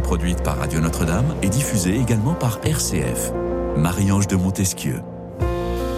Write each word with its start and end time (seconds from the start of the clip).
produite 0.00 0.42
par 0.42 0.58
Radio 0.58 0.80
Notre-Dame 0.80 1.34
et 1.42 1.48
diffusée 1.48 1.96
également 1.96 2.34
par 2.34 2.60
RCF. 2.64 3.32
Marie-Ange 3.76 4.28
de 4.28 4.36
Montesquieu. 4.36 5.00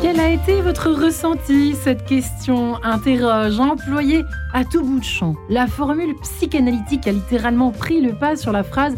Quel 0.03 0.21
a 0.21 0.31
été 0.31 0.61
votre 0.61 0.91
ressenti? 0.91 1.75
Cette 1.75 2.05
question 2.05 2.83
interroge, 2.83 3.59
employée 3.59 4.23
à 4.53 4.65
tout 4.65 4.83
bout 4.83 5.01
de 5.01 5.05
champ. 5.05 5.35
La 5.49 5.67
formule 5.67 6.15
psychanalytique 6.23 7.07
a 7.07 7.13
littéralement 7.13 7.71
pris 7.71 8.01
le 8.01 8.15
pas 8.15 8.37
sur 8.37 8.53
la 8.53 8.63
phrase 8.63 8.95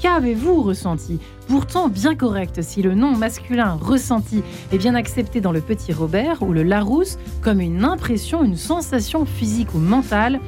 Qu'avez-vous 0.00 0.62
ressenti? 0.62 1.18
Pourtant 1.46 1.88
bien 1.88 2.14
correct 2.14 2.62
si 2.62 2.80
le 2.80 2.94
nom 2.94 3.10
masculin 3.10 3.78
ressenti 3.78 4.42
est 4.72 4.78
bien 4.78 4.94
accepté 4.94 5.42
dans 5.42 5.52
le 5.52 5.60
petit 5.60 5.92
Robert 5.92 6.42
ou 6.42 6.52
le 6.52 6.62
Larousse 6.62 7.18
comme 7.42 7.60
une 7.60 7.84
impression, 7.84 8.42
une 8.42 8.56
sensation 8.56 9.26
physique 9.26 9.74
ou 9.74 9.78
mentale. 9.78 10.40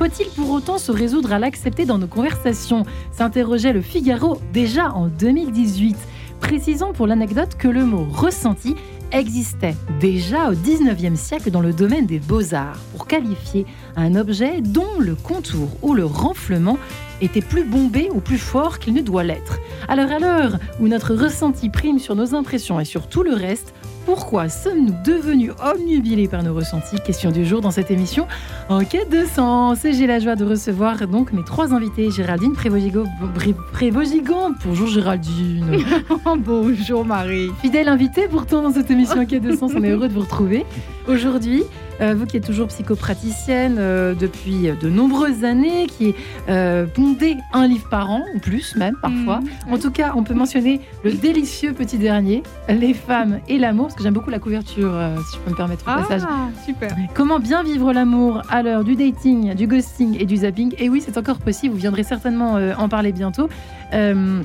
Faut-il 0.00 0.30
pour 0.30 0.48
autant 0.48 0.78
se 0.78 0.92
résoudre 0.92 1.30
à 1.30 1.38
l'accepter 1.38 1.84
dans 1.84 1.98
nos 1.98 2.06
conversations 2.06 2.86
s'interrogeait 3.12 3.74
le 3.74 3.82
Figaro 3.82 4.40
déjà 4.50 4.92
en 4.92 5.08
2018. 5.08 5.94
Précisons 6.40 6.94
pour 6.94 7.06
l'anecdote 7.06 7.56
que 7.58 7.68
le 7.68 7.84
mot 7.84 8.06
ressenti 8.10 8.76
existait 9.12 9.76
déjà 10.00 10.48
au 10.48 10.54
19e 10.54 11.16
siècle 11.16 11.50
dans 11.50 11.60
le 11.60 11.74
domaine 11.74 12.06
des 12.06 12.18
beaux-arts 12.18 12.80
pour 12.92 13.06
qualifier 13.06 13.66
un 13.94 14.14
objet 14.14 14.62
dont 14.62 14.98
le 14.98 15.14
contour 15.14 15.68
ou 15.82 15.92
le 15.92 16.06
renflement 16.06 16.78
était 17.20 17.42
plus 17.42 17.64
bombé 17.64 18.08
ou 18.10 18.20
plus 18.20 18.38
fort 18.38 18.78
qu'il 18.78 18.94
ne 18.94 19.02
doit 19.02 19.22
l'être. 19.22 19.58
Alors 19.86 20.10
à 20.10 20.18
l'heure 20.18 20.58
où 20.80 20.88
notre 20.88 21.14
ressenti 21.14 21.68
prime 21.68 21.98
sur 21.98 22.16
nos 22.16 22.34
impressions 22.34 22.80
et 22.80 22.86
sur 22.86 23.06
tout 23.06 23.22
le 23.22 23.34
reste, 23.34 23.74
pourquoi 24.14 24.48
sommes-nous 24.48 24.92
devenus 25.04 25.52
omnubilés 25.62 26.26
par 26.26 26.42
nos 26.42 26.52
ressentis 26.52 26.96
Question 26.98 27.30
du 27.30 27.44
jour 27.44 27.60
dans 27.60 27.70
cette 27.70 27.92
émission 27.92 28.26
en 28.68 28.84
quête 28.84 29.08
de 29.08 29.24
sens. 29.24 29.84
Et 29.84 29.92
j'ai 29.92 30.08
la 30.08 30.18
joie 30.18 30.34
de 30.34 30.44
recevoir 30.44 31.06
donc 31.06 31.32
mes 31.32 31.44
trois 31.44 31.72
invités. 31.72 32.10
Géraldine 32.10 32.52
Prévogigo, 32.52 33.04
Prévogigan. 33.72 34.50
Bonjour 34.64 34.88
Géraldine. 34.88 35.84
Bonjour 36.38 37.04
Marie. 37.04 37.52
Fidèle 37.62 37.86
invitée 37.86 38.26
pourtant 38.26 38.62
dans 38.62 38.72
cette 38.72 38.90
émission 38.90 39.20
en 39.20 39.26
quête 39.26 39.44
de 39.44 39.54
sens. 39.54 39.70
On 39.76 39.84
est 39.84 39.90
heureux 39.90 40.08
de 40.08 40.14
vous 40.14 40.22
retrouver. 40.22 40.66
Aujourd'hui, 41.06 41.62
vous 42.00 42.26
qui 42.26 42.36
êtes 42.36 42.46
toujours 42.46 42.68
psychopraticienne 42.68 43.76
euh, 43.78 44.14
depuis 44.14 44.70
de 44.80 44.88
nombreuses 44.88 45.44
années, 45.44 45.86
qui 45.86 46.14
euh, 46.48 46.86
pondez 46.86 47.36
un 47.52 47.66
livre 47.66 47.88
par 47.88 48.10
an, 48.10 48.22
ou 48.34 48.38
plus 48.38 48.76
même 48.76 48.96
parfois. 49.00 49.40
Mmh, 49.40 49.72
en 49.72 49.78
tout 49.78 49.90
cas, 49.90 50.12
on 50.16 50.22
peut 50.22 50.34
mentionner 50.34 50.80
le 51.04 51.12
délicieux 51.12 51.72
petit 51.72 51.98
dernier, 51.98 52.42
Les 52.68 52.94
femmes 52.94 53.40
et 53.48 53.58
l'amour, 53.58 53.86
parce 53.86 53.96
que 53.96 54.02
j'aime 54.02 54.14
beaucoup 54.14 54.30
la 54.30 54.38
couverture, 54.38 54.90
euh, 54.94 55.16
si 55.28 55.36
je 55.36 55.42
peux 55.42 55.50
me 55.50 55.56
permettre 55.56 55.82
au 55.82 56.00
passage. 56.00 56.22
Ah, 56.26 56.48
super. 56.64 56.94
Comment 57.14 57.38
bien 57.38 57.62
vivre 57.62 57.92
l'amour 57.92 58.42
à 58.48 58.62
l'heure 58.62 58.84
du 58.84 58.96
dating, 58.96 59.54
du 59.54 59.66
ghosting 59.66 60.16
et 60.18 60.26
du 60.26 60.38
zapping? 60.38 60.74
Et 60.78 60.88
oui, 60.88 61.02
c'est 61.04 61.18
encore 61.18 61.38
possible, 61.38 61.74
vous 61.74 61.80
viendrez 61.80 62.02
certainement 62.02 62.56
euh, 62.56 62.72
en 62.78 62.88
parler 62.88 63.12
bientôt. 63.12 63.48
Euh, 63.92 64.42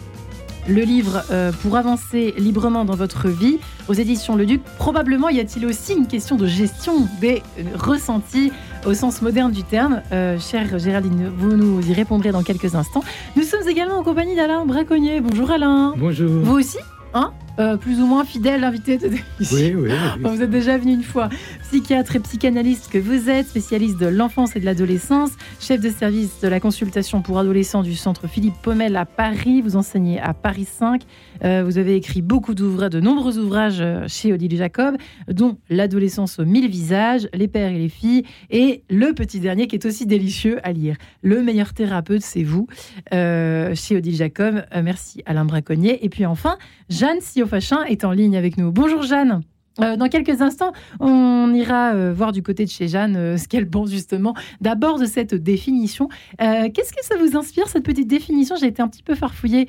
le 0.68 0.82
livre 0.82 1.24
euh, 1.32 1.52
pour 1.62 1.78
avancer 1.78 2.34
librement 2.38 2.86
dans 2.86 2.96
votre 2.96 3.30
vie 3.30 3.60
aux 3.88 3.94
éditions 3.94 4.36
Le 4.36 4.46
Duc. 4.46 4.62
Probablement 4.78 5.30
y 5.30 5.40
a-t-il 5.40 5.66
aussi 5.66 5.94
une 5.94 6.08
question 6.08 6.36
de 6.36 6.48
gestion 6.48 7.08
des 7.22 7.42
euh, 7.60 7.64
ressentis 7.76 8.52
au 8.86 8.94
sens 8.94 9.22
moderne 9.22 9.52
du 9.52 9.64
terme. 9.64 10.02
Euh, 10.12 10.40
chère 10.40 10.78
Géraldine, 10.78 11.32
vous 11.36 11.56
nous 11.56 11.88
y 11.88 11.94
répondrez 11.94 12.32
dans 12.32 12.44
quelques 12.44 12.76
instants. 12.76 13.04
Nous 13.36 13.44
sommes 13.44 13.68
également 13.68 13.98
en 13.98 14.04
compagnie 14.04 14.36
d'Alain 14.36 14.66
Braconnier. 14.66 15.22
Bonjour 15.22 15.52
Alain. 15.52 15.94
Bonjour. 15.98 16.30
Vous 16.44 16.58
aussi 16.58 16.80
hein? 17.14 17.32
Euh, 17.58 17.78
plus 17.78 18.02
ou 18.02 18.06
moins 18.06 18.26
fidèle 18.26 18.64
invité 18.64 18.98
de 18.98 19.08
l'émission. 19.40 19.58
Oui, 19.58 19.74
oui. 19.76 19.92
Bon, 20.20 20.32
vous 20.36 20.42
êtes 20.42 20.50
déjà 20.50 20.78
venu 20.78 20.94
une 20.94 21.04
fois. 21.04 21.30
Psychiatre 21.70 22.18
et 22.18 22.20
psychanalyste 22.20 22.90
que 22.92 22.98
vous 22.98 23.30
êtes, 23.30 23.48
spécialiste 23.48 23.98
de 23.98 24.08
l'enfance 24.08 24.56
et 24.56 24.60
de 24.60 24.66
l'adolescence, 24.66 25.32
chef 25.60 25.80
de 25.80 25.90
service 25.90 26.42
de 26.42 26.48
la 26.48 26.60
consultation 26.60 27.22
pour 27.22 27.40
adolescents 27.40 27.84
du 27.84 27.96
centre 27.96 28.28
Philippe 28.28 28.56
Pommel 28.62 28.96
à 28.98 29.06
Paris. 29.06 29.62
Vous 29.62 29.78
enseignez 29.78 30.20
à 30.20 30.34
Paris 30.34 30.66
5. 30.66 31.04
Euh, 31.44 31.64
vous 31.64 31.78
avez 31.78 31.96
écrit 31.96 32.22
beaucoup 32.22 32.54
d'ouvrages, 32.56 32.90
de 32.90 33.00
nombreux 33.00 33.38
ouvrages 33.38 33.80
euh, 33.80 34.06
chez 34.08 34.34
Odile 34.34 34.56
Jacob, 34.58 34.98
dont 35.30 35.58
L'adolescence 35.70 36.40
aux 36.40 36.46
mille 36.46 36.70
visages, 36.70 37.28
Les 37.34 37.48
pères 37.48 37.72
et 37.72 37.80
les 37.80 37.90
filles, 37.90 38.24
et 38.50 38.84
le 38.90 39.14
petit 39.14 39.40
dernier 39.40 39.68
qui 39.68 39.76
est 39.76 39.86
aussi 39.86 40.06
délicieux 40.06 40.60
à 40.64 40.72
lire. 40.72 40.96
Le 41.22 41.42
meilleur 41.42 41.74
thérapeute, 41.74 42.22
c'est 42.22 42.44
vous, 42.44 42.68
euh, 43.14 43.74
chez 43.76 43.98
Odile 43.98 44.16
Jacob. 44.16 44.64
Merci 44.84 45.24
Alain 45.26 45.46
Braconnier. 45.46 46.04
Et 46.06 46.10
puis 46.10 46.26
enfin, 46.26 46.58
Jeanne 46.90 47.22
Siofachin 47.46 47.84
est 47.84 48.04
en 48.04 48.12
ligne 48.12 48.38
avec 48.38 48.58
nous. 48.58 48.72
Bonjour 48.72 49.04
Jeanne. 49.04 49.42
Euh, 49.82 49.98
dans 49.98 50.08
quelques 50.08 50.42
instants, 50.42 50.72
on 51.00 51.54
ira 51.54 51.94
euh, 51.94 52.14
voir 52.16 52.32
du 52.32 52.42
côté 52.42 52.64
de 52.64 52.70
chez 52.70 52.88
Jeanne 52.88 53.16
euh, 53.18 53.38
ce 53.38 53.48
qu'elle 53.48 53.70
pense 53.70 53.92
justement 53.92 54.34
d'abord 54.62 55.00
de 55.00 55.06
cette 55.06 55.36
définition. 55.36 56.08
Qu'est-ce 56.40 56.94
que 56.94 57.04
ça 57.04 57.16
vous 57.18 57.38
inspire, 57.38 57.68
cette 57.68 57.84
petite 57.84 58.08
définition? 58.08 58.56
J'ai 58.56 58.68
été 58.68 58.82
un 58.82 58.88
petit 58.88 59.04
peu 59.04 59.16
farfouillée, 59.16 59.68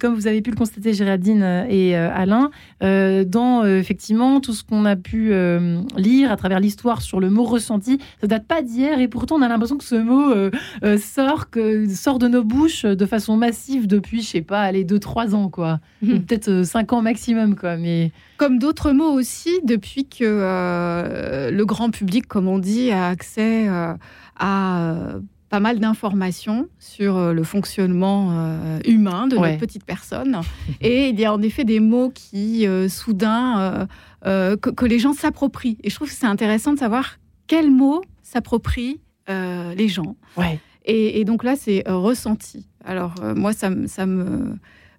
comme 0.00 0.14
vous 0.14 0.26
avez 0.26 0.42
pu 0.42 0.50
le 0.50 0.56
constater, 0.56 0.92
Géraldine 0.92 1.66
et 1.68 1.94
Alain, 1.96 2.50
dans 2.80 3.64
effectivement 3.64 4.40
tout 4.40 4.52
ce 4.52 4.64
qu'on 4.64 4.84
a 4.84 4.96
pu 4.96 5.32
lire 5.96 6.32
à 6.32 6.36
travers 6.36 6.60
l'histoire 6.60 7.02
sur 7.02 7.20
le 7.20 7.30
mot 7.30 7.44
ressenti. 7.44 7.98
Ça 8.20 8.26
date 8.26 8.46
pas 8.46 8.62
d'hier 8.62 9.00
et 9.00 9.08
pourtant 9.08 9.36
on 9.36 9.42
a 9.42 9.48
l'impression 9.48 9.78
que 9.78 9.84
ce 9.84 9.94
mot 9.94 10.34
sort, 10.98 11.50
que, 11.50 11.88
sort 11.88 12.18
de 12.18 12.28
nos 12.28 12.44
bouches 12.44 12.84
de 12.84 13.06
façon 13.06 13.36
massive 13.36 13.86
depuis, 13.86 14.22
je 14.22 14.28
sais 14.28 14.42
pas, 14.42 14.62
allez, 14.62 14.84
2-3 14.84 15.34
ans, 15.34 15.48
quoi. 15.48 15.80
Peut-être 16.00 16.62
5 16.64 16.92
ans 16.92 17.02
maximum, 17.02 17.56
quoi. 17.56 17.76
Mais 17.76 18.12
Comme 18.38 18.58
d'autres 18.58 18.92
mots 18.92 19.12
aussi, 19.12 19.50
depuis 19.64 20.06
que 20.08 20.24
euh, 20.24 21.50
le 21.50 21.64
grand 21.66 21.90
public, 21.90 22.26
comme 22.26 22.48
on 22.48 22.58
dit, 22.58 22.90
a 22.90 23.08
accès 23.08 23.68
euh, 23.68 23.92
à 24.38 24.92
euh, 24.92 25.20
pas 25.50 25.60
mal 25.60 25.80
d'informations 25.80 26.68
sur 26.78 27.32
le 27.32 27.42
fonctionnement 27.42 28.28
euh, 28.32 28.78
humain 28.86 29.26
de 29.26 29.36
Ouais. 29.36 29.48
notre 29.48 29.60
petite 29.60 29.84
personne. 29.84 30.40
Et 30.80 31.08
il 31.08 31.18
y 31.18 31.24
a 31.24 31.32
en 31.34 31.42
effet 31.42 31.64
des 31.64 31.80
mots 31.80 32.10
qui, 32.14 32.66
euh, 32.66 32.88
soudain, 32.88 33.88
euh, 34.26 34.56
que, 34.56 34.70
que 34.70 34.84
les 34.86 34.98
gens 34.98 35.14
s'approprient. 35.14 35.78
Et 35.82 35.90
je 35.90 35.94
trouve 35.96 36.08
que 36.08 36.14
c'est 36.14 36.26
intéressant 36.26 36.72
de 36.74 36.78
savoir 36.78 37.18
quels 37.48 37.70
mots 37.70 38.02
s'approprient 38.22 39.00
les 39.28 39.88
gens. 39.88 40.16
ouais. 40.38 40.58
Et, 40.86 41.20
et 41.20 41.24
donc 41.26 41.44
là, 41.44 41.54
c'est 41.54 41.82
ressenti. 41.86 42.66
Alors 42.84 43.14
moi, 43.36 43.52
ça 43.52 43.68
me... 43.68 44.54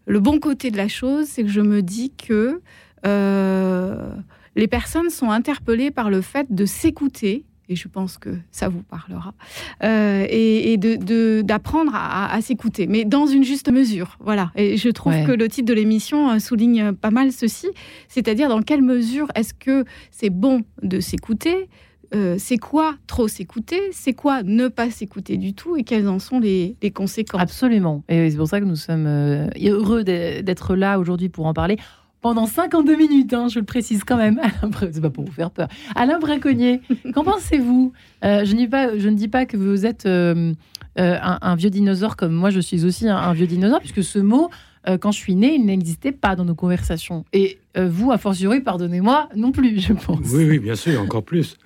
Le 0.06 0.20
bon 0.20 0.40
côté 0.40 0.70
de 0.72 0.78
la 0.78 0.88
chose, 0.88 1.26
c'est 1.28 1.44
que 1.44 1.50
je 1.50 1.62
me 1.62 1.82
dis 1.84 2.12
que 2.12 2.62
euh, 3.06 4.12
les 4.56 4.68
personnes 4.68 5.10
sont 5.10 5.32
interpellées 5.32 5.92
par 5.92 6.10
le 6.10 6.22
fait 6.22 6.48
de 6.50 6.66
s'écouter. 6.66 7.46
Et 7.72 7.76
je 7.76 7.88
pense 7.88 8.18
que 8.18 8.32
ça 8.50 8.68
vous 8.68 8.82
parlera. 8.82 9.36
euh, 9.84 10.26
et 10.28 10.74
et 10.74 10.78
de- 10.78 10.96
de- 10.96 11.42
d'apprendre 11.46 11.92
à, 11.94 12.42
s'écouter, 12.42 12.88
mais 12.88 13.06
dans 13.06 13.28
une 13.28 13.44
juste 13.44 13.72
mesure. 13.72 14.18
Voilà. 14.20 14.52
Et 14.56 14.76
je 14.76 14.90
trouve 14.90 15.14
Ouais. 15.14 15.24
que 15.24 15.32
le 15.34 15.48
titre 15.48 15.68
de 15.68 15.74
l'émission 15.76 16.32
euh, 16.32 16.40
souligne 16.40 16.94
pas 16.94 17.12
mal 17.12 17.32
ceci. 17.32 17.68
C'est-à-dire 18.08 18.50
dans 18.50 18.64
quelle 18.64 18.82
mesure 18.82 19.28
est-ce 19.36 19.54
que 19.54 19.86
c'est 20.10 20.32
bon 20.32 20.64
de 20.82 21.00
s'écouter 21.00 21.70
euh, 22.16 22.38
c'est 22.40 22.58
quoi 22.58 22.96
trop 23.06 23.28
s'écouter, 23.28 23.80
c'est 23.92 24.14
quoi 24.14 24.42
ne 24.42 24.68
pas 24.68 24.90
s'écouter 24.90 25.38
du 25.38 25.54
tout 25.54 25.76
et 25.78 25.84
quelles 25.84 26.08
en 26.10 26.18
sont 26.18 26.40
les, 26.40 26.76
les 26.82 26.90
conséquences? 26.90 27.40
Absolument. 27.40 28.04
Et 28.10 28.32
c'est 28.32 28.38
pour 28.38 28.48
ça 28.48 28.60
que 28.60 28.66
nous 28.66 28.76
sommes 28.76 29.06
heureux 29.06 30.04
d'être 30.04 30.76
là 30.76 30.98
aujourd'hui 30.98 31.30
pour 31.30 31.46
en 31.46 31.54
parler. 31.54 31.78
Pendant 32.22 32.48
52 32.48 32.98
minutes, 32.98 33.34
hein, 33.34 33.48
je 33.48 33.60
le 33.60 33.66
précise 33.66 34.04
quand 34.04 34.18
même. 34.18 34.42
C'est 34.92 35.02
pas 35.02 35.10
pour 35.10 35.24
vous 35.24 35.32
faire 35.32 35.52
peur. 35.52 35.70
Alain 35.96 36.20
Braconnier, 36.20 36.82
qu'en 37.14 37.24
pensez-vous? 37.24 37.94
Euh, 38.26 38.44
je, 38.44 38.54
ne 38.54 38.58
dis 38.58 38.68
pas, 38.68 38.98
je 38.98 39.08
ne 39.08 39.16
dis 39.16 39.30
pas 39.30 39.46
que 39.46 39.56
vous 39.56 39.86
êtes 39.86 40.06
euh, 40.06 40.54
euh, 41.00 41.18
un, 41.22 41.40
un 41.42 41.56
vieux 41.56 41.70
dinosaure 41.70 42.18
comme 42.18 42.34
moi, 42.34 42.50
je 42.50 42.60
suis 42.60 42.84
aussi 42.84 43.08
un, 43.08 43.16
un 43.16 43.34
vieux 43.34 43.48
dinosaure, 43.48 43.80
puisque 43.80 44.04
ce 44.04 44.20
mot, 44.20 44.50
euh, 44.90 44.98
quand 44.98 45.12
je 45.12 45.18
suis 45.18 45.36
née, 45.36 45.56
il 45.56 45.66
n'existait 45.66 46.12
pas 46.12 46.36
dans 46.36 46.44
nos 46.44 46.56
conversations. 46.56 47.24
Et 47.32 47.58
vous, 47.78 48.12
a 48.12 48.18
fortiori, 48.18 48.60
pardonnez-moi, 48.60 49.30
non 49.38 49.54
plus, 49.54 49.80
je 49.80 49.94
pense. 49.94 50.20
Oui, 50.34 50.44
oui, 50.44 50.60
bien 50.60 50.76
sûr, 50.76 51.02
encore 51.02 51.24
plus. 51.24 51.58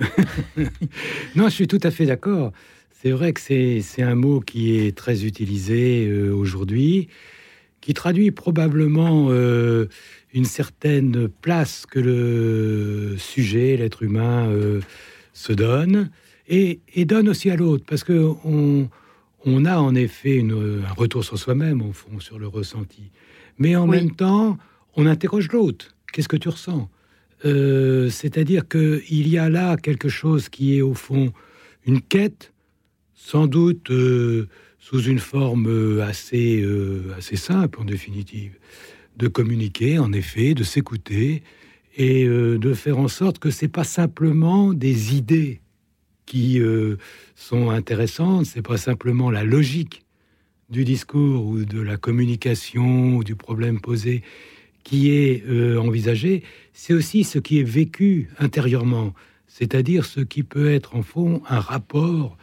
non, 1.36 1.46
je 1.46 1.54
suis 1.56 1.68
tout 1.68 1.80
à 1.82 1.90
fait 1.90 2.06
d'accord. 2.06 2.52
C'est 2.92 3.10
vrai 3.10 3.34
que 3.34 3.42
c'est 3.42 3.82
c'est 3.82 4.04
un 4.04 4.14
mot 4.14 4.40
qui 4.40 4.78
est 4.78 4.96
très 4.96 5.26
utilisé 5.26 6.12
aujourd'hui, 6.32 7.08
qui 7.82 7.96
traduit 7.96 8.30
probablement 8.30 9.30
une 10.34 10.46
certaine 10.46 11.28
place 11.28 11.86
que 11.86 12.00
le 12.00 13.16
sujet, 13.18 13.78
l'être 13.78 14.04
humain, 14.04 14.48
euh, 14.50 14.82
se 15.34 15.54
donne, 15.54 16.10
et, 16.48 16.80
et 16.96 17.06
donne 17.06 17.30
aussi 17.30 17.50
à 17.50 17.56
l'autre, 17.56 17.86
parce 17.88 18.04
que 18.04 18.32
on, 18.44 18.90
on 19.46 19.66
a 19.66 19.78
en 19.78 19.96
effet 19.96 20.36
une- 20.36 20.84
un 20.88 20.94
retour 20.94 21.24
sur 21.24 21.38
soi-même, 21.38 21.82
au 21.82 21.94
fond, 21.94 22.20
sur 22.20 22.40
le 22.40 22.48
ressenti. 22.48 23.12
Mais 23.58 23.76
en 23.76 23.88
Oui. 23.88 23.98
même 23.98 24.12
temps, 24.16 24.58
on 24.96 25.06
interroge 25.06 25.50
l'autre. 25.52 25.96
Qu'est-ce 26.12 26.28
que 26.28 26.38
tu 26.38 26.50
ressens? 26.50 26.90
Euh, 27.46 28.10
C'est-à-dire 28.10 28.68
qu'il 28.68 29.28
y 29.28 29.38
a 29.38 29.50
là 29.50 29.76
quelque 29.78 30.10
chose 30.10 30.50
qui 30.50 30.78
est 30.78 30.82
au 30.82 30.94
fond 30.94 31.34
une 31.86 32.02
quête, 32.02 32.54
sans 33.14 33.48
doute 33.48 33.92
euh, 33.92 34.48
sous 34.80 35.02
une 35.04 35.20
forme 35.20 36.00
assez, 36.02 36.62
euh, 36.62 37.14
assez 37.18 37.36
simple 37.36 37.80
en 37.82 37.86
définitive, 37.86 38.54
de 39.18 39.28
communiquer, 39.28 40.00
en 40.00 40.12
effet, 40.12 40.54
de 40.54 40.64
s'écouter 40.64 41.44
et 41.96 42.26
euh, 42.26 42.58
de 42.58 42.74
faire 42.74 42.98
en 42.98 43.08
sorte 43.08 43.40
que 43.40 43.52
c'est 43.52 43.68
pas 43.68 43.84
simplement 43.84 44.74
des 44.74 45.16
idées 45.16 45.62
qui 46.26 46.60
euh, 46.60 46.98
sont 47.36 47.70
intéressantes, 47.70 48.46
c'est 48.46 48.62
pas 48.62 48.78
simplement 48.78 49.30
la 49.30 49.44
logique 49.44 50.04
du 50.70 50.86
discours 50.86 51.46
ou 51.46 51.66
de 51.66 51.82
la 51.82 51.98
communication 51.98 53.18
ou 53.18 53.24
du 53.24 53.36
problème 53.36 53.80
posé 53.80 54.24
qui 54.84 55.12
est 55.12 55.46
euh, 55.48 55.78
envisagé, 55.80 56.44
c'est 56.74 56.94
aussi 56.94 57.24
ce 57.24 57.40
qui 57.40 57.60
est 57.60 57.64
vécu 57.64 58.30
intérieurement, 58.40 59.14
c'est-à-dire 59.48 60.04
ce 60.04 60.20
qui 60.20 60.44
peut 60.44 60.72
être 60.72 60.96
en 60.96 61.04
fond 61.04 61.42
un 61.48 61.60
rapport 61.60 62.38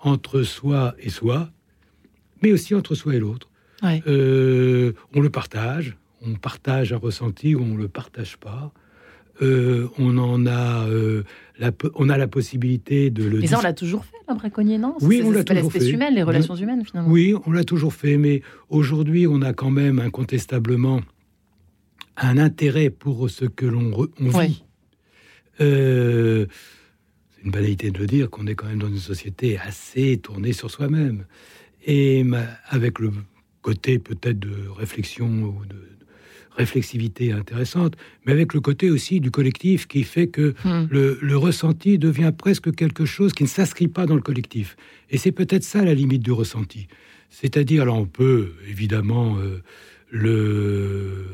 entre 0.00 0.42
soi 0.42 0.94
et 0.98 1.08
soi, 1.08 1.50
mais 2.42 2.52
aussi 2.52 2.74
entre 2.74 2.94
soi 2.94 3.14
et 3.14 3.18
l'autre. 3.18 3.48
On 3.82 5.20
le 5.20 5.30
partage, 5.30 5.96
on 6.26 6.34
partage 6.34 6.92
un 6.92 6.98
ressenti 6.98 7.54
ou 7.54 7.62
on 7.62 7.74
ne 7.74 7.78
le 7.78 7.88
partage 7.88 8.36
pas. 8.36 8.72
Euh, 9.42 9.88
on 9.98 10.16
en 10.16 10.46
a, 10.46 10.86
la, 11.58 11.70
on 11.94 12.08
a 12.08 12.16
la 12.16 12.26
possibilité 12.26 13.10
de 13.10 13.24
le. 13.24 13.40
Mais 13.40 13.46
ça, 13.46 13.58
on 13.58 13.62
l'a 13.62 13.74
toujours 13.74 14.04
fait, 14.04 14.16
un 14.28 14.34
braconnier, 14.34 14.78
non? 14.78 14.96
Oui, 15.02 15.22
on 15.22 15.30
l'a 15.30 15.44
toujours 15.44 15.72
fait. 15.72 15.90
humaine, 15.90 16.14
les 16.14 16.22
relations 16.22 16.54
humaines, 16.54 16.84
finalement. 16.86 17.10
Oui, 17.10 17.34
on 17.44 17.52
l'a 17.52 17.64
toujours 17.64 17.92
fait, 17.92 18.16
mais 18.16 18.40
aujourd'hui, 18.70 19.26
on 19.26 19.42
a 19.42 19.52
quand 19.52 19.70
même 19.70 19.98
incontestablement 19.98 21.00
un 22.16 22.38
intérêt 22.38 22.90
pour 22.90 23.28
ce 23.28 23.44
que 23.44 23.66
l'on 23.66 24.08
vit. 24.18 24.64
Euh, 25.60 26.46
c'est 27.34 27.44
une 27.44 27.50
banalité 27.50 27.90
de 27.90 27.98
le 27.98 28.06
dire 28.06 28.30
qu'on 28.30 28.46
est 28.46 28.54
quand 28.54 28.66
même 28.66 28.78
dans 28.78 28.88
une 28.88 28.98
société 28.98 29.58
assez 29.58 30.16
tournée 30.18 30.52
sur 30.52 30.70
soi-même. 30.70 31.26
Et 31.84 32.24
avec 32.68 32.98
le 32.98 33.12
côté 33.62 33.98
peut-être 33.98 34.38
de 34.38 34.68
réflexion 34.68 35.26
ou 35.26 35.64
de, 35.66 35.76
réflexivité 36.56 37.32
intéressante, 37.32 37.96
mais 38.24 38.32
avec 38.32 38.54
le 38.54 38.60
côté 38.60 38.90
aussi 38.90 39.20
du 39.20 39.30
collectif 39.30 39.86
qui 39.86 40.02
fait 40.02 40.26
que 40.26 40.54
hmm. 40.64 40.88
le, 40.90 41.36
ressenti 41.36 41.98
devient 41.98 42.32
presque 42.36 42.74
quelque 42.74 43.04
chose 43.04 43.32
qui 43.32 43.42
ne 43.42 43.48
s'inscrit 43.48 43.88
pas 43.88 44.06
dans 44.06 44.14
le 44.14 44.22
collectif. 44.22 44.76
Et 45.10 45.18
c'est 45.18 45.32
peut-être 45.32 45.64
ça 45.64 45.84
la 45.84 45.94
limite 45.94 46.22
du 46.22 46.32
ressenti. 46.32 46.88
C'est-à-dire, 47.30 47.82
alors 47.82 47.98
on 47.98 48.06
peut 48.06 48.52
évidemment 48.68 49.36
euh, 49.36 49.62
le 50.10 51.26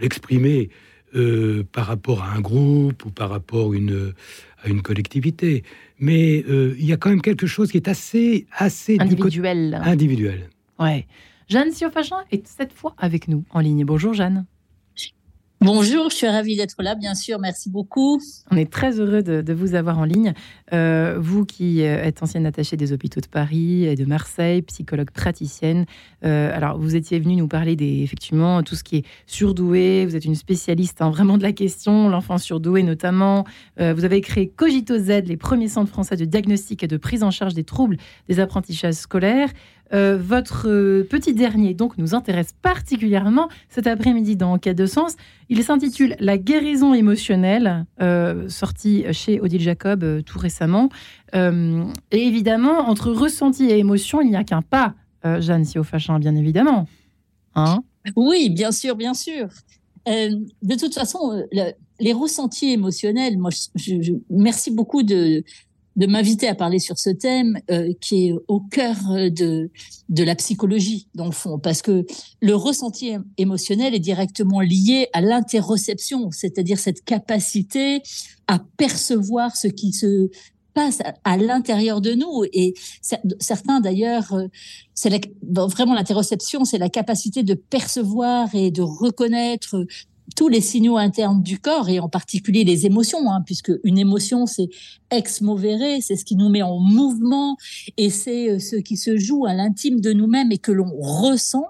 l'exprimer 0.00 0.70
euh, 1.16 1.64
par 1.72 1.86
rapport 1.86 2.22
à 2.22 2.34
un 2.34 2.40
groupe 2.40 3.04
ou 3.06 3.10
par 3.10 3.30
rapport 3.30 3.72
une, 3.72 4.12
à 4.62 4.68
une 4.68 4.82
collectivité. 4.82 5.64
Mais 5.98 6.44
euh, 6.48 6.76
il 6.78 6.84
y 6.84 6.92
a 6.92 6.96
quand 6.96 7.08
même 7.08 7.22
quelque 7.22 7.46
chose 7.46 7.70
qui 7.70 7.78
est 7.78 7.88
assez, 7.88 8.46
assez 8.52 8.98
individuel. 9.00 9.80
individuel. 9.82 10.50
Ouais. 10.78 11.06
Jeanne 11.48 11.72
Siofachin 11.72 12.24
est 12.30 12.46
cette 12.46 12.74
fois 12.74 12.94
avec 12.98 13.26
nous 13.26 13.44
en 13.50 13.60
ligne. 13.60 13.84
Bonjour 13.84 14.12
Jeanne. 14.12 14.44
Bonjour, 15.60 16.08
je 16.08 16.14
suis 16.14 16.28
ravie 16.28 16.56
d'être 16.56 16.80
là, 16.84 16.94
bien 16.94 17.16
sûr. 17.16 17.40
Merci 17.40 17.68
beaucoup. 17.68 18.20
On 18.52 18.56
est 18.56 18.70
très 18.70 19.00
heureux 19.00 19.24
de, 19.24 19.52
vous 19.52 19.74
avoir 19.74 19.98
en 19.98 20.04
ligne. 20.04 20.32
Euh, 20.72 21.16
vous 21.18 21.44
qui 21.44 21.82
euh, 21.82 22.00
êtes 22.00 22.22
ancienne 22.22 22.46
attachée 22.46 22.76
des 22.76 22.92
hôpitaux 22.92 23.20
de 23.20 23.26
Paris 23.26 23.84
et 23.84 23.96
de 23.96 24.04
Marseille, 24.04 24.62
psychologue 24.62 25.10
praticienne. 25.10 25.84
Euh, 26.24 26.56
alors, 26.56 26.78
vous 26.78 26.94
étiez 26.94 27.18
venue 27.18 27.34
nous 27.34 27.48
parler 27.48 27.74
des, 27.74 28.02
effectivement, 28.02 28.62
tout 28.62 28.76
ce 28.76 28.84
qui 28.84 28.98
est 28.98 29.04
surdoué. 29.26 30.06
Vous 30.06 30.14
êtes 30.14 30.26
une 30.26 30.36
spécialiste 30.36 31.02
hein, 31.02 31.10
vraiment 31.10 31.38
de 31.38 31.42
la 31.42 31.52
question, 31.52 32.08
l'enfant 32.08 32.38
surdoué 32.38 32.84
notamment. 32.84 33.44
vous 33.78 34.04
avez 34.04 34.20
créé 34.20 34.48
Cogito 34.48 34.96
Z, 34.96 35.24
les 35.26 35.36
premiers 35.36 35.68
centres 35.68 35.90
français 35.90 36.14
de 36.14 36.24
diagnostic 36.24 36.84
et 36.84 36.86
de 36.86 36.96
prise 36.96 37.24
en 37.24 37.32
charge 37.32 37.54
des 37.54 37.64
troubles 37.64 37.96
des 38.28 38.38
apprentissages 38.38 38.94
scolaires. 38.94 39.50
Euh, 39.94 40.18
votre 40.18 40.68
euh, 40.68 41.06
petit 41.08 41.32
dernier 41.32 41.72
donc 41.72 41.96
nous 41.96 42.14
intéresse 42.14 42.54
particulièrement 42.60 43.48
cet 43.70 43.86
après-midi 43.86 44.36
dans 44.36 44.58
Quai 44.58 44.74
de 44.74 44.86
Sens. 44.86 45.16
Il 45.48 45.62
s'intitule 45.62 46.14
La 46.20 46.36
guérison 46.36 46.92
émotionnelle, 46.92 47.86
euh, 48.02 48.48
sorti 48.48 49.04
chez 49.12 49.40
Odile 49.40 49.62
Jacob 49.62 50.22
tout 50.24 50.38
récemment. 50.38 50.90
et 51.34 51.88
évidemment, 52.12 52.88
entre 52.88 53.10
ressenti 53.10 53.64
et 53.64 53.78
émotion, 53.78 54.20
il 54.20 54.30
n'y 54.30 54.36
a 54.36 54.44
qu'un 54.44 54.62
pas, 54.62 54.94
Jeanne 55.24 55.64
Siofachin, 55.64 56.18
bien 56.18 56.34
évidemment. 56.34 56.86
Hein? 57.54 57.82
Oui, 58.16 58.50
bien 58.50 58.72
sûr, 58.72 58.96
bien 58.96 59.14
sûr. 59.14 59.48
de 60.06 60.78
toute 60.78 60.94
façon, 60.94 61.44
les 62.00 62.12
ressentis 62.12 62.72
émotionnels, 62.72 63.38
moi, 63.38 63.50
je, 63.74 64.12
merci 64.30 64.70
beaucoup 64.70 65.02
de, 65.02 65.44
de 65.98 66.06
m'inviter 66.06 66.48
à 66.48 66.54
parler 66.54 66.78
sur 66.78 66.98
ce 66.98 67.10
thème 67.10 67.58
euh, 67.70 67.92
qui 68.00 68.28
est 68.28 68.34
au 68.46 68.60
cœur 68.60 68.96
de, 69.08 69.70
de 70.08 70.22
la 70.22 70.34
psychologie, 70.36 71.08
dans 71.14 71.26
le 71.26 71.32
fond, 71.32 71.58
parce 71.58 71.82
que 71.82 72.06
le 72.40 72.54
ressenti 72.54 73.12
émotionnel 73.36 73.94
est 73.94 74.00
directement 74.00 74.60
lié 74.60 75.08
à 75.12 75.20
l'interoception, 75.20 76.30
c'est-à-dire 76.30 76.78
cette 76.78 77.04
capacité 77.04 78.00
à 78.46 78.60
percevoir 78.76 79.56
ce 79.56 79.66
qui 79.66 79.92
se 79.92 80.30
passe 80.72 81.02
à, 81.24 81.36
l'intérieur 81.36 82.00
de 82.00 82.14
nous. 82.14 82.44
Et 82.52 82.74
certains, 83.40 83.80
d'ailleurs, 83.80 84.32
euh, 84.32 84.46
c'est 84.94 85.10
vraiment 85.42 85.94
l'interoception, 85.94 86.64
c'est 86.64 86.78
la 86.78 86.88
capacité 86.88 87.42
de 87.42 87.54
percevoir 87.54 88.54
et 88.54 88.70
de 88.70 88.82
reconnaître 88.82 89.84
tous 90.36 90.48
les 90.48 90.60
signaux 90.60 90.96
internes 90.96 91.42
du 91.42 91.58
corps 91.58 91.88
et 91.88 92.00
en 92.00 92.08
particulier 92.08 92.64
les 92.64 92.86
émotions, 92.86 93.30
hein, 93.30 93.42
puisque 93.44 93.72
une 93.84 93.98
émotion 93.98 94.46
c'est 94.46 94.68
ex 95.10 95.40
movere, 95.40 96.00
c'est 96.00 96.16
ce 96.16 96.24
qui 96.24 96.36
nous 96.36 96.48
met 96.48 96.62
en 96.62 96.78
mouvement 96.78 97.56
et 97.96 98.10
c'est 98.10 98.50
euh, 98.50 98.58
ce 98.58 98.76
qui 98.76 98.96
se 98.96 99.16
joue 99.16 99.46
à 99.46 99.54
l'intime 99.54 100.00
de 100.00 100.12
nous-mêmes 100.12 100.52
et 100.52 100.58
que 100.58 100.72
l'on 100.72 100.90
ressent. 100.98 101.66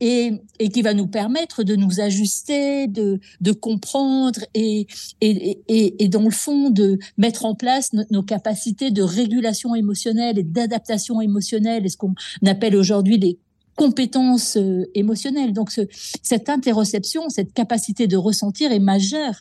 Et, 0.00 0.32
et 0.58 0.68
qui 0.68 0.82
va 0.82 0.92
nous 0.92 1.06
permettre 1.06 1.62
de 1.62 1.74
nous 1.74 2.00
ajuster, 2.00 2.86
de, 2.86 3.20
de 3.40 3.52
comprendre 3.52 4.40
et, 4.52 4.86
et, 5.22 5.62
et, 5.68 6.04
et 6.04 6.08
dans 6.08 6.24
le 6.24 6.30
fond 6.30 6.68
de 6.68 6.98
mettre 7.16 7.46
en 7.46 7.54
place 7.54 7.92
nos 8.10 8.22
capacités 8.22 8.90
de 8.90 9.02
régulation 9.02 9.74
émotionnelle 9.74 10.38
et 10.38 10.42
d'adaptation 10.42 11.22
émotionnelle. 11.22 11.86
Et 11.86 11.88
ce 11.88 11.96
qu'on 11.96 12.14
appelle 12.46 12.76
aujourd'hui 12.76 13.16
les 13.16 13.38
compétences 13.76 14.56
euh, 14.56 14.90
émotionnelles. 14.94 15.52
Donc, 15.52 15.70
ce, 15.70 15.82
cette 16.22 16.48
interoception, 16.48 17.28
cette 17.28 17.52
capacité 17.52 18.06
de 18.06 18.16
ressentir 18.16 18.72
est 18.72 18.78
majeure. 18.78 19.34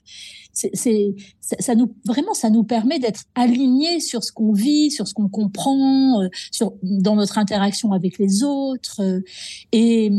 C'est, 0.54 1.16
ça 1.42 1.76
nous 1.76 1.94
vraiment, 2.06 2.34
ça 2.34 2.50
nous 2.50 2.64
permet 2.64 3.00
d'être 3.00 3.24
alignés 3.36 4.00
sur 4.00 4.24
ce 4.24 4.32
qu'on 4.32 4.52
vit, 4.52 4.92
sur 4.92 5.08
ce 5.08 5.14
qu'on 5.14 5.30
comprend, 5.30 6.22
euh, 6.22 6.30
dans 6.82 7.16
notre 7.16 7.38
interaction 7.38 7.94
avec 7.94 8.18
les 8.18 8.44
autres. 8.44 9.02
Euh, 9.02 9.22
et 9.72 10.12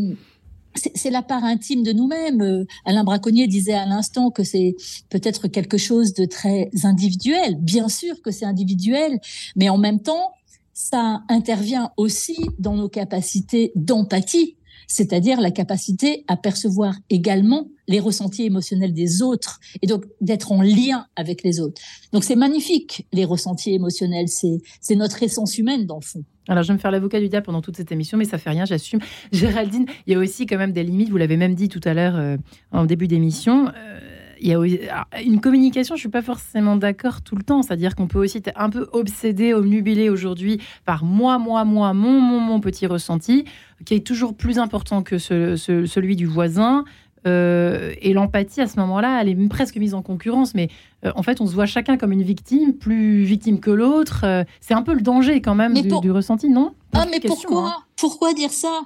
c'est 0.95 1.11
la 1.11 1.23
part 1.23 1.45
intime 1.45 1.83
de 1.83 1.93
nous-mêmes. 1.93 2.65
Alain 2.85 3.05
Braconnier 3.05 3.49
disait 3.49 3.75
à 3.75 3.87
l'instant 3.87 4.31
que 4.31 4.45
c'est 4.45 4.77
peut-être 5.11 5.49
quelque 5.49 5.77
chose 5.77 6.15
de 6.15 6.25
très 6.25 6.71
individuel. 6.85 7.57
Bien 7.61 7.89
sûr 7.89 8.23
que 8.23 8.31
c'est 8.31 8.45
individuel, 8.45 9.19
mais 9.57 9.69
en 9.69 9.79
même 9.79 10.01
temps, 10.01 10.33
ça 10.81 11.23
intervient 11.29 11.91
aussi 11.99 12.37
dans 12.59 12.75
nos 12.75 12.89
capacités 12.89 13.71
d'empathie, 13.75 14.57
c'est-à-dire 14.87 15.39
la 15.41 15.51
capacité 15.51 16.25
à 16.27 16.39
percevoir 16.39 16.95
également 17.11 17.69
les 17.87 18.01
ressentis 18.01 18.45
émotionnels 18.45 18.95
des 18.95 19.21
autres 19.21 19.61
et 19.83 19.87
donc 19.87 20.05
d'être 20.23 20.53
en 20.53 20.63
lien 20.63 21.07
avec 21.17 21.43
les 21.43 21.61
autres. 21.61 21.81
Donc 22.13 22.25
c'est 22.25 22.35
magnifique, 22.35 23.07
les 23.13 23.27
ressentis 23.27 23.75
émotionnels, 23.75 24.29
c'est 24.29 24.97
notre 24.97 25.23
essence 25.23 25.59
humaine 25.59 25.85
dans 25.85 25.97
le 25.97 26.05
fond. 26.05 26.25
Alors, 26.49 26.65
je 26.65 26.69
vais 26.69 26.75
me 26.75 26.79
faire 26.79 26.91
l'avocat 26.91 27.21
du 27.21 27.29
diable 27.29 27.47
pendant 27.47 27.61
toute 27.61 27.77
cette 27.77 27.93
émission, 27.93 28.19
mais 28.19 28.25
ça 28.25 28.39
fait 28.39 28.51
rien, 28.51 28.65
j'assume. 28.65 29.01
Géraldine, 29.33 29.85
il 30.07 30.15
y 30.15 30.17
a 30.17 30.19
aussi 30.19 30.47
quand 30.47 30.59
même 30.59 30.73
des 30.73 30.83
limites, 30.83 31.11
vous 31.11 31.19
l'avez 31.19 31.37
même 31.37 31.55
dit 31.55 31.69
tout 31.69 31.81
à 31.85 31.95
l'heure 31.95 32.17
euh, 32.17 32.39
en 32.73 32.87
début 32.87 33.07
d'émission. 33.07 33.69
Euh, 33.69 34.20
il 34.41 34.49
y 34.49 34.55
a 34.55 35.07
une 35.25 35.41
communication, 35.41 35.97
je 35.97 36.01
suis 36.01 36.09
pas 36.09 36.23
forcément 36.23 36.77
d'accord 36.77 37.23
tout 37.23 37.37
le 37.37 37.43
temps. 37.43 37.63
C'est-à-dire 37.63 37.95
qu'on 37.95 38.07
peut 38.07 38.19
aussi 38.19 38.39
être 38.39 38.53
un 38.57 38.71
peu 38.71 38.89
obsédé, 38.93 39.55
omnubilé 39.55 40.09
aujourd'hui 40.09 40.61
par 40.85 41.05
moi, 41.05 41.39
moi, 41.39 41.65
moi, 41.65 41.93
mon, 41.93 42.21
mon, 42.21 42.41
mon 42.41 42.61
petit 42.61 42.87
ressenti, 42.87 43.45
qui 43.85 43.95
est 43.95 44.07
toujours 44.07 44.35
plus 44.35 44.59
important 44.59 45.03
que 45.03 45.19
celui 45.19 46.17
du 46.17 46.27
voisin. 46.27 46.85
Euh, 47.27 47.93
et 48.01 48.13
l'empathie, 48.13 48.61
à 48.61 48.67
ce 48.67 48.79
moment-là, 48.81 49.21
elle 49.21 49.29
est 49.29 49.49
presque 49.49 49.77
mise 49.77 49.95
en 49.95 50.03
concurrence. 50.03 50.55
Mais 50.55 50.69
euh, 51.05 51.13
en 51.17 51.23
fait, 51.23 51.41
on 51.41 51.47
se 51.47 51.55
voit 51.55 51.67
chacun 51.67 51.97
comme 51.97 52.13
une 52.13 52.23
victime, 52.23 52.73
plus 52.75 53.25
victime 53.25 53.61
que 53.61 53.71
l'autre. 53.71 54.23
Euh, 54.25 54.45
c'est 54.61 54.75
un 54.75 54.83
peu 54.83 54.95
le 54.95 55.03
danger 55.03 55.41
quand 55.41 55.55
même 55.55 55.75
du, 55.75 56.11
ressenti, 56.11 56.49
non? 56.49 56.73
Ah, 56.95 57.07
mais 57.11 57.21
pourquoi? 57.21 57.69
hein. 57.69 57.83
Pourquoi 57.97 58.33
dire 58.33 58.51
ça? 58.51 58.81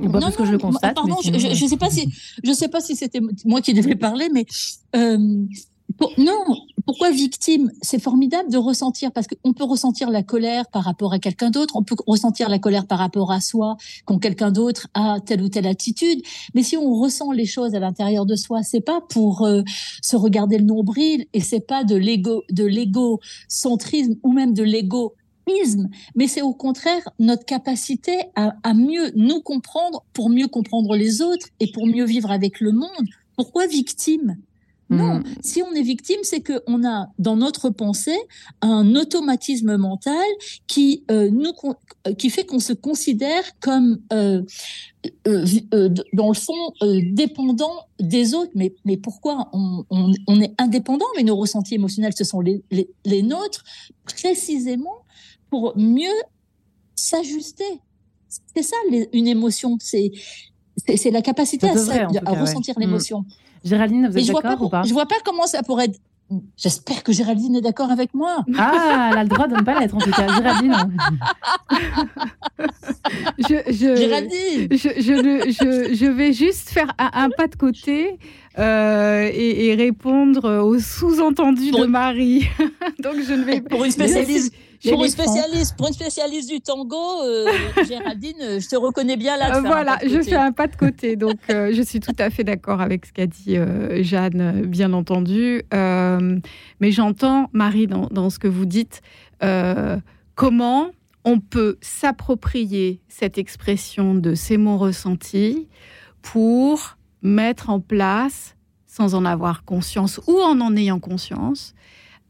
Non, 0.00 0.20
parce 0.20 0.36
que 0.36 0.44
je 0.44 0.52
le 0.52 0.58
constate. 0.58 0.94
Pardon, 0.94 1.16
je 1.22 1.30
ne 1.30 1.68
sais 1.68 1.76
pas 1.76 1.90
si 1.90 2.08
je 2.44 2.52
sais 2.52 2.68
pas 2.68 2.80
si 2.80 2.96
c'était 2.96 3.20
moi 3.44 3.60
qui 3.60 3.74
devais 3.74 3.96
parler, 3.96 4.28
mais 4.32 4.46
euh, 4.96 5.46
non. 6.16 6.44
Pourquoi 6.86 7.10
victime? 7.10 7.70
C'est 7.82 8.00
formidable 8.00 8.50
de 8.50 8.56
ressentir 8.56 9.12
parce 9.12 9.26
qu'on 9.26 9.52
peut 9.52 9.64
ressentir 9.64 10.10
la 10.10 10.22
colère 10.22 10.68
par 10.68 10.84
rapport 10.84 11.12
à 11.12 11.18
quelqu'un 11.18 11.50
d'autre, 11.50 11.76
on 11.76 11.82
peut 11.82 11.96
ressentir 12.06 12.48
la 12.48 12.58
colère 12.58 12.86
par 12.86 12.98
rapport 12.98 13.32
à 13.32 13.40
soi 13.40 13.76
quand 14.04 14.18
quelqu'un 14.18 14.50
d'autre 14.50 14.88
a 14.94 15.18
telle 15.20 15.42
ou 15.42 15.48
telle 15.48 15.66
attitude. 15.66 16.22
Mais 16.54 16.62
si 16.62 16.76
on 16.76 16.94
ressent 16.94 17.32
les 17.32 17.46
choses 17.46 17.74
à 17.74 17.80
l'intérieur 17.80 18.26
de 18.26 18.36
soi, 18.36 18.62
c'est 18.62 18.80
pas 18.80 19.00
pour 19.00 19.44
euh, 19.44 19.62
se 20.02 20.16
regarder 20.16 20.58
le 20.58 20.64
nombril 20.64 21.26
et 21.34 21.40
c'est 21.40 21.60
pas 21.60 21.84
de 21.84 21.96
l'ego, 21.96 22.44
de 22.50 22.64
l'égocentrisme 22.64 24.16
ou 24.22 24.32
même 24.32 24.54
de 24.54 24.62
l'ego 24.62 25.14
mais 26.14 26.26
c'est 26.26 26.42
au 26.42 26.52
contraire 26.52 27.02
notre 27.18 27.44
capacité 27.44 28.18
à, 28.34 28.74
mieux 28.74 29.10
nous 29.14 29.40
comprendre 29.40 30.04
pour 30.12 30.30
mieux 30.30 30.48
comprendre 30.48 30.96
les 30.96 31.22
autres 31.22 31.48
et 31.60 31.70
pour 31.72 31.86
mieux 31.86 32.04
vivre 32.04 32.30
avec 32.30 32.60
le 32.60 32.72
monde. 32.72 33.08
Pourquoi 33.36 33.66
victime? 33.66 34.36
Non, 34.90 35.22
si 35.42 35.62
on 35.62 35.74
est 35.74 35.82
victime, 35.82 36.20
c'est 36.22 36.42
qu'on 36.42 36.86
a 36.86 37.08
dans 37.18 37.36
notre 37.36 37.68
pensée 37.68 38.18
un 38.62 38.94
automatisme 38.94 39.76
mental 39.76 40.26
qui 40.66 41.04
euh, 41.10 41.30
nous 41.30 41.52
qui 42.16 42.30
fait 42.30 42.46
qu'on 42.46 42.58
se 42.58 42.72
considère 42.72 43.44
comme 43.60 43.98
euh, 44.14 44.42
euh, 45.26 45.44
euh 45.74 45.90
dans 46.14 46.28
le 46.28 46.34
fond 46.34 46.72
dépendant 47.12 47.86
des 48.00 48.32
autres. 48.32 48.52
Mais 48.54 48.74
mais 48.86 48.96
pourquoi 48.96 49.50
on, 49.52 49.84
on, 49.90 50.10
on, 50.26 50.40
est 50.40 50.54
indépendant? 50.58 51.06
Mais 51.16 51.22
nos 51.22 51.36
ressentis 51.36 51.74
émotionnels, 51.74 52.14
ce 52.16 52.24
sont 52.24 52.40
les, 52.40 52.62
les, 52.70 52.88
les 53.04 53.22
nôtres 53.22 53.64
précisément 54.06 55.04
pour 55.50 55.76
mieux 55.76 56.06
s'ajuster. 56.94 57.80
C'est 58.54 58.62
ça 58.62 58.76
une 59.12 59.26
émotion. 59.26 59.78
C'est 59.80 60.12
c'est 60.96 61.10
la 61.10 61.22
capacité 61.22 61.68
à, 61.68 62.32
ressentir 62.40 62.78
l'émotion. 62.78 63.24
Géraldine, 63.64 64.08
vous 64.10 64.18
êtes 64.18 64.26
d'accord 64.26 64.62
ou 64.62 64.68
pas 64.68 64.82
Je 64.82 64.92
vois 64.92 65.06
pas 65.06 65.16
comment 65.24 65.46
ça 65.46 65.62
pourrait 65.62 65.86
être. 65.86 65.98
J'espère 66.58 67.02
que 67.02 67.10
Géraldine 67.10 67.56
est 67.56 67.62
d'accord 67.62 67.90
avec 67.90 68.12
moi. 68.12 68.44
Ah, 68.58 69.08
elle 69.12 69.18
a 69.18 69.22
le 69.22 69.30
droit 69.30 69.48
de 69.48 69.56
ne 69.56 69.62
pas 69.62 69.80
l'être 69.80 69.94
en 69.94 69.98
tout 69.98 70.10
cas. 70.10 70.26
Géraldine. 70.28 70.74
je, 73.38 73.72
je, 73.72 73.96
Géraldine. 73.96 74.68
Je, 74.70 75.94
je, 75.94 76.06
vais 76.06 76.34
juste 76.34 76.68
faire 76.68 76.92
un, 76.98 77.30
pas 77.30 77.46
de 77.46 77.56
côté 77.56 78.18
euh, 78.58 79.30
et, 79.32 79.74
répondre 79.74 80.62
au 80.62 80.78
sous-entendu 80.78 81.70
de 81.70 81.86
Marie. 81.86 82.46
Donc 83.02 83.14
je 83.26 83.32
ne 83.32 83.44
vais 83.44 83.62
pour 83.62 83.86
une 83.86 83.90
spécialiste. 83.90 84.52
Pour 84.84 85.04
une, 85.04 85.10
spécialiste, 85.10 85.76
pour 85.76 85.88
une 85.88 85.92
spécialiste 85.92 86.48
du 86.48 86.60
tango, 86.60 87.22
euh, 87.24 87.46
Géraldine, 87.88 88.36
euh, 88.40 88.60
je 88.60 88.68
te 88.68 88.76
reconnais 88.76 89.16
bien 89.16 89.36
là. 89.36 89.56
Euh, 89.56 89.60
voilà, 89.60 89.98
je 90.06 90.22
fais 90.22 90.36
un 90.36 90.52
pas 90.52 90.68
de 90.68 90.76
côté. 90.76 91.16
Donc, 91.16 91.38
je 91.48 91.82
suis 91.82 92.00
tout 92.00 92.14
à 92.18 92.30
fait 92.30 92.44
d'accord 92.44 92.80
avec 92.80 93.06
ce 93.06 93.12
qu'a 93.12 93.26
dit 93.26 93.56
Jeanne, 94.02 94.62
bien 94.66 94.92
entendu. 94.92 95.62
mais 95.72 96.92
j'entends, 96.92 97.50
Marie, 97.52 97.86
dans, 97.86 98.06
dans, 98.10 98.30
ce 98.30 98.38
que 98.38 98.48
vous 98.48 98.66
dites, 98.66 99.02
comment 100.34 100.90
on 101.24 101.40
peut 101.40 101.76
s'approprier 101.80 103.00
cette 103.08 103.36
expression 103.36 104.14
de 104.14 104.34
c'est 104.34 104.56
mon 104.56 104.78
ressenti 104.78 105.68
pour 106.22 106.96
mettre 107.22 107.70
en 107.70 107.80
place, 107.80 108.56
sans 108.86 109.14
en 109.14 109.24
avoir 109.24 109.64
conscience 109.64 110.20
ou 110.26 110.40
en 110.40 110.60
en 110.60 110.76
ayant 110.76 111.00
conscience, 111.00 111.74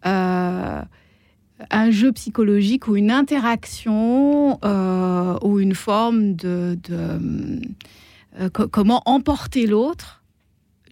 euh, 0.07 0.83
un 1.71 1.91
jeu 1.91 2.13
psychologique 2.13 2.89
ou 2.89 2.97
une 2.97 3.11
interaction 3.11 4.59
euh, 4.65 5.39
ou 5.43 5.61
une 5.61 5.75
forme 5.75 6.35
de, 6.35 6.79
euh, 8.39 8.49
comment 8.51 9.03
emporter 9.07 9.67
l'autre 9.67 10.23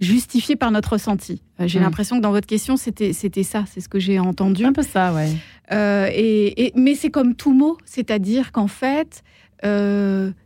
justifié 0.00 0.56
par 0.56 0.70
notre 0.70 0.92
ressenti. 0.92 1.42
Euh, 1.60 1.66
j'ai 1.66 1.78
mm. 1.78 1.82
l'impression 1.82 2.16
que 2.16 2.22
dans 2.22 2.32
votre 2.32 2.46
question, 2.46 2.76
c'était 2.76 3.12
ça, 3.42 3.64
c'est 3.66 3.80
ce 3.80 3.88
que 3.88 3.98
j'ai 3.98 4.18
entendu. 4.18 4.64
Un 4.64 4.72
peu 4.72 4.82
ça, 4.82 5.14
ouais. 5.14 5.32
et, 6.14 6.72
mais 6.74 6.94
c'est 6.94 7.10
comme 7.10 7.34
tout 7.34 7.52
mot, 7.52 7.78
c'est-à-dire 7.84 8.52
qu'en 8.52 8.68
fait, 8.68 9.22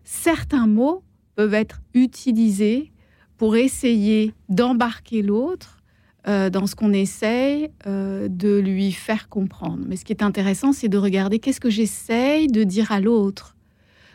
certains 0.04 0.66
mots 0.66 1.02
peuvent 1.34 1.54
être 1.54 1.80
utilisés 1.94 2.92
pour 3.38 3.56
essayer 3.56 4.34
d'embarquer 4.50 5.22
l'autre 5.22 5.79
euh, 6.28 6.50
dans 6.50 6.66
ce 6.66 6.74
qu'on 6.74 6.92
essaye 6.92 7.70
euh, 7.86 8.28
de 8.28 8.58
lui 8.58 8.92
faire 8.92 9.28
comprendre. 9.28 9.78
Mais 9.86 9.96
ce 9.96 10.04
qui 10.04 10.12
est 10.12 10.22
intéressant, 10.22 10.72
c'est 10.72 10.88
de 10.88 10.98
regarder 10.98 11.38
qu'est-ce 11.38 11.60
que 11.60 11.70
j'essaye 11.70 12.48
de 12.48 12.62
dire 12.64 12.92
à 12.92 13.00
l'autre. 13.00 13.56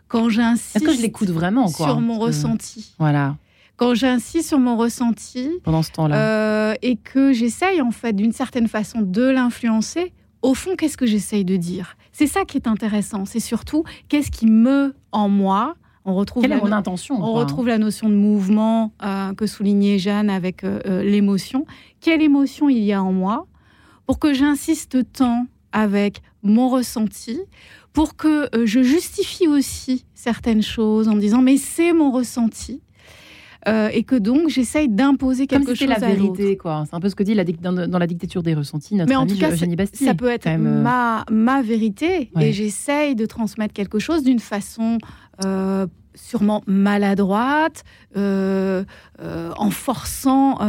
Quand 0.07 0.29
j'insiste 0.29 0.85
que 0.85 0.93
je 0.93 1.01
l'écoute 1.01 1.29
vraiment 1.29 1.67
sur 1.67 1.99
mon 1.99 2.19
ressenti. 2.19 2.93
Voilà. 2.99 3.37
Quand 3.75 3.95
j'insiste 3.95 4.49
sur 4.49 4.59
mon 4.59 4.77
ressenti 4.77 5.49
pendant 5.63 5.81
ce 5.81 5.91
temps-là 5.91 6.15
euh, 6.15 6.73
et 6.81 6.95
que 6.95 7.33
j'essaye 7.33 7.81
en 7.81 7.91
fait 7.91 8.13
d'une 8.13 8.31
certaine 8.31 8.67
façon 8.67 9.01
de 9.01 9.23
l'influencer, 9.23 10.13
au 10.41 10.53
fond, 10.53 10.75
qu'est-ce 10.75 10.97
que 10.97 11.07
j'essaye 11.07 11.43
de 11.43 11.55
dire? 11.57 11.97
C'est 12.11 12.27
ça 12.27 12.45
qui 12.45 12.57
est 12.57 12.67
intéressant. 12.67 13.25
C'est 13.25 13.39
surtout 13.39 13.83
qu'est-ce 14.09 14.29
qui 14.29 14.45
me 14.45 14.93
en 15.11 15.27
moi 15.27 15.75
on 16.05 16.13
retrouve 16.15 16.43
Quelle 16.43 16.51
est 16.51 16.61
mon 16.61 16.71
intention 16.71 17.15
On 17.19 17.33
retrouve 17.33 17.67
la 17.67 17.79
notion 17.79 18.09
de 18.09 18.13
mouvement 18.13 18.93
euh, 19.03 19.33
que 19.33 19.47
soulignait 19.47 19.97
Jeanne 19.97 20.29
avec 20.29 20.63
euh, 20.63 20.79
euh, 20.85 21.03
l'émotion. 21.03 21.65
Quelle 21.99 22.21
émotion 22.21 22.69
il 22.69 22.83
y 22.83 22.93
a 22.93 23.03
en 23.03 23.11
moi 23.11 23.47
pour 24.05 24.19
que 24.19 24.33
j'insiste 24.33 25.11
tant 25.13 25.47
avec 25.71 26.21
mon 26.43 26.69
ressenti, 26.69 27.39
pour 27.91 28.15
que 28.15 28.47
je 28.65 28.83
justifie 28.83 29.47
aussi 29.47 30.05
certaines 30.13 30.61
choses 30.61 31.07
en 31.07 31.15
disant 31.15 31.41
mais 31.41 31.57
c'est 31.57 31.91
mon 31.91 32.11
ressenti. 32.11 32.81
et 33.67 34.03
que 34.03 34.15
donc 34.15 34.47
j'essaye 34.47 34.87
d'imposer 34.87 35.47
quelque 35.47 35.65
Comme 35.65 35.75
chose 35.75 35.87
la 35.87 35.97
vérité, 35.97 36.55
quoi. 36.55 36.83
C'est 36.87 36.95
un 36.95 36.99
peu 36.99 37.09
ce 37.09 37.15
que 37.15 37.23
dit 37.23 37.33
la, 37.33 37.43
dans, 37.43 37.87
dans, 37.87 37.97
la 37.97 38.05
dictature 38.05 38.43
des 38.43 38.53
ressentis 38.53 38.93
notre 38.93 39.09
Mais 39.09 39.15
en 39.15 39.25
tout 39.25 39.39
cas, 39.39 39.49
ça 39.55 40.13
peut 40.13 40.29
être 40.29 40.47
ma, 40.55 41.25
ma 41.31 41.63
vérité 41.63 42.29
et 42.39 42.53
j'essaye 42.53 43.15
de 43.15 43.25
transmettre 43.25 43.73
quelque 43.73 43.97
chose 43.97 44.21
d'une 44.21 44.39
façon 44.39 44.99
euh, 45.43 45.87
sûrement 46.13 46.63
maladroite, 46.65 47.83
euh, 48.15 48.85
euh, 49.21 49.51
en 49.57 49.69
forçant 49.69 50.59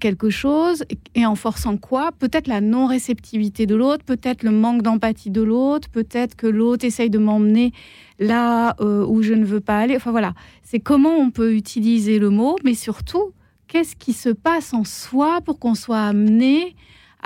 quelque 0.00 0.28
chose, 0.28 0.82
et 1.14 1.24
en 1.24 1.36
forçant 1.36 1.76
quoi? 1.76 2.10
Peut-être 2.18 2.48
la 2.48 2.60
non-réceptivité 2.60 3.66
de 3.66 3.76
l'autre, 3.76 4.04
peut-être 4.04 4.42
le 4.42 4.50
manque 4.50 4.82
d'empathie 4.82 5.30
de 5.30 5.42
l'autre, 5.42 5.88
peut-être 5.88 6.34
que 6.34 6.48
l'autre 6.48 6.84
essaye 6.84 7.10
de 7.10 7.18
m'emmener 7.18 7.72
là 8.18 8.74
où 8.80 9.22
je 9.22 9.34
ne 9.34 9.44
veux 9.44 9.60
pas 9.60 9.78
aller. 9.78 9.94
Enfin 9.94 10.10
voilà, 10.10 10.34
c'est 10.64 10.80
comment 10.80 11.14
on 11.16 11.30
peut 11.30 11.54
utiliser 11.54 12.18
le 12.18 12.30
mot, 12.30 12.56
mais 12.64 12.74
surtout, 12.74 13.32
qu'est-ce 13.68 13.94
qui 13.94 14.12
se 14.12 14.30
passe 14.30 14.74
en 14.74 14.82
soi 14.82 15.40
pour 15.42 15.60
qu'on 15.60 15.76
soit 15.76 16.02
amené 16.02 16.74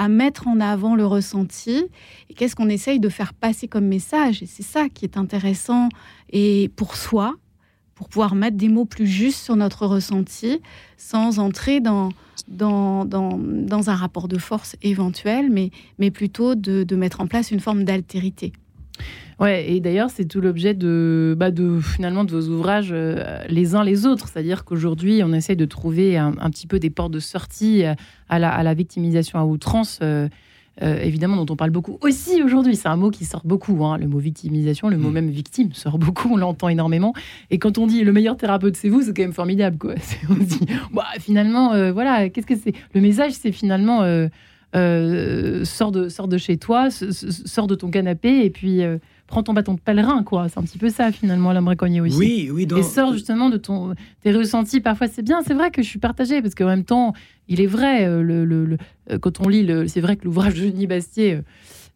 à 0.00 0.08
mettre 0.08 0.48
en 0.48 0.60
avant 0.60 0.96
le 0.96 1.04
ressenti 1.04 1.84
et 2.30 2.34
qu'est-ce 2.34 2.56
qu'on 2.56 2.70
essaye 2.70 3.00
de 3.00 3.10
faire 3.10 3.34
passer 3.34 3.68
comme 3.68 3.84
message. 3.84 4.42
Et 4.42 4.46
c'est 4.46 4.62
ça 4.62 4.88
qui 4.88 5.04
est 5.04 5.18
intéressant 5.18 5.90
et 6.30 6.70
pour 6.74 6.96
soi, 6.96 7.34
pour 7.94 8.08
pouvoir 8.08 8.34
mettre 8.34 8.56
des 8.56 8.70
mots 8.70 8.86
plus 8.86 9.06
justes 9.06 9.44
sur 9.44 9.56
notre 9.56 9.84
ressenti 9.84 10.62
sans 10.96 11.38
entrer 11.38 11.80
dans, 11.80 12.08
dans, 12.48 13.04
dans, 13.04 13.36
dans 13.36 13.90
un 13.90 13.94
rapport 13.94 14.26
de 14.26 14.38
force 14.38 14.74
éventuel, 14.80 15.50
mais, 15.50 15.70
mais 15.98 16.10
plutôt 16.10 16.54
de, 16.54 16.82
de 16.82 16.96
mettre 16.96 17.20
en 17.20 17.26
place 17.26 17.50
une 17.50 17.60
forme 17.60 17.84
d'altérité. 17.84 18.54
Ouais, 19.40 19.70
et 19.72 19.80
d'ailleurs, 19.80 20.10
c'est 20.10 20.26
tout 20.26 20.42
l'objet 20.42 20.74
de, 20.74 21.34
bah 21.36 21.50
de 21.50 21.80
finalement 21.80 22.24
de 22.24 22.30
vos 22.30 22.48
ouvrages 22.50 22.90
euh, 22.92 23.42
les 23.48 23.74
uns 23.74 23.82
les 23.82 24.04
autres. 24.04 24.28
C'est-à-dire 24.28 24.66
qu'aujourd'hui, 24.66 25.22
on 25.24 25.32
essaye 25.32 25.56
de 25.56 25.64
trouver 25.64 26.18
un, 26.18 26.32
petit 26.50 26.66
peu 26.66 26.78
des 26.78 26.90
portes 26.90 27.10
de 27.10 27.20
sortie 27.20 27.84
à 28.28 28.38
la, 28.38 28.52
à 28.52 28.62
la 28.62 28.74
victimisation 28.74 29.38
à 29.38 29.44
outrance. 29.44 29.98
Euh, 30.02 30.28
euh, 30.82 31.00
évidemment, 31.00 31.42
dont 31.42 31.52
on 31.52 31.56
parle 31.56 31.70
beaucoup 31.70 31.98
aussi 32.02 32.42
aujourd'hui. 32.42 32.76
C'est 32.76 32.88
un 32.88 32.96
mot 32.96 33.10
qui 33.10 33.24
sort 33.24 33.40
beaucoup. 33.44 33.82
Hein. 33.84 33.96
Le 33.96 34.06
mot 34.08 34.18
victimisation, 34.18 34.88
le 34.90 34.98
mot 34.98 35.08
mm. 35.08 35.14
même 35.14 35.30
victime 35.30 35.72
sort 35.72 35.98
beaucoup. 35.98 36.28
On 36.34 36.36
l'entend 36.36 36.68
énormément. 36.68 37.14
Et 37.50 37.58
quand 37.58 37.78
on 37.78 37.86
dit 37.86 38.04
le 38.04 38.12
meilleur 38.12 38.36
thérapeute, 38.36 38.76
c'est 38.76 38.90
vous, 38.90 39.00
c'est 39.00 39.16
quand 39.16 39.22
même 39.22 39.32
formidable. 39.32 39.78
Quoi. 39.78 39.94
On 40.28 40.34
se 40.34 40.58
dit, 40.58 40.66
bah, 40.92 41.04
finalement, 41.18 41.92
voilà, 41.92 42.28
qu'est-ce 42.28 42.46
que 42.46 42.56
c'est? 42.56 42.74
Le 42.94 43.00
message, 43.00 43.32
c'est 43.32 43.52
finalement. 43.52 44.00
sors, 44.74 45.92
de, 45.92 46.08
sors 46.08 46.28
de 46.28 46.38
chez 46.38 46.58
toi, 46.58 46.88
sors 46.90 47.66
de 47.66 47.74
ton 47.74 47.90
canapé 47.90 48.44
et 48.44 48.50
puis 48.50 48.82
prends 49.30 49.42
ton 49.42 49.54
bâton 49.54 49.74
de 49.74 49.80
pèlerin, 49.80 50.22
quoi. 50.22 50.48
C'est 50.48 50.58
un 50.58 50.62
petit 50.62 50.76
peu 50.76 50.90
ça, 50.90 51.10
finalement, 51.12 51.52
l'homme 51.52 51.68
récogné 51.68 52.00
aussi. 52.00 52.18
Oui, 52.18 52.50
oui. 52.52 52.68
Et 52.76 52.82
sors 52.82 53.14
justement 53.14 53.48
de 53.48 53.56
ton, 53.56 53.94
tes 54.22 54.32
ressentis. 54.32 54.80
Parfois, 54.80 55.08
c'est 55.08 55.22
bien, 55.22 55.40
c'est 55.46 55.54
vrai 55.54 55.70
que 55.70 55.82
je 55.82 55.88
suis 55.88 55.98
partagée, 55.98 56.42
parce 56.42 56.54
qu'en 56.54 56.66
même 56.66 56.84
temps, 56.84 57.14
il 57.48 57.60
est 57.60 57.66
vrai, 57.66 58.06
euh, 58.06 58.22
le, 58.22 58.44
le, 58.44 58.76
euh, 59.10 59.18
quand 59.18 59.40
on 59.40 59.48
lit, 59.48 59.66
c'est 59.88 60.00
vrai 60.00 60.16
que 60.16 60.24
l'ouvrage 60.24 60.54
de 60.54 60.68
Denis 60.68 60.86
Bastier, 60.86 61.34
euh, 61.34 61.42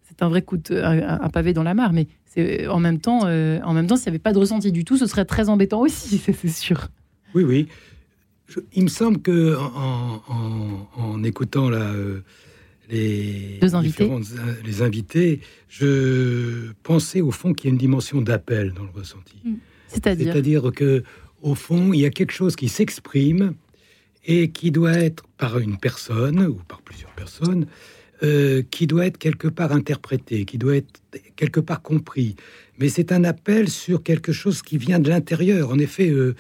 c'est 0.09 0.23
un 0.23 0.29
vrai 0.29 0.43
coup 0.43 0.57
de, 0.57 0.81
un, 0.81 1.29
pavé 1.29 1.53
dans 1.53 1.65
la 1.65 1.75
mare, 1.75 1.93
mais 1.93 2.07
c'est 2.25 2.69
en 2.69 2.79
même 2.79 3.01
temps, 3.01 3.23
en 3.23 3.73
même 3.73 3.87
temps, 3.87 3.97
s'il 3.97 4.07
n'y 4.07 4.11
avait 4.11 4.23
pas 4.23 4.33
de 4.33 4.39
ressenti 4.39 4.71
du 4.71 4.85
tout, 4.85 4.97
ce 4.97 5.07
serait 5.07 5.25
très 5.25 5.49
embêtant 5.49 5.81
aussi, 5.81 6.19
c'est 6.25 6.49
sûr. 6.49 6.89
Oui, 7.35 7.43
oui. 7.43 7.67
il 8.75 8.85
me 8.85 8.89
semble 8.89 9.21
que 9.21 9.57
en, 9.57 10.23
en, 10.97 11.25
écoutant 11.25 11.69
la 11.69 11.91
les, 12.91 13.59
invités. 13.75 14.11
les 14.65 14.83
invités, 14.83 15.41
je 15.69 16.73
pensais 16.83 17.21
au 17.21 17.31
fond 17.31 17.55
qu'il 17.55 17.69
y 17.69 17.71
a 17.71 17.73
une 17.73 17.79
dimension 17.79 18.21
d'appel 18.21 18.73
dans 18.73 18.85
le 18.85 18.91
ressenti. 18.91 19.37
Mm. 19.45 19.55
C'est-à-dire 19.89 20.33
C'est-à-dire 20.33 20.73
que 20.73 21.03
au 21.43 21.55
fond, 21.55 21.93
il 21.93 22.01
y 22.01 22.07
a 22.07 22.11
quelque 22.11 22.33
chose 22.33 22.57
qui 22.57 22.69
s'exprime 22.69 23.55
et 24.25 24.51
qui 24.51 24.71
doit 24.71 24.95
être 24.95 25.25
par 25.37 25.59
une 25.59 25.77
personne 25.77 26.41
ou 26.47 26.55
par 26.55 26.81
plusieurs 26.81 27.11
personnes, 27.13 27.67
euh, 28.23 28.63
qui 28.71 28.87
doit 28.87 29.07
être 29.07 29.19
quelque 29.19 29.49
part 29.49 29.73
interprété, 29.73 30.47
qui 30.47 30.57
doit 30.57 30.77
être 30.77 31.03
quelque 31.37 31.61
part 31.61 31.83
compris. 31.83 32.37
Mais 32.79 32.89
c'est 32.89 33.13
un 33.13 33.25
appel 33.25 33.69
sur 33.69 34.03
quelque 34.03 34.33
chose 34.33 34.63
qui 34.63 34.79
vient 34.79 34.99
de 34.99 35.11
l'intérieur. 35.11 35.71
En 35.71 35.79
effet, 35.79 36.09
euh, 36.09 36.35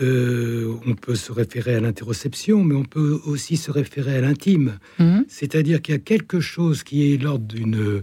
euh, 0.00 0.74
on 0.86 0.94
peut 0.94 1.14
se 1.14 1.32
référer 1.32 1.74
à 1.74 1.80
l'interoception, 1.80 2.62
mais 2.64 2.74
on 2.74 2.84
peut 2.84 3.20
aussi 3.24 3.56
se 3.56 3.70
référer 3.70 4.16
à 4.16 4.20
l'intime. 4.20 4.78
Mhm. 4.98 5.24
C'est-à-dire 5.28 5.82
qu'il 5.82 5.94
y 5.94 5.98
a 5.98 6.00
quelque 6.00 6.40
chose 6.40 6.82
qui 6.82 7.12
est 7.12 7.16
l'ordre 7.16 7.46
d'une, 7.46 8.02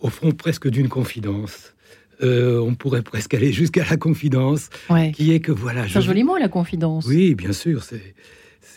au 0.00 0.08
fond, 0.08 0.32
presque 0.32 0.68
d'une 0.68 0.88
confidence. 0.88 1.74
Euh, 2.22 2.58
on 2.60 2.74
pourrait 2.74 3.02
presque 3.02 3.32
aller 3.34 3.52
jusqu'à 3.52 3.84
la 3.88 3.96
confidence, 3.96 4.68
qui 5.14 5.32
est 5.32 5.40
que 5.40 5.52
voilà. 5.52 5.88
C'est 5.88 5.98
un 5.98 6.02
joli 6.02 6.22
mot, 6.22 6.36
la 6.36 6.48
confidence. 6.48 7.06
Oui, 7.06 7.34
bien 7.34 7.52
sûr. 7.52 7.82
C'est 7.82 8.14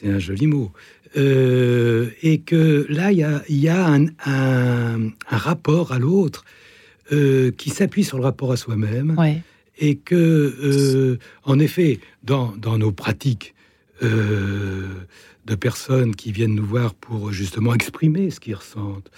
c'est 0.04 0.10
un 0.10 0.20
joli 0.20 0.48
mot. 0.48 0.72
Euh, 1.16 2.10
et 2.22 2.40
que 2.40 2.86
là, 2.90 3.12
il 3.12 3.20
y 3.58 3.70
a, 3.70 3.88
un, 4.26 5.12
rapport 5.28 5.92
à 5.92 6.00
l'autre 6.00 6.44
euh, 7.12 7.52
qui 7.52 7.70
s'appuie 7.70 8.04
sur 8.04 8.18
le 8.18 8.24
rapport 8.24 8.52
à 8.52 8.58
soi-même. 8.58 9.16
Et 9.78 9.96
que, 9.96 10.16
euh, 10.16 11.20
en 11.44 11.60
effet, 11.60 12.00
dans, 12.24 12.56
nos 12.78 12.92
pratiques 12.92 13.54
de 14.02 15.56
personnes 15.56 16.14
qui 16.14 16.34
viennent 16.34 16.56
nous 16.56 16.66
voir 16.66 16.94
pour 16.94 17.32
justement 17.32 17.74
exprimer 17.74 18.32
ce 18.32 18.42
qu'ils 18.42 18.56
ressentent, 18.56 19.10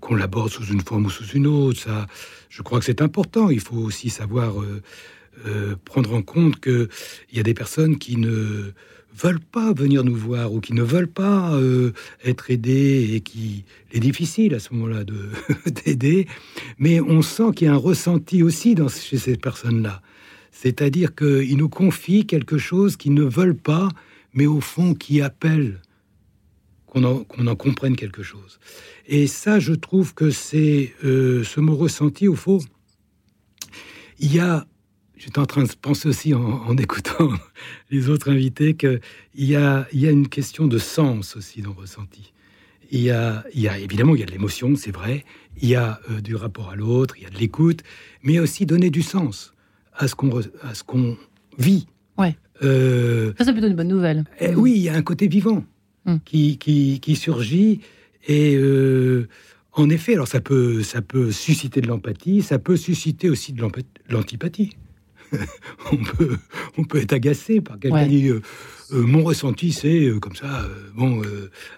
qu'on 0.00 0.14
l'aborde 0.14 0.50
sous 0.50 0.66
une 0.66 0.82
forme 0.82 1.06
ou 1.06 1.10
sous 1.10 1.26
une 1.36 1.48
autre, 1.48 1.80
ça, 1.80 2.06
je 2.48 2.62
crois 2.62 2.78
que 2.78 2.84
c'est 2.84 3.02
important. 3.02 3.50
Il 3.50 3.60
faut 3.60 3.76
aussi 3.76 4.08
savoir 4.08 4.54
prendre 5.84 6.14
en 6.14 6.22
compte 6.22 6.60
qu'il 6.60 6.88
y 7.32 7.40
a 7.40 7.42
des 7.42 7.54
personnes 7.54 7.98
qui 7.98 8.16
ne 8.16 8.72
veulent 9.16 9.40
pas 9.40 9.72
venir 9.72 10.04
nous 10.04 10.14
voir 10.14 10.52
ou 10.52 10.60
qui 10.60 10.72
ne 10.72 10.82
veulent 10.82 11.10
pas 11.10 11.54
euh, 11.54 11.92
être 12.24 12.50
aidés 12.50 13.10
et 13.12 13.20
qui 13.20 13.64
est 13.92 14.00
difficile 14.00 14.54
à 14.54 14.58
ce 14.58 14.72
moment-là 14.74 15.04
de 15.04 15.30
d'aider, 15.84 16.26
mais 16.78 17.00
on 17.00 17.22
sent 17.22 17.52
qu'il 17.56 17.66
y 17.66 17.70
a 17.70 17.74
un 17.74 17.76
ressenti 17.76 18.42
aussi 18.42 18.74
dans, 18.74 18.88
chez 18.88 19.18
ces 19.18 19.36
personnes-là. 19.36 20.02
C'est-à-dire 20.50 21.14
qu'ils 21.14 21.56
nous 21.56 21.68
confient 21.68 22.26
quelque 22.26 22.58
chose 22.58 22.96
qu'ils 22.96 23.14
ne 23.14 23.24
veulent 23.24 23.56
pas, 23.56 23.88
mais 24.34 24.46
au 24.46 24.60
fond 24.60 24.94
qui 24.94 25.20
appelle 25.20 25.80
qu'on 26.86 27.04
en, 27.04 27.24
en, 27.38 27.56
comprenne 27.56 27.96
quelque 27.96 28.22
chose. 28.22 28.60
Et 29.06 29.26
ça, 29.26 29.58
je 29.58 29.72
trouve 29.72 30.14
que 30.14 30.30
c'est 30.30 30.92
euh, 31.04 31.42
ce 31.42 31.60
mot 31.60 31.74
ressenti, 31.74 32.28
au 32.28 32.34
fond, 32.34 32.58
il 34.18 34.34
y 34.34 34.40
a 34.40 34.66
j'étais 35.22 35.38
en 35.38 35.46
train 35.46 35.62
de 35.62 35.70
penser 35.80 36.08
aussi 36.08 36.34
en, 36.34 36.76
écoutant 36.76 37.30
les 37.90 38.08
autres 38.08 38.30
invités 38.30 38.74
qu'il 38.74 39.00
y 39.36 39.54
a, 39.54 39.86
il 39.92 40.00
y 40.00 40.08
a 40.08 40.10
une 40.10 40.28
question 40.28 40.66
de 40.66 40.78
sens 40.78 41.36
aussi 41.36 41.62
dans 41.62 41.72
ressenti. 41.72 42.32
Il 42.90 43.00
y 43.00 43.10
a, 43.10 43.44
il 43.54 43.60
y 43.60 43.68
a 43.68 43.78
évidemment 43.78 44.14
il 44.14 44.20
y 44.20 44.22
a 44.22 44.26
de 44.26 44.32
l'émotion, 44.32 44.74
c'est 44.76 44.90
vrai. 44.90 45.24
Il 45.60 45.68
y 45.68 45.76
a 45.76 46.00
euh, 46.10 46.20
du 46.20 46.34
rapport 46.34 46.70
à 46.70 46.76
l'autre, 46.76 47.14
il 47.16 47.22
y 47.22 47.26
a 47.26 47.30
de 47.30 47.38
l'écoute, 47.38 47.82
mais 48.22 48.38
aussi 48.38 48.66
donner 48.66 48.90
du 48.90 49.02
sens 49.02 49.54
à 49.94 50.08
ce 50.08 50.14
qu'on 50.14 50.40
à 50.62 50.74
ce 50.74 50.82
qu'on 50.82 51.16
vit. 51.56 51.86
Ouais. 52.18 52.36
Euh, 52.62 53.32
ça 53.38 53.44
c'est 53.44 53.52
plutôt 53.52 53.68
une 53.68 53.76
bonne 53.76 53.88
nouvelle. 53.88 54.24
Eh 54.40 54.54
oui, 54.54 54.72
il 54.76 54.82
y 54.82 54.88
a 54.88 54.94
un 54.94 55.02
côté 55.02 55.28
vivant 55.28 55.64
hum. 56.04 56.20
qui, 56.24 56.58
qui, 56.58 57.00
qui, 57.00 57.16
surgit 57.16 57.80
et 58.26 58.56
euh, 58.56 59.28
en 59.72 59.88
effet, 59.88 60.14
alors 60.14 60.28
ça 60.28 60.40
peut, 60.40 60.82
ça 60.82 61.00
peut 61.00 61.32
susciter 61.32 61.80
de 61.80 61.86
l'empathie, 61.86 62.42
ça 62.42 62.58
peut 62.58 62.76
susciter 62.76 63.30
aussi 63.30 63.52
de 63.52 63.62
l'antipathie. 64.10 64.76
on, 65.92 65.96
peut, 65.96 66.36
on 66.78 66.84
peut 66.84 66.98
être 66.98 67.12
agacé 67.12 67.60
par 67.60 67.78
quelqu'un 67.78 68.04
qui 68.04 68.20
dit 68.20 68.28
euh, 68.28 68.40
euh, 68.92 69.02
mon 69.02 69.22
ressenti, 69.22 69.72
c'est 69.72 70.04
euh, 70.04 70.18
comme 70.18 70.36
ça, 70.36 70.66
bon, 70.94 71.22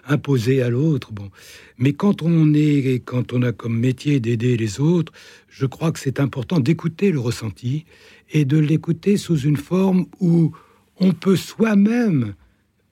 imposé 0.07 0.61
à 0.61 0.69
l'autre. 0.69 1.11
Bon, 1.11 1.29
mais 1.77 1.93
quand 1.93 2.21
on 2.21 2.53
est, 2.53 3.01
quand 3.05 3.33
on 3.33 3.41
a 3.41 3.51
comme 3.51 3.77
métier 3.77 4.19
d'aider 4.19 4.57
les 4.57 4.79
autres, 4.79 5.13
je 5.49 5.65
crois 5.65 5.91
que 5.91 5.99
c'est 5.99 6.19
important 6.19 6.59
d'écouter 6.59 7.11
le 7.11 7.19
ressenti 7.19 7.85
et 8.31 8.45
de 8.45 8.57
l'écouter 8.57 9.17
sous 9.17 9.37
une 9.37 9.57
forme 9.57 10.05
où 10.19 10.51
on 10.99 11.11
peut 11.11 11.35
soi-même 11.35 12.35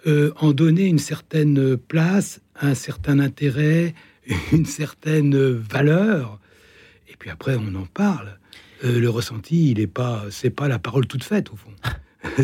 en 0.06 0.52
donner 0.52 0.88
une 0.88 1.00
certaine 1.00 1.78
place, 1.78 2.42
un 2.60 2.76
certain 2.76 3.20
intérêt, 3.20 3.96
une 4.52 4.66
certaine 4.66 5.38
valeur. 5.38 6.40
Et 7.08 7.16
puis 7.18 7.30
après, 7.30 7.56
on 7.56 7.74
en 7.76 7.86
parle. 7.86 8.38
Euh, 8.84 9.00
le 9.00 9.10
ressenti, 9.10 9.72
il 9.72 9.80
est 9.80 9.88
pas, 9.88 10.24
c'est 10.30 10.50
pas 10.50 10.68
la 10.68 10.80
parole 10.80 11.08
toute 11.08 11.24
faite 11.24 11.52
au 11.52 11.56
fond. 11.56 11.72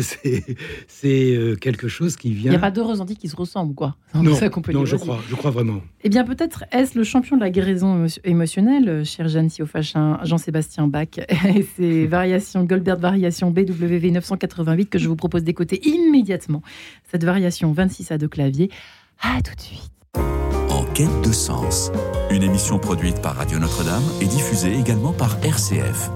c'est 0.88 1.34
euh, 1.34 1.56
quelque 1.56 1.88
chose 1.88 2.16
qui 2.16 2.32
vient. 2.32 2.50
Il 2.50 2.50
n'y 2.50 2.56
a 2.56 2.60
pas 2.60 2.70
deux 2.70 2.82
ressentis 2.82 3.16
qui 3.16 3.28
se 3.28 3.36
ressemblent, 3.36 3.74
quoi. 3.74 3.96
Non, 4.14 4.34
ça 4.34 4.48
non 4.72 4.84
je 4.84 4.96
crois, 4.96 5.20
je 5.28 5.34
crois 5.34 5.50
vraiment. 5.50 5.80
Eh 6.04 6.08
bien, 6.08 6.24
peut-être 6.24 6.64
est-ce 6.72 6.96
le 6.96 7.04
champion 7.04 7.36
de 7.36 7.42
la 7.42 7.50
guérison 7.50 8.06
émotionnelle, 8.24 8.88
euh, 8.88 9.04
cher 9.04 9.28
Jeanne 9.28 9.48
Siofachin, 9.48 10.18
Jean-Sébastien 10.22 10.86
Bach, 10.86 11.08
et 11.18 11.66
ses 11.76 12.06
variations, 12.06 12.64
Goldberg 12.64 13.00
variation 13.00 13.50
BWV 13.50 14.10
988, 14.10 14.90
que 14.90 14.98
je 14.98 15.08
vous 15.08 15.16
propose 15.16 15.44
d'écouter 15.44 15.80
immédiatement. 15.86 16.62
Cette 17.10 17.24
variation 17.24 17.72
26 17.72 18.12
à 18.12 18.18
deux 18.18 18.28
claviers. 18.28 18.70
À 19.22 19.40
tout 19.42 19.54
de 19.54 19.60
suite. 19.60 19.90
En 20.70 20.84
quête 20.92 21.20
de 21.24 21.32
sens, 21.32 21.90
une 22.30 22.42
émission 22.42 22.78
produite 22.78 23.20
par 23.20 23.36
Radio 23.36 23.58
Notre-Dame 23.58 24.02
et 24.20 24.26
diffusée 24.26 24.74
également 24.78 25.12
par 25.12 25.36
RCF. 25.44 26.10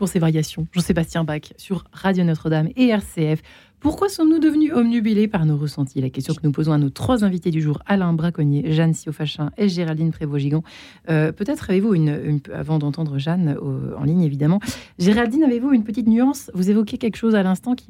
Pour 0.00 0.08
ces 0.08 0.18
variations. 0.18 0.66
Jean-Sébastien 0.72 1.24
Bach 1.24 1.52
sur 1.58 1.84
Radio 1.92 2.24
Notre-Dame 2.24 2.70
et 2.74 2.88
RCF. 2.88 3.42
Pourquoi 3.80 4.08
sommes-nous 4.08 4.38
devenus 4.38 4.72
omnubilés 4.72 5.28
par 5.28 5.44
nos 5.44 5.58
ressentis? 5.58 6.00
La 6.00 6.08
question 6.08 6.32
que 6.32 6.40
nous 6.42 6.52
posons 6.52 6.72
à 6.72 6.78
nos 6.78 6.88
trois 6.88 7.22
invités 7.22 7.50
du 7.50 7.60
jour, 7.60 7.82
Alain 7.84 8.14
Braconnier, 8.14 8.72
Jeanne 8.72 8.94
Siofachin 8.94 9.50
et 9.58 9.68
Géraldine 9.68 10.10
Prévost-Gigant. 10.10 10.62
Euh, 11.10 11.32
peut-être 11.32 11.68
avez-vous 11.68 11.92
une, 11.92 12.40
avant 12.50 12.78
d'entendre 12.78 13.18
Jeanne 13.18 13.58
en 13.98 14.04
ligne 14.04 14.22
évidemment, 14.22 14.58
Géraldine, 14.98 15.42
avez-vous 15.42 15.72
une 15.74 15.84
petite 15.84 16.06
nuance? 16.06 16.50
Vous 16.54 16.70
évoquez 16.70 16.96
quelque 16.96 17.16
chose 17.16 17.34
à 17.34 17.42
l'instant 17.42 17.74
qui, 17.74 17.86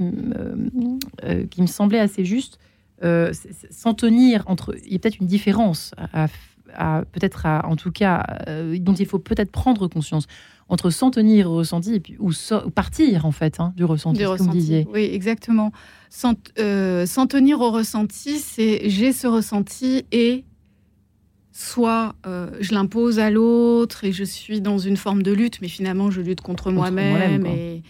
euh, 1.22 1.46
qui 1.46 1.62
me 1.62 1.68
semblait 1.68 2.00
assez 2.00 2.24
juste. 2.24 2.58
Euh, 3.02 3.32
sans 3.70 3.94
tenir 3.94 4.42
entre, 4.46 4.74
il 4.84 4.92
y 4.92 4.96
a 4.96 4.98
peut-être 4.98 5.20
une 5.20 5.26
différence 5.26 5.92
à, 5.96 6.26
peut-être 7.12 7.46
en 7.64 7.76
tout 7.76 7.90
cas 7.90 8.24
dont 8.78 8.94
il 8.94 9.06
faut 9.06 9.18
peut-être 9.18 9.50
prendre 9.50 9.88
conscience 9.88 10.26
entre 10.68 10.90
s'en 10.90 11.10
tenir 11.10 11.50
au 11.50 11.56
ressenti 11.56 11.94
et 11.94 12.00
puis, 12.00 12.16
ou, 12.20 12.30
partir 12.74 13.26
en 13.26 13.32
fait 13.32 13.58
hein, 13.58 13.72
du 13.76 13.84
ressenti, 13.84 14.22
comme 14.22 14.36
vous 14.36 14.48
disiez. 14.48 14.86
Oui, 14.92 15.10
exactement. 15.12 15.72
Euh, 16.58 17.06
s'en 17.06 17.26
tenir 17.26 17.60
au 17.60 17.70
ressenti, 17.70 18.38
c'est 18.38 18.88
j'ai 18.88 19.12
ce 19.12 19.26
ressenti 19.26 20.04
et 20.12 20.44
soit 21.52 22.14
je 22.24 22.72
l'impose 22.72 23.18
à 23.18 23.30
l'autre 23.30 24.04
et 24.04 24.12
je 24.12 24.24
suis 24.24 24.60
dans 24.60 24.78
une 24.78 24.96
forme 24.96 25.22
de 25.22 25.32
lutte, 25.32 25.60
mais 25.60 25.68
finalement 25.68 26.10
je 26.10 26.20
lutte 26.20 26.40
contre, 26.40 26.70
moi-même. 26.70 27.46
et, 27.46 27.82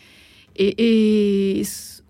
et, 0.56 1.62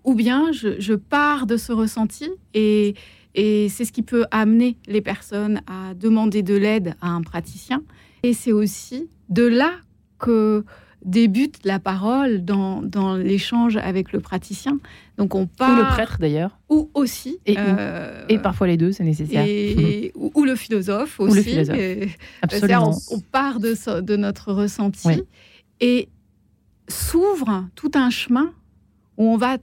ou 0.03 0.15
bien 0.15 0.51
je, 0.51 0.93
pars 0.93 1.45
de 1.45 1.57
ce 1.57 1.71
ressenti 1.71 2.29
et, 2.53 2.95
et 3.35 3.69
c'est 3.69 3.85
ce 3.85 3.91
qui 3.91 4.01
peut 4.01 4.25
amener 4.31 4.77
les 4.87 5.01
personnes 5.01 5.61
à 5.67 5.93
demander 5.93 6.43
de 6.43 6.55
l'aide 6.55 6.95
à 7.01 7.09
un 7.09 7.21
praticien. 7.21 7.81
Et 8.23 8.33
c'est 8.33 8.51
aussi 8.51 9.09
de 9.29 9.43
là 9.43 9.71
que 10.19 10.63
débute 11.03 11.59
la 11.63 11.79
parole 11.79 12.45
dans, 12.45 12.81
dans 12.81 13.15
l'échange 13.15 13.77
avec 13.77 14.11
le 14.11 14.19
praticien. 14.19 14.79
Donc 15.17 15.33
on 15.33 15.47
part, 15.47 15.71
ou 15.71 15.75
le 15.81 15.87
prêtre 15.87 16.17
d'ailleurs. 16.19 16.59
Ou 16.69 16.89
aussi. 16.93 17.39
Et, 17.45 17.55
euh, 17.57 18.23
et 18.29 18.37
parfois 18.37 18.67
les 18.67 18.77
deux, 18.77 18.91
c'est 18.91 19.03
nécessaire. 19.03 19.43
Et, 19.47 20.11
ou, 20.15 20.43
le 20.43 20.55
philosophe 20.55 21.19
aussi. 21.19 21.31
Ou 21.31 21.35
le 21.35 21.41
philosophe. 21.41 22.17
Absolument. 22.41 22.97
On, 23.09 23.19
part 23.19 23.59
de, 23.59 24.01
de 24.01 24.15
notre 24.15 24.53
ressenti 24.53 25.23
et 25.79 26.09
s'ouvre 26.87 27.65
tout 27.75 27.91
un 27.95 28.09
chemin 28.09 28.53
où 29.17 29.25
on 29.25 29.37
va 29.37 29.57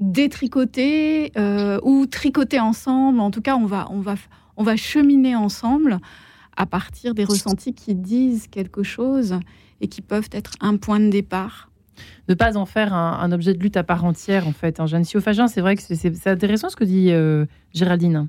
détricoter 0.00 1.32
euh, 1.36 1.78
ou 1.82 2.06
tricoter 2.06 2.60
ensemble. 2.60 3.20
En 3.20 3.30
tout 3.30 3.42
cas, 3.42 3.56
on 3.56 3.66
va, 3.66 3.86
on 3.90 4.00
va, 4.00 4.14
on 4.56 4.62
va 4.62 4.76
cheminer 4.76 5.36
ensemble 5.36 5.98
à 6.56 6.66
partir 6.66 7.14
des 7.14 7.24
ressentis 7.24 7.74
qui 7.74 7.94
disent 7.94 8.48
quelque 8.48 8.82
chose 8.82 9.38
et 9.80 9.88
qui 9.88 10.00
peuvent 10.00 10.30
être 10.32 10.52
un 10.60 10.76
point 10.76 11.00
de 11.00 11.10
départ. 11.10 11.70
Ne 12.28 12.34
pas 12.34 12.56
en 12.56 12.66
faire 12.66 12.92
un, 12.92 13.30
objet 13.32 13.54
de 13.54 13.58
lutte 13.58 13.76
à 13.76 13.84
part 13.84 14.04
entière, 14.04 14.46
en 14.46 14.52
fait. 14.52 14.80
Hein. 14.80 14.86
Jeanne 14.86 15.04
Siofagin, 15.04 15.48
c'est 15.48 15.60
vrai 15.60 15.76
que 15.76 15.82
c'est 15.82 16.26
intéressant 16.26 16.68
ce 16.68 16.76
que 16.76 16.84
dit 16.84 17.10
euh, 17.10 17.46
Géraldine. 17.72 18.28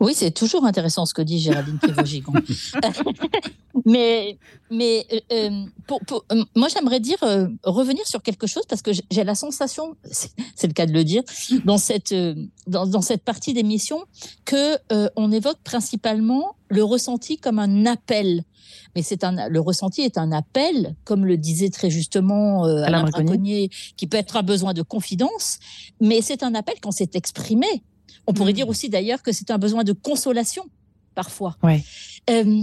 Oui, 0.00 0.12
c'est 0.14 0.30
toujours 0.30 0.64
intéressant 0.64 1.06
ce 1.06 1.14
que 1.14 1.22
dit 1.22 1.38
Géraldine 1.38 1.78
Prévogigon. 1.78 2.32
mais 3.86 4.38
mais 4.70 5.06
euh, 5.12 5.18
euh, 5.32 5.64
pour, 5.86 6.24
moi, 6.56 6.68
j'aimerais 6.68 7.00
dire 7.00 7.18
revenir 7.62 8.06
sur 8.06 8.22
quelque 8.22 8.46
chose 8.46 8.64
parce 8.68 8.82
que 8.82 8.90
j'ai 8.92 9.24
la 9.24 9.34
sensation, 9.34 9.96
c'est 10.10 10.66
le 10.66 10.72
cas 10.72 10.86
de 10.86 10.92
le 10.92 11.04
dire, 11.04 11.22
dans 11.64 11.78
cette 11.78 12.14
dans, 12.66 12.86
dans 12.86 13.02
cette 13.02 13.22
partie 13.22 13.54
d'émission 13.54 14.04
que 14.44 14.78
on 15.16 15.32
évoque 15.32 15.58
principalement 15.64 16.56
le 16.68 16.82
ressenti 16.84 17.38
comme 17.38 17.58
un 17.58 17.86
appel 17.86 18.44
mais 18.94 19.02
c'est 19.02 19.24
un, 19.24 19.48
le 19.48 19.60
ressenti 19.60 20.02
est 20.02 20.18
un 20.18 20.32
appel, 20.32 20.94
comme 21.04 21.24
le 21.24 21.36
disait 21.36 21.70
très 21.70 21.90
justement 21.90 22.66
euh, 22.66 22.82
Alain 22.82 23.04
Braconnier, 23.04 23.70
qui 23.96 24.06
peut 24.06 24.16
être 24.16 24.36
un 24.36 24.42
besoin 24.42 24.74
de 24.74 24.82
confidence, 24.82 25.58
mais 26.00 26.20
c'est 26.20 26.42
un 26.42 26.54
appel 26.54 26.76
quand 26.80 26.90
c'est 26.90 27.16
exprimé. 27.16 27.66
On 28.26 28.32
pourrait 28.32 28.52
hmm. 28.52 28.56
dire 28.56 28.68
aussi 28.68 28.88
d'ailleurs 28.88 29.22
que 29.22 29.32
c'est 29.32 29.50
un 29.50 29.58
besoin 29.58 29.84
de 29.84 29.92
consolation, 29.92 30.64
parfois. 31.14 31.56
Ouais. 31.62 31.84
Euh, 32.30 32.62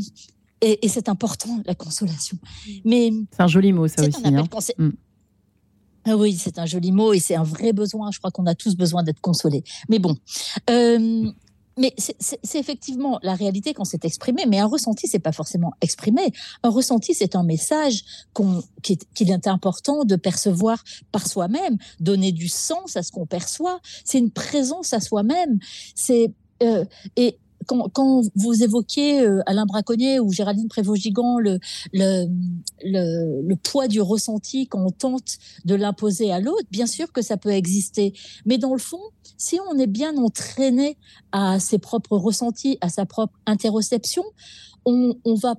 et, 0.61 0.85
et 0.85 0.89
c'est 0.89 1.09
important, 1.09 1.61
la 1.65 1.75
consolation. 1.75 2.37
Mais 2.85 3.11
c'est 3.31 3.41
un 3.41 3.47
joli 3.47 3.71
mot, 3.71 3.87
ça 3.87 4.07
aussi. 4.07 4.21
Hein. 4.25 4.47
Hmm. 4.77 4.91
Ah 6.05 6.15
oui, 6.15 6.35
c'est 6.39 6.57
un 6.59 6.65
joli 6.65 6.91
mot 6.91 7.13
et 7.13 7.19
c'est 7.19 7.35
un 7.35 7.43
vrai 7.43 7.73
besoin. 7.73 8.11
Je 8.11 8.19
crois 8.19 8.31
qu'on 8.31 8.45
a 8.45 8.55
tous 8.55 8.75
besoin 8.75 9.03
d'être 9.03 9.21
consolés. 9.21 9.63
Mais 9.89 9.99
bon, 9.99 10.17
euh, 10.69 11.29
mais 11.79 11.93
c'est 11.97 12.59
effectivement 12.59 13.19
la 13.23 13.35
réalité 13.35 13.73
quand 13.73 13.85
c'est 13.85 14.03
exprimé, 14.03 14.45
mais 14.45 14.59
un 14.59 14.65
ressenti, 14.65 15.07
c'est 15.07 15.19
pas 15.19 15.31
forcément 15.31 15.71
exprimé. 15.79 16.33
Un 16.61 16.69
ressenti, 16.69 17.13
c'est 17.13 17.37
un 17.37 17.43
message 17.43 18.03
qu'il 18.83 19.31
est, 19.31 19.47
important 19.47 20.03
de 20.03 20.17
percevoir 20.17 20.83
par 21.13 21.25
soi-même, 21.25 21.77
donner 22.01 22.33
du 22.33 22.49
sens 22.49 22.97
à 22.97 23.03
ce 23.03 23.11
qu'on 23.11 23.25
perçoit. 23.25 23.79
C'est 24.03 24.19
une 24.19 24.31
présence 24.31 24.91
à 24.91 24.99
soi-même. 24.99 25.59
C'est 25.95 26.33
euh, 26.61 26.83
et 27.15 27.39
quand, 27.69 28.23
vous 28.35 28.63
évoquiez 28.63 29.21
euh, 29.21 29.41
Alain 29.45 29.65
Braconnier 29.65 30.19
ou 30.19 30.31
Géraldine 30.31 30.67
Prévost-Gigant 30.67 31.37
le, 31.39 31.59
poids 33.63 33.87
du 33.87 34.01
ressenti 34.01 34.67
quand 34.67 34.83
on 34.83 34.89
tente 34.89 35.37
de 35.65 35.75
l'imposer 35.75 36.31
à 36.31 36.39
l'autre, 36.39 36.67
bien 36.71 36.87
sûr 36.87 37.11
que 37.11 37.21
ça 37.21 37.37
peut 37.37 37.51
exister. 37.51 38.13
Mais 38.45 38.57
dans 38.57 38.73
le 38.73 38.79
fond, 38.79 39.01
si 39.37 39.59
on 39.69 39.77
est 39.77 39.87
bien 39.87 40.17
entraîné 40.17 40.97
à 41.31 41.59
ses 41.59 41.77
propres 41.77 42.17
ressentis, 42.17 42.77
à 42.81 42.89
sa 42.89 43.05
propre 43.05 43.37
interoception, 43.45 44.23
on, 44.85 45.13
on 45.23 45.35
va 45.35 45.55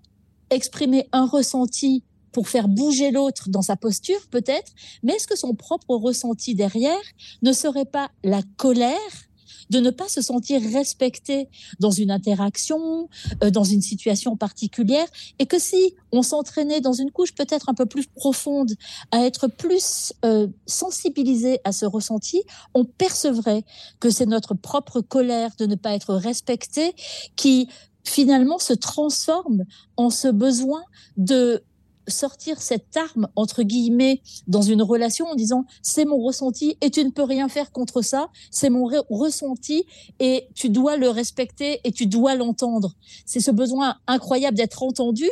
exprimer 0.51 1.09
un 1.13 1.27
ressenti 1.27 2.03
pour 2.33 2.49
faire 2.49 2.69
bouger 2.69 3.11
l'autre 3.11 3.49
dans 3.49 3.63
sa 3.63 3.77
posture 3.77 4.21
peut-être, 4.31 4.73
mais 5.03 5.15
est-ce 5.15 5.27
que 5.27 5.37
son 5.37 5.55
propre 5.55 5.95
ressenti 5.97 6.55
derrière 6.55 7.01
ne 7.43 7.53
serait 7.53 7.85
pas 7.85 8.11
la 8.23 8.43
colère 8.57 9.30
de 9.71 9.81
ne 9.81 9.91
pas 9.91 10.09
se 10.09 10.21
sentir 10.21 10.61
respecté 10.73 11.49
dans 11.79 11.91
une 11.91 12.11
interaction, 12.11 13.09
euh, 13.43 13.51
dans 13.51 13.65
une 13.65 13.83
situation 13.83 14.37
particulière, 14.37 15.07
et 15.39 15.47
que 15.47 15.59
si 15.59 15.95
on 16.13 16.23
s'entraînait 16.23 16.81
dans 16.81 16.93
une 16.93 17.11
couche 17.11 17.35
peut-être 17.35 17.69
un 17.69 17.75
peu 17.75 17.87
plus 17.87 18.07
profonde, 18.07 18.73
à 19.11 19.25
être 19.25 19.47
plus 19.47 20.13
euh, 20.25 20.49
sensibilisé 20.67 21.61
à 21.65 21.73
ce 21.73 21.87
ressenti, 21.87 22.43
on 22.75 22.85
percevrait 22.85 23.65
que 24.01 24.11
c'est 24.11 24.27
notre 24.27 24.55
propre 24.55 25.01
colère 25.01 25.51
de 25.59 25.67
ne 25.67 25.77
pas 25.77 25.95
être 25.95 26.15
respecté 26.15 26.95
qui 27.37 27.69
finalement 28.05 28.59
se 28.59 28.73
transforme 28.73 29.65
en 29.97 30.11
ce 30.11 30.29
besoin 30.29 30.83
de 31.17 31.63
sortir 32.11 32.61
cette 32.61 32.97
arme, 32.97 33.29
entre 33.37 33.63
guillemets, 33.63 34.21
dans 34.47 34.63
une 34.63 34.83
relation 34.83 35.27
en 35.27 35.35
disant 35.35 35.65
c'est 35.83 36.05
mon 36.05 36.19
ressenti 36.19 36.77
et 36.81 36.91
tu 36.91 37.05
ne 37.05 37.11
peux 37.11 37.23
rien 37.23 37.49
faire 37.49 37.73
contre 37.73 38.03
ça, 38.03 38.29
c'est 38.51 38.71
mon 38.71 38.89
ressenti 39.09 39.85
et 40.19 40.49
tu 40.55 40.69
dois 40.69 40.97
le 40.97 41.09
respecter 41.09 41.81
et 41.85 41.93
tu 41.93 42.07
dois 42.07 42.35
l'entendre. 42.35 42.95
C'est 43.25 43.41
ce 43.41 43.51
besoin 43.51 43.97
incroyable 44.07 44.57
d'être 44.57 44.83
entendu 44.83 45.29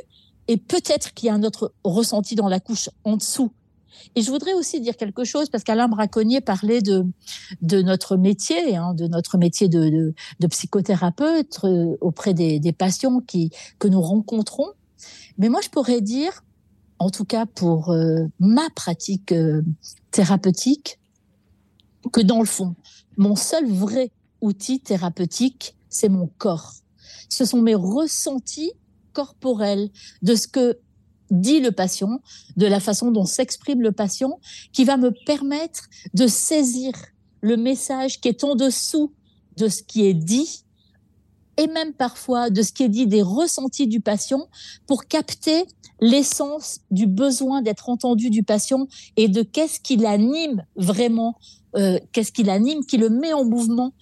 et 0.48 0.56
peut-être 0.56 1.14
qu'il 1.14 1.26
y 1.26 1.30
a 1.30 1.34
un 1.34 1.42
autre 1.42 1.72
ressenti 1.84 2.34
dans 2.34 2.48
la 2.48 2.60
couche 2.60 2.88
en 3.04 3.16
dessous. 3.16 3.50
Et 4.14 4.22
je 4.22 4.30
voudrais 4.30 4.54
aussi 4.54 4.80
dire 4.80 4.96
quelque 4.96 5.24
chose 5.24 5.48
parce 5.48 5.64
qu'Alain 5.64 5.88
Braconnier 5.88 6.40
parlait 6.40 6.80
de 6.80 7.04
de 7.62 7.82
notre 7.82 8.16
métier, 8.16 8.76
hein, 8.76 8.94
de 8.94 9.06
notre 9.06 9.38
métier 9.38 9.68
de, 9.68 10.14
de, 10.40 10.46
psychothérapeute 10.46 11.58
euh, 11.64 11.96
auprès 12.00 12.34
des, 12.34 12.60
des 12.60 12.72
patients 12.72 13.20
qui 13.20 13.50
que 13.78 13.88
nous 13.88 14.00
rencontrons. 14.00 14.68
Mais 15.38 15.48
moi, 15.48 15.60
je 15.62 15.68
pourrais 15.68 16.00
dire 16.00 16.42
en 16.98 17.10
tout 17.10 17.24
cas 17.24 17.46
pour 17.46 17.90
euh, 17.90 18.26
ma 18.38 18.68
pratique 18.70 19.32
euh, 19.32 19.62
thérapeutique, 20.10 20.98
que 22.12 22.20
dans 22.20 22.40
le 22.40 22.46
fond, 22.46 22.74
mon 23.16 23.36
seul 23.36 23.70
vrai 23.70 24.10
outil 24.40 24.80
thérapeutique, 24.80 25.76
c'est 25.88 26.08
mon 26.08 26.28
corps. 26.38 26.74
Ce 27.28 27.44
sont 27.44 27.60
mes 27.60 27.74
ressentis 27.74 28.72
corporels 29.12 29.90
de 30.22 30.34
ce 30.34 30.48
que 30.48 30.78
dit 31.30 31.60
le 31.60 31.72
patient, 31.72 32.20
de 32.56 32.66
la 32.66 32.80
façon 32.80 33.10
dont 33.10 33.26
s'exprime 33.26 33.82
le 33.82 33.92
patient, 33.92 34.40
qui 34.72 34.84
va 34.84 34.96
me 34.96 35.12
permettre 35.26 35.88
de 36.14 36.26
saisir 36.26 36.92
le 37.40 37.56
message 37.56 38.20
qui 38.20 38.28
est 38.28 38.44
en 38.44 38.54
dessous 38.54 39.12
de 39.56 39.68
ce 39.68 39.82
qui 39.82 40.06
est 40.06 40.14
dit 40.14 40.64
et 41.58 41.66
même 41.66 41.92
parfois 41.92 42.48
de 42.48 42.62
ce 42.62 42.72
qui 42.72 42.84
est 42.84 42.88
dit 42.88 43.06
des 43.06 43.20
ressentis 43.20 43.86
du 43.86 44.00
patient 44.00 44.48
pour 44.86 45.06
capter 45.06 45.66
l'essence 46.00 46.80
du 46.90 47.06
besoin 47.06 47.60
d'être 47.60 47.88
entendu 47.88 48.30
du 48.30 48.42
patient 48.44 48.86
et 49.16 49.28
de 49.28 49.42
qu'est-ce 49.42 49.80
qui 49.80 49.96
l'anime 49.96 50.64
vraiment, 50.76 51.36
euh, 51.76 51.98
qu'est-ce 52.12 52.32
qui 52.32 52.44
l'anime, 52.44 52.84
qui 52.86 52.96
le 52.96 53.10
met 53.10 53.32
en 53.32 53.44
mouvement 53.44 53.92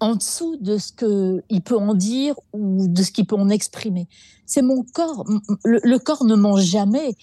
en 0.00 0.16
dessous 0.16 0.56
de 0.60 0.78
ce 0.78 0.92
qu'il 0.92 1.62
peut 1.62 1.76
en 1.76 1.94
dire 1.94 2.34
ou 2.52 2.86
de 2.88 3.02
ce 3.02 3.10
qu'il 3.10 3.26
peut 3.26 3.36
en 3.36 3.48
exprimer. 3.48 4.08
C'est 4.44 4.62
mon 4.62 4.84
corps. 4.84 5.24
Le, 5.64 5.98
corps 5.98 6.24
ne 6.24 6.36
ment 6.36 6.56
jamais. 6.56 7.16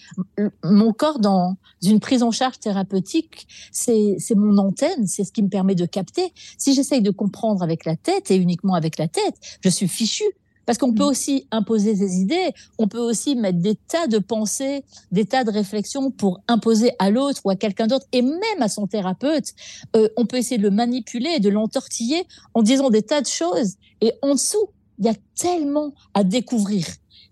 Mon 0.64 0.92
corps, 0.92 1.20
dans 1.20 1.56
une 1.82 2.00
prise 2.00 2.22
en 2.22 2.32
charge 2.32 2.60
thérapeutique, 2.60 3.48
c'est 3.72 4.18
mon 4.36 4.58
antenne, 4.58 5.08
c'est 5.08 5.24
ce 5.24 5.32
qui 5.32 5.42
me 5.42 5.50
permet 5.50 5.76
de 5.76 5.86
capter. 5.86 6.34
Si 6.58 6.74
j'essaye 6.74 7.02
de 7.02 7.12
comprendre 7.12 7.64
avec 7.64 7.86
la 7.86 7.96
tête 7.96 8.30
et 8.30 8.36
uniquement 8.36 8.74
avec 8.74 8.98
la 8.98 9.08
tête, 9.08 9.36
je 9.62 9.70
suis 9.70 9.88
fichu. 9.88 10.26
Parce 10.66 10.78
qu'on 10.78 10.94
peut 10.94 11.04
mm. 11.04 11.08
aussi 11.08 11.48
imposer 11.52 11.94
des 11.96 12.18
idées, 12.18 12.52
on 12.78 12.88
peut 12.88 13.00
aussi 13.00 13.36
mettre 13.36 13.60
des 13.60 13.76
tas 13.76 14.08
de 14.08 14.20
pensées, 14.20 14.84
des 15.12 15.26
tas 15.26 15.44
de 15.44 15.52
réflexions 15.52 16.12
pour 16.12 16.42
imposer 16.48 16.92
à 17.00 17.10
l'autre 17.10 17.42
ou 17.46 17.50
à 17.50 17.56
quelqu'un 17.56 17.88
d'autre, 17.88 18.06
et 18.12 18.22
même 18.22 18.62
à 18.62 18.68
son 18.68 18.88
thérapeute. 18.88 19.54
Euh, 19.96 20.08
on 20.18 20.26
peut 20.26 20.38
essayer 20.38 20.58
de 20.58 20.64
le 20.64 20.72
manipuler, 20.72 21.40
de 21.40 21.50
l'entortiller 21.50 22.24
en 22.54 22.62
disant 22.62 22.90
des 22.90 23.02
tas 23.02 23.22
de 23.22 23.28
choses. 23.28 23.76
Et 24.02 24.14
en 24.22 24.34
dessous, 24.34 24.70
il 25.00 25.06
y 25.06 25.10
a 25.10 25.16
tellement 25.36 25.94
à 26.14 26.24
découvrir. 26.24 26.86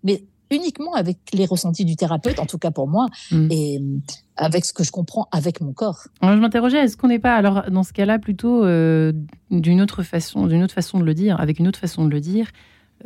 Mais 0.04 0.26
uniquement 0.50 0.94
avec 0.94 1.18
les 1.34 1.46
ressentis 1.46 1.86
du 1.86 1.96
thérapeute, 1.96 2.40
en 2.40 2.46
tout 2.46 2.58
cas 2.58 2.72
pour 2.72 2.88
moi, 2.88 3.08
mm. 3.32 3.48
et 3.52 3.80
euh, 3.80 4.00
avec 4.36 4.66
ce 4.66 4.74
que 4.74 4.84
je 4.84 4.92
comprends 4.92 5.28
avec 5.32 5.62
mon 5.62 5.74
corps. 5.74 6.08
Alors, 6.22 6.36
je 6.36 6.42
m'interrogeais, 6.42 6.80
est-ce 6.80 6.98
qu'on 6.98 7.08
n'est 7.08 7.20
pas, 7.20 7.36
alors 7.36 7.70
dans 7.72 7.84
ce 7.84 7.94
cas-là, 7.94 8.20
plutôt 8.20 8.64
euh, 8.66 9.14
d'une 9.50 9.82
autre 9.82 10.04
façon, 10.04 10.48
d'une 10.48 10.64
autre 10.64 10.74
façon 10.74 11.00
de 11.00 11.06
le 11.06 11.14
dire, 11.14 11.40
avec 11.40 11.60
une 11.60 11.68
autre 11.68 11.80
façon 11.80 12.06
de 12.06 12.10
le 12.10 12.20
dire, 12.20 12.48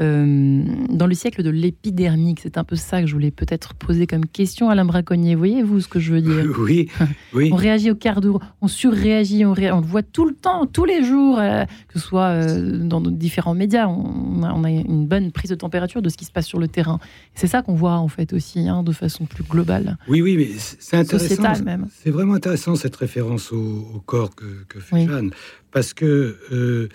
euh, 0.02 0.64
dans 0.90 1.08
le 1.08 1.14
siècle 1.14 1.44
de 1.44 1.50
l'épidermique. 1.50 2.40
C'est 2.42 2.58
un 2.58 2.64
peu 2.64 2.76
ça 2.76 3.02
que 3.02 3.08
je 3.08 3.14
voulais 3.14 3.32
peut-être 3.32 3.74
poser 3.74 4.08
comme 4.08 4.26
question, 4.26 4.70
Alain 4.70 4.86
Braconnier. 4.86 5.36
Voyez-vous 5.36 5.82
ce 5.82 5.88
que 5.88 6.00
je 6.00 6.14
veux 6.14 6.22
dire 6.22 6.46
Oui, 6.60 6.90
oui. 7.34 7.50
On 7.52 7.56
réagit 7.56 7.92
au 7.92 7.96
quart 7.96 8.22
d'heure, 8.22 8.40
on 8.62 8.68
surréagit, 8.68 9.46
on, 9.46 9.52
on, 9.52 9.54
le 9.54 9.86
voit 9.86 10.04
tout 10.04 10.26
le 10.26 10.34
temps, 10.34 10.66
tous 10.66 10.86
les 10.86 11.04
jours, 11.04 11.40
euh, 11.40 11.64
que 11.88 12.00
ce 12.00 12.06
soit 12.06 12.28
euh, 12.28 12.80
dans 12.80 13.02
différents 13.02 13.54
médias. 13.54 13.88
On 13.88 14.44
a, 14.44 14.54
on 14.54 14.64
a, 14.64 14.70
une 14.70 15.08
bonne 15.08 15.32
prise 15.32 15.50
de 15.50 15.56
température 15.56 16.02
de 16.02 16.10
ce 16.10 16.18
qui 16.18 16.26
se 16.26 16.32
passe 16.32 16.48
sur 16.48 16.60
le 16.60 16.68
terrain. 16.68 17.00
C'est 17.34 17.48
ça 17.48 17.62
qu'on 17.62 17.76
voit 17.76 17.96
en 17.96 18.08
fait 18.08 18.34
aussi, 18.34 18.68
hein, 18.68 18.84
de 18.84 18.92
façon 18.92 19.26
plus 19.26 19.44
globale. 19.44 19.98
Oui, 20.08 20.22
oui, 20.22 20.36
mais 20.38 20.50
c'est 20.80 20.98
intéressant. 20.98 21.64
même. 21.64 21.88
C'est 22.04 22.12
vraiment 22.12 22.34
intéressant 22.34 22.76
cette 22.76 22.96
référence 22.96 23.52
au, 23.52 23.88
au 23.96 24.00
corps 24.06 24.36
que, 24.36 24.66
que 24.68 24.80
fait 24.80 24.96
oui. 24.96 25.08
Jeanne, 25.08 25.32
parce 25.72 25.94
que 25.94 26.90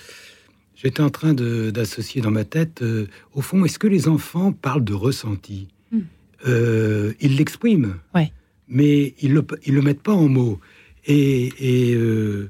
J'étais 0.82 1.02
en 1.02 1.10
train 1.10 1.34
d'associer 1.34 2.22
dans 2.22 2.30
ma 2.30 2.44
tête, 2.44 2.80
euh, 2.80 3.06
au 3.34 3.42
fond, 3.42 3.64
est-ce 3.66 3.78
que 3.78 3.86
les 3.86 4.08
enfants 4.08 4.52
parlent 4.52 4.84
de 4.84 4.94
ressenti? 4.94 5.68
Mm. 5.92 5.98
euh, 6.46 7.12
Ils 7.20 7.36
l'expriment, 7.36 7.96
ouais. 8.14 8.32
mais 8.66 9.14
ils 9.20 9.34
ne 9.34 9.40
le, 9.40 9.46
ils 9.66 9.74
le 9.74 9.82
mettent 9.82 10.00
pas 10.02 10.14
en 10.14 10.28
mots. 10.28 10.58
Et, 11.04 11.90
et, 11.90 11.94
euh, 11.94 12.48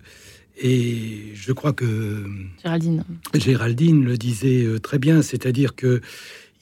et, 0.60 1.32
je 1.34 1.52
crois 1.52 1.72
que 1.72 2.24
Géraldine, 2.62 3.04
Géraldine 3.34 4.04
le 4.04 4.16
disait 4.16 4.78
très 4.80 5.00
bien, 5.00 5.22
c'est-à-dire 5.22 5.74
que 5.74 6.00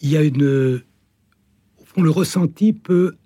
il 0.01 0.09
y 0.09 0.17
a 0.17 0.23
une, 0.23 0.81
au 1.79 1.85
fond, 1.85 2.01
le 2.01 2.11
ressenti 2.11 2.73
peut 2.73 3.17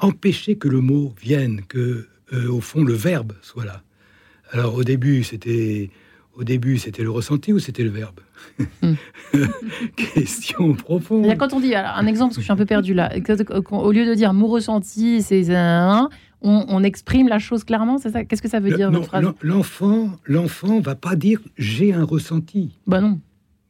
empêcher 0.00 0.56
que 0.56 0.66
le 0.66 0.80
mot 0.80 1.14
vienne, 1.20 1.62
que 1.68 2.08
au 2.32 2.60
fond 2.60 2.82
le 2.82 2.94
verbe 2.94 3.32
soit 3.42 3.64
là. 3.64 3.82
Alors 4.50 4.74
au 4.74 4.82
début, 4.82 5.22
c'était 5.22 5.90
au 6.36 6.44
début, 6.44 6.78
c'était 6.78 7.02
le 7.02 7.10
ressenti 7.10 7.52
ou 7.52 7.58
c'était 7.58 7.84
le 7.84 7.90
verbe 7.90 8.20
hmm. 8.82 8.94
Question 9.96 10.74
profonde. 10.74 11.36
Quand 11.38 11.52
on 11.52 11.60
dit, 11.60 11.74
alors, 11.74 11.96
un 11.96 12.06
exemple, 12.06 12.30
parce 12.30 12.36
que 12.36 12.42
je 12.42 12.46
suis 12.46 12.52
un 12.52 12.56
peu 12.56 12.66
perdu 12.66 12.94
là, 12.94 13.12
au 13.70 13.92
lieu 13.92 14.06
de 14.06 14.14
dire 14.14 14.32
mon 14.32 14.46
ressenti, 14.46 15.22
c'est 15.22 15.54
un, 15.54 16.08
on, 16.42 16.64
on, 16.68 16.82
exprime 16.82 17.28
la 17.28 17.38
chose 17.38 17.64
clairement, 17.64 17.98
c'est 17.98 18.10
ça? 18.10 18.24
Qu'est-ce 18.24 18.42
que 18.42 18.48
ça 18.48 18.60
veut 18.60 18.76
dire, 18.76 18.90
votre 18.90 19.06
phrase? 19.06 19.24
L'enfant, 19.42 20.10
l'enfant 20.24 20.80
va 20.80 20.94
pas 20.94 21.16
dire 21.16 21.40
j'ai 21.56 21.92
un 21.92 22.04
ressenti. 22.04 22.78
Bah 22.86 23.00
non. 23.00 23.20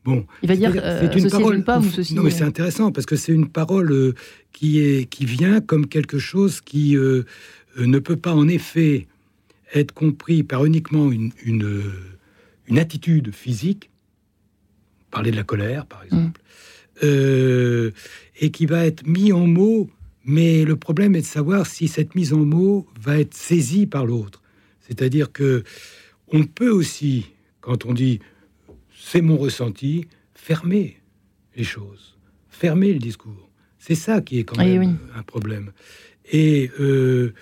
Bon, 0.05 0.27
il 0.43 0.49
va 0.51 0.57
dire 0.57 0.71
euh, 0.77 1.09
c'est 1.11 1.19
une 1.19 1.31
parole. 1.31 1.55
Une 1.57 1.65
pomme, 1.65 1.87
ou 1.87 1.91
ceci, 1.91 2.15
non, 2.15 2.23
mais 2.23 2.31
c'est 2.31 2.45
intéressant 2.45 2.93
parce 2.93 3.07
que 3.07 3.17
c'est 3.17 3.33
une 3.33 3.49
parole 3.49 3.91
euh, 3.91 4.15
qui 4.53 4.81
est 4.81 5.09
qui 5.09 5.25
vient 5.25 5.63
comme 5.63 5.87
quelque 5.87 6.19
chose 6.19 6.61
qui 6.61 6.95
euh, 6.95 7.23
ne 7.79 7.99
peut 7.99 8.17
pas 8.17 8.35
en 8.35 8.47
effet 8.47 9.07
être 9.73 9.93
compris 9.93 10.43
par 10.43 10.67
uniquement 10.67 11.11
une, 11.11 11.33
une 11.43 11.91
une 12.67 12.79
attitude 12.79 13.33
physique, 13.33 13.91
parler 15.11 15.31
de 15.31 15.37
la 15.37 15.45
colère 15.45 15.87
par 15.87 16.03
exemple, 16.05 16.41
mm. 16.41 17.05
euh, 17.05 17.91
et 18.41 18.51
qui 18.51 18.67
va 18.67 18.85
être 18.87 19.07
mis 19.07 19.33
en 19.33 19.47
mots, 19.47 19.91
mais 20.25 20.65
le 20.65 20.77
problème 20.77 21.15
est 21.15 21.21
de 21.21 21.27
savoir 21.27 21.67
si 21.67 21.89
cette 21.89 22.15
mise 22.15 22.33
en 22.33 22.45
mots 22.45 22.87
va 23.01 23.19
être 23.19 23.35
saisie 23.35 23.87
par 23.87 24.07
l'autre. 24.07 24.43
C'est-à-dire 24.81 25.33
que 25.33 25.65
on 26.29 26.45
peut 26.45 26.71
aussi, 26.71 27.27
quand 27.61 27.85
on 27.85 27.93
dit 27.93 28.21
c'est 28.99 29.21
mon 29.21 29.37
ressenti, 29.37 30.07
fermer 30.35 31.01
les 31.57 31.65
choses, 31.65 32.17
fermer 32.49 32.93
le 32.93 32.99
discours. 32.99 33.51
C'est 33.79 33.95
ça 33.95 34.23
qui 34.23 34.39
est 34.39 34.45
quand 34.45 34.57
même 34.57 34.81
oui. 34.81 34.89
un 35.15 35.23
problème. 35.23 35.73
Et 36.33 36.71
euh, 36.81 37.35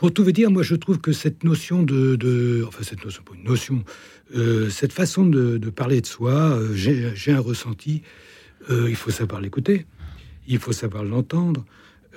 pour 0.00 0.14
tout 0.14 0.24
vous 0.24 0.32
dire, 0.32 0.50
moi 0.50 0.62
je 0.62 0.76
trouve 0.76 0.98
que 0.98 1.12
cette 1.12 1.44
notion 1.44 1.82
de, 1.82 2.64
enfin 2.66 2.82
cette 2.82 3.04
notion, 3.04 3.22
pas 3.22 3.34
une 3.34 3.44
notion, 3.44 3.84
euh, 4.34 4.70
cette 4.70 4.94
façon 4.94 5.26
de, 5.26 5.58
parler 5.68 6.00
de 6.00 6.06
soi, 6.06 6.32
euh, 6.32 6.72
j'ai 6.72 7.32
un 7.32 7.38
ressenti, 7.38 8.00
euh, 8.70 8.88
il 8.88 8.96
faut 8.96 9.10
savoir 9.10 9.42
l'écouter, 9.42 9.84
il 10.48 10.58
faut 10.58 10.72
savoir 10.72 11.04
l'entendre. 11.04 11.66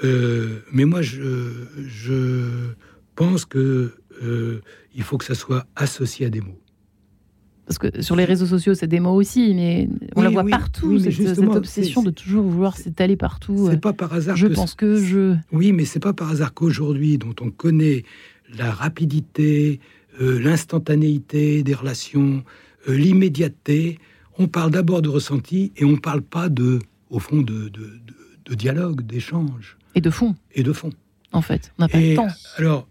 Mais 0.02 0.86
moi 0.86 1.02
je, 1.02 2.72
pense 3.16 3.44
que 3.44 3.92
il 4.96 5.04
faut 5.04 5.18
que 5.18 5.26
ça 5.26 5.36
soit 5.36 5.68
associé 5.76 6.28
à 6.28 6.30
des 6.30 6.40
mots. 6.40 6.63
Parce 7.66 7.78
que 7.78 8.02
sur 8.02 8.16
les 8.16 8.26
réseaux 8.26 8.46
sociaux, 8.46 8.74
c'est 8.74 8.88
des 8.88 9.00
mots 9.00 9.16
aussi, 9.16 9.54
mais 9.56 9.88
on 10.16 10.22
oui, 10.22 10.26
la 10.26 10.30
voit 10.32 10.44
oui, 10.44 10.52
partout, 10.52 10.88
oui, 10.88 11.02
cette, 11.02 11.36
cette, 11.36 11.40
obsession 11.40 12.04
de 12.04 12.12
toujours 12.12 12.44
vouloir 12.46 12.76
s'étaler 12.76 13.16
partout. 13.16 13.68
C'est 13.70 13.80
pas 13.80 13.94
par 13.94 14.12
hasard. 14.14 14.36
Je 14.36 14.48
que 14.48 14.54
pense 14.54 14.76
que 14.76 14.98
je. 14.98 15.36
Oui, 15.52 15.72
mais 15.72 15.86
c'est 15.86 16.02
pas 16.02 16.14
par 16.14 16.30
hasard 16.30 16.54
qu'aujourd'hui, 16.54 17.18
dont 17.18 17.36
on 17.40 17.52
connaît 17.52 18.04
la 18.58 18.70
rapidité, 18.70 19.80
euh, 20.22 20.40
l'instantanéité 20.40 21.64
des 21.64 21.74
relations, 21.74 22.44
euh, 22.90 22.96
l'immédiateté, 22.96 23.98
on 24.38 24.48
parle 24.48 24.72
d'abord 24.72 25.02
de 25.02 25.10
ressenti 25.10 25.72
et 25.78 25.86
on 25.86 25.96
parle 25.96 26.22
pas 26.22 26.50
de, 26.50 26.80
au 27.10 27.20
fond, 27.20 27.38
de, 27.38 27.70
de, 27.70 27.70
de, 27.70 28.16
de 28.46 28.56
dialogue, 28.56 29.02
d'échange. 29.04 29.78
Et 29.96 30.02
de 30.02 30.10
fond. 30.10 30.36
Et 30.54 30.64
de 30.64 30.74
fond. 30.74 30.90
En 31.32 31.42
fait, 31.42 31.72
on 31.78 31.84
n'a 31.84 31.88
pas 31.88 32.00
et 32.00 32.12
le 32.12 32.16
temps. 32.18 32.28
Alors, 32.58 32.88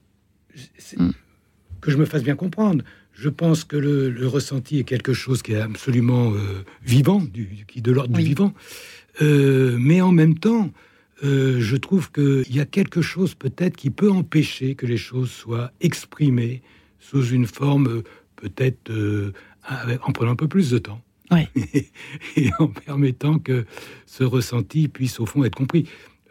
mm. 0.97 1.11
que 1.81 1.91
je 1.91 1.97
me 1.99 2.07
fasse 2.07 2.23
bien 2.23 2.37
comprendre 2.37 2.83
je 3.13 3.29
pense 3.29 3.65
que 3.65 3.77
le, 3.77 4.11
le, 4.11 4.27
ressenti 4.27 4.79
est 4.79 4.85
quelque 4.85 5.13
chose 5.13 5.43
qui 5.43 5.53
est 5.53 5.61
absolument 5.61 6.33
euh, 6.33 6.65
vivant, 6.85 7.21
du, 7.21 7.65
qui 7.69 7.79
est 7.79 7.83
de 7.83 7.93
l'ordre 7.93 8.15
oui. 8.17 8.23
du 8.23 8.29
vivant. 8.31 8.53
Euh, 9.21 9.77
mais 9.79 10.01
en 10.01 10.13
même 10.13 10.39
temps, 10.39 10.73
euh, 11.23 11.61
je 11.61 11.77
trouve 11.77 12.11
qu'il 12.11 12.55
y 12.55 12.61
a 12.61 12.65
quelque 12.65 13.03
chose 13.03 13.35
peut-être 13.35 13.77
qui 13.77 13.91
peut 13.91 14.11
empêcher 14.11 14.75
que 14.75 14.87
les 14.87 14.97
choses 14.97 15.31
soient 15.31 15.73
exprimées 15.81 16.63
sous 16.99 17.27
une 17.27 17.47
forme 17.47 18.03
peut-être 18.37 18.91
en 20.05 20.13
prenant 20.13 20.33
un 20.33 20.37
peu 20.37 20.49
plus 20.49 20.71
de 20.71 20.79
temps. 20.79 21.01
Ouais. 21.31 21.49
Et, 21.55 21.89
et, 22.37 22.51
en 22.59 22.67
permettant 22.67 23.39
que 23.39 23.65
ce 24.07 24.25
ressenti 24.25 24.89
puisse 24.89 25.21
au 25.21 25.27
fond 25.27 25.45
être 25.45 25.55
compris. 25.55 25.87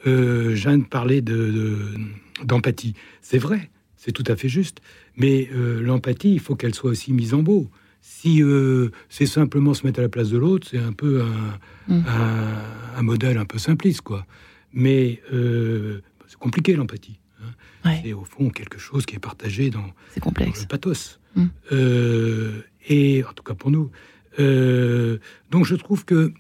Jeanne 0.06 0.86
parlait 0.86 1.22
d'empathie. 1.22 2.92
De, 2.92 2.94
de, 2.94 3.00
C'est 3.22 3.38
vrai, 3.38 3.71
c'est 4.04 4.12
tout 4.12 4.24
à 4.28 4.36
fait 4.36 4.50
juste. 4.50 4.80
Mais 5.16 5.48
euh, 5.54 5.80
l'empathie, 5.80 6.34
il 6.34 6.40
faut 6.40 6.56
qu'elle 6.56 6.74
soit 6.74 6.90
aussi 6.90 7.14
mise 7.14 7.36
en 7.36 7.44
beau. 7.44 7.70
Si 8.02 8.42
euh, 8.42 8.90
c'est 9.10 9.28
simplement 9.28 9.76
se 9.76 9.86
mettre 9.86 10.00
à 10.00 10.02
la 10.02 10.10
place 10.10 10.32
de 10.32 10.40
l'autre, 10.40 10.68
c'est 10.70 10.80
un 10.80 10.92
peu 10.92 11.22
un, 11.22 11.60
mmh. 11.94 12.06
un, 12.08 12.98
un, 12.98 13.02
modèle 13.04 13.38
un 13.38 13.46
peu 13.46 13.60
simpliste, 13.60 14.02
quoi. 14.02 14.26
Mais 14.74 15.22
euh, 15.32 16.02
c'est 16.28 16.40
compliqué 16.40 16.74
l'empathie. 16.76 17.20
Hein. 17.42 17.90
Ouais. 17.90 18.02
C'est 18.04 18.14
au 18.14 18.24
fond 18.24 18.50
quelque 18.50 18.80
chose 18.80 19.06
qui 19.06 19.18
est 19.18 19.20
partagé 19.20 19.70
dans, 19.70 19.86
est 20.18 20.20
complexe. 20.20 20.60
dans 20.60 20.64
le 20.64 20.68
pathos. 20.68 21.20
Mmh. 21.34 21.46
et 22.90 23.24
en 23.24 23.32
tout 23.32 23.44
cas 23.44 23.54
pour 23.54 23.72
nous. 23.72 23.90
Donc 24.38 25.66
je 25.66 25.76
trouve 25.76 26.04
que 26.04 26.34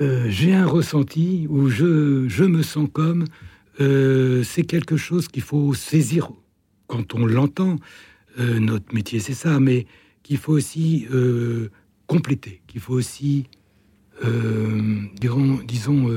j'ai 0.00 0.52
un 0.54 0.66
ressenti 0.66 1.46
où 1.48 1.68
je, 1.68 2.26
je 2.26 2.44
me 2.44 2.62
sens 2.62 2.88
comme 2.92 3.26
euh, 3.80 4.42
c'est 4.42 4.64
quelque 4.64 4.96
chose 4.96 5.28
qu'il 5.28 5.42
faut 5.42 5.74
saisir 5.74 6.30
quand 6.86 7.14
on 7.14 7.26
l'entend. 7.26 7.76
Euh, 8.38 8.58
notre 8.58 8.94
métier, 8.94 9.20
c'est 9.20 9.34
ça, 9.34 9.60
mais 9.60 9.86
qu'il 10.22 10.38
faut 10.38 10.52
aussi 10.52 11.06
euh, 11.12 11.70
compléter, 12.06 12.62
qu'il 12.66 12.80
faut 12.80 12.94
aussi, 12.94 13.48
dirons, 15.20 15.60
disons, 15.66 16.08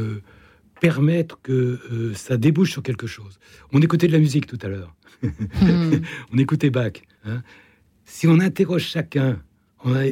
permettre 0.79 1.41
que 1.41 2.13
ça 2.15 2.37
débouche 2.37 2.71
sur 2.71 2.83
quelque 2.83 3.07
chose. 3.07 3.39
On 3.73 3.81
écoutait 3.81 4.07
de 4.07 4.13
la 4.13 4.19
musique 4.19 4.45
tout 4.45 4.59
à 4.61 4.67
l'heure. 4.67 4.95
mmh. 5.23 6.01
on 6.31 6.37
écoutait 6.37 6.69
Bach. 6.69 6.93
Hein. 7.25 7.41
Si 8.05 8.27
on 8.27 8.39
interroge 8.39 8.83
chacun 8.83 9.41
on 9.83 9.93
a, 9.93 10.05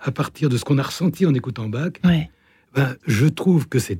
à 0.00 0.12
partir 0.12 0.48
de 0.48 0.56
ce 0.56 0.64
qu'on 0.64 0.78
a 0.78 0.82
ressenti 0.82 1.26
en 1.26 1.34
écoutant 1.34 1.68
Bach, 1.68 1.92
ouais. 2.04 2.30
ben, 2.74 2.96
je 3.06 3.26
trouve 3.26 3.68
que 3.68 3.78
c'est... 3.78 3.98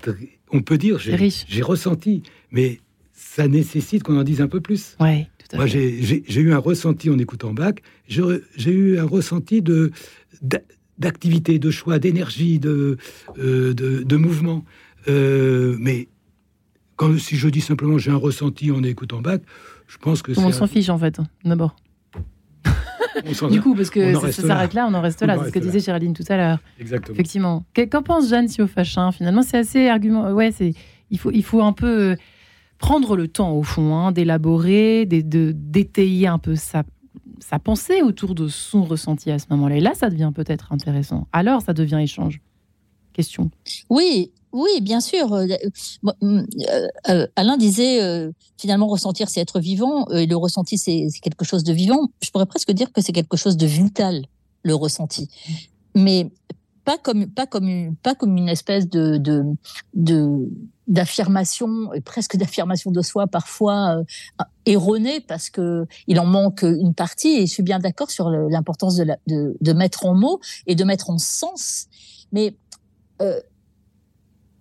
On 0.50 0.62
peut 0.62 0.78
dire, 0.78 0.98
j'ai 0.98 1.62
ressenti, 1.62 2.22
mais 2.50 2.80
ça 3.16 3.48
nécessite 3.48 4.02
qu'on 4.02 4.18
en 4.18 4.22
dise 4.22 4.40
un 4.42 4.46
peu 4.46 4.60
plus. 4.60 4.94
Ouais, 5.00 5.28
Moi, 5.54 5.66
j'ai 5.66 6.22
eu 6.36 6.52
un 6.52 6.58
ressenti 6.58 7.10
en 7.10 7.18
écoutant 7.18 7.52
Bach. 7.54 7.74
J'ai 8.06 8.70
eu 8.70 8.98
un 8.98 9.06
ressenti 9.06 9.62
de 9.62 9.90
d'activité, 10.98 11.58
de 11.58 11.70
choix, 11.70 11.98
d'énergie, 11.98 12.58
de, 12.58 12.96
euh, 13.38 13.74
de, 13.74 14.02
de, 14.02 14.16
mouvement. 14.16 14.64
Euh, 15.08 15.76
mais 15.78 16.08
quand, 16.96 17.18
si 17.18 17.36
je 17.36 17.48
dis 17.48 17.60
simplement 17.60 17.98
j'ai 17.98 18.10
un 18.10 18.16
ressenti 18.16 18.70
en 18.70 18.82
écoutant 18.82 19.20
Bach, 19.20 19.40
je 19.88 19.98
pense 19.98 20.22
que 20.22 20.32
on 20.38 20.52
s'en 20.52 20.64
un... 20.64 20.68
fiche 20.68 20.88
en 20.88 20.98
fait, 20.98 21.20
d'abord. 21.44 21.76
du 23.50 23.60
coup, 23.60 23.74
parce 23.74 23.90
que 23.90 24.14
ça 24.14 24.30
s'arrête 24.30 24.72
là. 24.72 24.86
on 24.90 24.94
en 24.94 25.02
reste 25.02 25.22
là. 25.22 25.38
C'est 25.38 25.48
ce 25.48 25.52
que 25.52 25.58
disait 25.58 25.80
Géraldine 25.80 26.14
tout 26.14 26.24
à 26.28 26.36
l'heure. 26.36 26.58
Exactement. 26.80 27.14
Effectivement. 27.14 27.66
Qu'en 27.90 28.02
pense 28.02 28.30
Jeanne 28.30 28.48
Siofachin 28.48 29.12
Finalement, 29.12 29.42
c'est 29.42 29.58
assez 29.58 29.88
argument. 29.88 30.32
Ouais, 30.32 30.50
c'est 30.50 30.72
il 31.10 31.18
faut 31.18 31.30
il 31.30 31.44
faut 31.44 31.62
un 31.62 31.72
peu 31.72 32.16
prendre 32.78 33.16
le 33.16 33.28
temps, 33.28 33.52
au 33.52 33.62
fond, 33.62 33.94
hein, 33.94 34.12
d'élaborer, 34.12 35.06
d'étayer 35.06 36.26
un 36.26 36.38
peu 36.38 36.56
sa, 36.56 36.84
pensée 37.62 38.02
autour 38.02 38.34
de 38.34 38.48
son 38.48 38.84
ressenti 38.84 39.30
à 39.30 39.38
ce 39.38 39.46
moment-là. 39.50 39.76
Et 39.76 39.80
là, 39.80 39.94
ça 39.94 40.10
devient 40.10 40.32
peut-être 40.34 40.72
intéressant. 40.72 41.26
Alors, 41.32 41.62
ça 41.62 41.72
devient 41.72 42.00
échange. 42.02 42.40
Question. 43.12 43.50
Oui, 43.88 44.30
oui, 44.52 44.80
bien 44.82 45.00
sûr. 45.00 45.32
Euh, 45.32 45.46
euh, 47.08 47.26
Alain 47.36 47.56
disait 47.56 48.02
euh, 48.02 48.30
finalement 48.58 48.86
ressentir, 48.86 49.28
c'est 49.28 49.40
être 49.40 49.58
vivant. 49.58 50.06
Et 50.10 50.26
le 50.26 50.36
ressenti, 50.36 50.76
c'est 50.76 51.08
quelque 51.22 51.44
chose 51.44 51.64
de 51.64 51.72
vivant. 51.72 52.10
Je 52.22 52.30
pourrais 52.30 52.46
presque 52.46 52.72
dire 52.72 52.92
que 52.92 53.00
c'est 53.00 53.12
quelque 53.12 53.36
chose 53.36 53.56
de 53.56 53.66
vital, 53.66 54.26
le 54.62 54.74
ressenti. 54.74 55.28
mais 55.94 56.30
pas 56.84 56.98
comme 56.98 57.26
pas 57.26 57.46
comme 57.46 57.96
pas 57.96 58.14
comme 58.14 58.36
une 58.36 58.48
espèce 58.48 58.88
de 58.88 59.18
de, 59.18 60.48
d'affirmation 60.86 61.90
presque 62.04 62.36
d'affirmation 62.36 62.90
de 62.90 63.02
soi 63.02 63.26
parfois 63.26 63.98
euh, 63.98 64.44
erronée 64.66 65.20
parce 65.20 65.50
que 65.50 65.86
il 66.06 66.20
en 66.20 66.26
manque 66.26 66.62
une 66.62 66.94
partie 66.94 67.36
et 67.36 67.46
je 67.46 67.52
suis 67.52 67.62
bien 67.62 67.78
d'accord 67.78 68.10
sur 68.10 68.30
l'importance 68.30 68.96
de, 68.96 69.06
de, 69.26 69.56
de 69.60 69.72
mettre 69.72 70.06
en 70.06 70.14
mots 70.14 70.40
et 70.66 70.74
de 70.74 70.84
mettre 70.84 71.10
en 71.10 71.18
sens 71.18 71.86
mais 72.32 72.56
euh, 73.20 73.40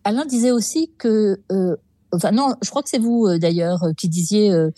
Alain 0.04 0.26
disait 0.26 0.52
aussi 0.52 0.92
que 0.98 1.42
euh, 1.52 1.76
Enfin 2.16 2.32
non, 2.32 2.54
je 2.62 2.70
crois 2.70 2.82
que 2.82 2.90
c'est 2.90 3.00
vous 3.00 3.26
euh, 3.26 3.38
d'ailleurs 3.38 3.84
euh, 3.84 3.94
qui 3.94 4.08
disiez 4.08 4.52
euh, 4.52 4.72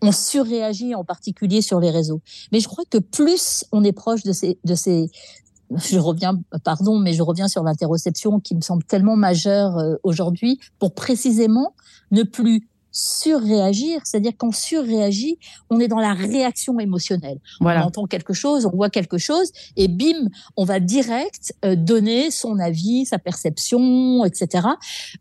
on 0.00 0.10
surréagit 0.10 0.94
en 0.94 1.04
particulier 1.04 1.62
sur 1.62 1.78
les 1.80 1.90
réseaux. 1.90 2.20
Mais 2.50 2.60
je 2.60 2.66
crois 2.66 2.84
que 2.88 2.98
plus 2.98 3.64
on 3.72 3.84
est 3.84 3.92
proche 3.92 4.24
de 4.24 4.32
ces 4.32 4.58
de 4.64 4.74
ces 4.74 5.10
je 5.76 5.98
reviens, 5.98 6.40
pardon, 6.64 6.98
mais 6.98 7.12
je 7.12 7.22
reviens 7.22 7.48
sur 7.48 7.62
l'interroception 7.62 8.40
qui 8.40 8.54
me 8.54 8.60
semble 8.60 8.84
tellement 8.84 9.16
majeure 9.16 9.78
euh, 9.78 9.96
aujourd'hui 10.02 10.60
pour 10.78 10.94
précisément 10.94 11.74
ne 12.10 12.22
plus 12.22 12.68
surréagir, 12.92 14.00
c'est-à-dire 14.04 14.32
qu'on 14.36 14.52
surréagit, 14.52 15.38
on 15.70 15.80
est 15.80 15.88
dans 15.88 15.98
la 15.98 16.12
réaction 16.12 16.78
émotionnelle. 16.78 17.38
Voilà. 17.60 17.82
On 17.82 17.86
entend 17.86 18.06
quelque 18.06 18.34
chose, 18.34 18.66
on 18.66 18.76
voit 18.76 18.90
quelque 18.90 19.18
chose, 19.18 19.50
et 19.76 19.88
bim, 19.88 20.28
on 20.56 20.64
va 20.64 20.78
direct 20.78 21.54
euh, 21.64 21.74
donner 21.74 22.30
son 22.30 22.58
avis, 22.58 23.06
sa 23.06 23.18
perception, 23.18 24.24
etc., 24.24 24.68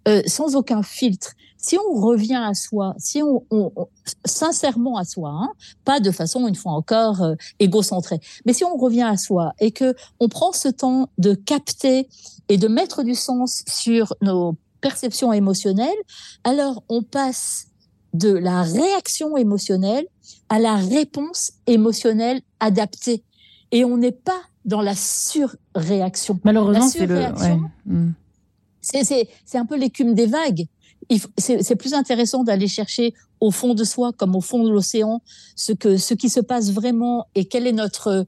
euh, 0.08 0.22
sans 0.28 0.56
aucun 0.56 0.84
filtre. 0.84 1.32
Si 1.62 1.78
on 1.78 1.94
revient 1.94 2.42
à 2.44 2.54
soi, 2.54 2.96
si 2.98 3.22
on, 3.22 3.44
on, 3.52 3.72
sincèrement 4.26 4.98
à 4.98 5.06
soi, 5.06 5.30
hein, 5.30 5.52
pas 5.86 6.00
de 6.00 6.12
façon 6.12 6.48
une 6.48 6.56
fois 6.56 6.74
encore 6.74 7.22
euh, 7.22 7.36
égocentrée, 7.60 8.20
mais 8.46 8.54
si 8.54 8.64
on 8.64 8.76
revient 8.78 9.04
à 9.04 9.18
soi 9.18 9.54
et 9.60 9.72
que 9.72 9.96
on 10.20 10.28
prend 10.28 10.52
ce 10.52 10.68
temps 10.68 11.10
de 11.18 11.34
capter 11.34 12.10
et 12.50 12.58
de 12.58 12.68
mettre 12.68 13.04
du 13.04 13.16
sens 13.16 13.64
sur 13.68 14.14
nos 14.22 14.56
perception 14.82 15.32
émotionnelle, 15.32 15.96
alors 16.44 16.84
on 16.90 17.04
passe 17.04 17.68
de 18.14 18.32
la 18.32 18.64
réaction 18.64 19.38
émotionnelle 19.38 20.06
à 20.50 20.60
la 20.60 20.76
réponse 20.76 21.54
émotionnelle 21.68 22.42
adaptée. 22.60 23.24
Et 23.72 23.86
on 23.86 23.96
n'est 23.96 24.12
pas 24.12 24.42
dans 24.66 24.82
la 24.82 24.96
surréaction. 24.96 26.40
Malheureusement, 26.44 26.90
c'est 26.90 27.06
le. 27.06 27.28
Hmm. 27.86 28.12
C'est 28.82 29.28
un 29.54 29.66
peu 29.66 29.78
l'écume 29.78 30.14
des 30.14 30.26
vagues. 30.26 30.66
C'est 31.38 31.76
plus 31.76 31.94
intéressant 31.94 32.44
d'aller 32.44 32.68
chercher 32.68 33.14
au 33.40 33.52
fond 33.52 33.74
de 33.74 33.84
soi, 33.84 34.12
comme 34.14 34.36
au 34.36 34.42
fond 34.42 34.64
de 34.64 34.70
l'océan, 34.70 35.22
ce, 35.56 35.74
que, 35.74 35.98
ce 35.98 36.14
qui 36.14 36.30
se 36.30 36.40
passe 36.40 36.72
vraiment 36.72 37.28
et 37.36 37.46
quelle 37.46 37.68
est 37.68 37.74
notre 37.74 38.26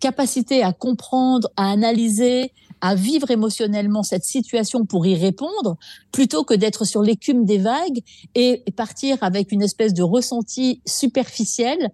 capacité 0.00 0.62
à 0.62 0.72
comprendre, 0.72 1.48
à 1.56 1.70
analyser, 1.70 2.52
à 2.80 2.94
vivre 2.94 3.30
émotionnellement 3.30 4.02
cette 4.02 4.24
situation 4.24 4.84
pour 4.84 5.06
y 5.06 5.16
répondre, 5.16 5.78
plutôt 6.12 6.44
que 6.44 6.52
d'être 6.52 6.84
sur 6.84 7.02
l'écume 7.02 7.44
des 7.44 7.58
vagues 7.58 8.00
et 8.34 8.62
partir 8.76 9.16
avec 9.22 9.52
une 9.52 9.62
espèce 9.62 9.94
de 9.94 10.02
ressenti 10.02 10.82
superficiel 10.86 11.90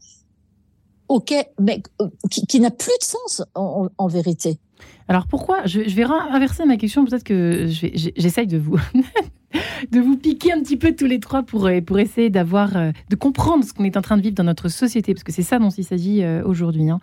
auquel, 1.06 1.44
mais, 1.60 1.82
euh, 2.00 2.08
qui, 2.30 2.60
n'a 2.60 2.70
plus 2.70 2.96
de 3.00 3.04
sens 3.04 3.42
en, 3.54 4.06
vérité. 4.08 4.58
Alors 5.08 5.26
pourquoi 5.26 5.64
je, 5.66 5.80
vais 5.80 6.04
inverser 6.04 6.64
ma 6.64 6.76
question, 6.76 7.04
peut-être 7.04 7.24
que 7.24 7.66
j'essaye 7.68 8.46
de 8.46 8.58
vous 8.58 8.78
de 9.92 10.00
vous 10.00 10.16
piquer 10.16 10.52
un 10.52 10.60
petit 10.60 10.76
peu 10.76 10.94
tous 10.94 11.06
les 11.06 11.20
trois 11.20 11.42
pour, 11.42 11.68
pour 11.86 11.98
essayer 11.98 12.30
d'avoir 12.30 12.76
euh, 12.76 12.92
de 13.08 13.16
comprendre 13.16 13.64
ce 13.64 13.72
qu'on 13.72 13.84
est 13.84 13.96
en 13.96 14.02
train 14.02 14.16
de 14.16 14.22
vivre 14.22 14.34
dans 14.34 14.44
notre 14.44 14.68
société, 14.68 15.14
parce 15.14 15.24
que 15.24 15.32
c'est 15.32 15.42
ça 15.42 15.58
dont 15.58 15.70
il 15.70 15.84
s'agit 15.84 16.22
euh, 16.22 16.42
aujourd'hui. 16.44 16.88
Hein 16.90 17.00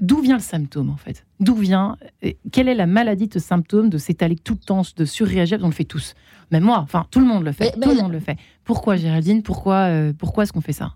d'où 0.00 0.20
vient 0.20 0.36
le 0.36 0.42
symptôme 0.42 0.90
en 0.90 0.96
fait? 0.96 1.24
D'où 1.40 1.54
vient 1.54 1.96
euh, 2.24 2.32
Quelle 2.52 2.68
est 2.68 2.74
la 2.74 2.86
maladie 2.86 3.28
de 3.28 3.32
ce 3.32 3.38
symptôme 3.38 3.90
de 3.90 3.98
s'étaler 3.98 4.36
tout 4.36 4.54
le 4.54 4.64
temps, 4.64 4.82
de 4.96 5.04
surréagir? 5.04 5.58
On 5.62 5.66
le 5.66 5.72
fait 5.72 5.84
tous. 5.84 6.14
Même 6.50 6.64
moi, 6.64 6.78
enfin 6.78 7.06
tout 7.10 7.20
le 7.20 7.26
monde 7.26 7.44
le 7.44 7.52
fait. 7.52 7.72
tout 7.72 7.88
le 7.88 7.94
monde 7.96 8.12
le 8.12 8.20
fait. 8.20 8.36
Pourquoi 8.64 8.96
Géraldine? 8.96 9.42
Pourquoi 9.42 9.88
euh, 9.88 10.12
Pourquoi 10.16 10.44
est-ce 10.44 10.52
qu'on 10.52 10.60
fait 10.60 10.72
ça? 10.72 10.94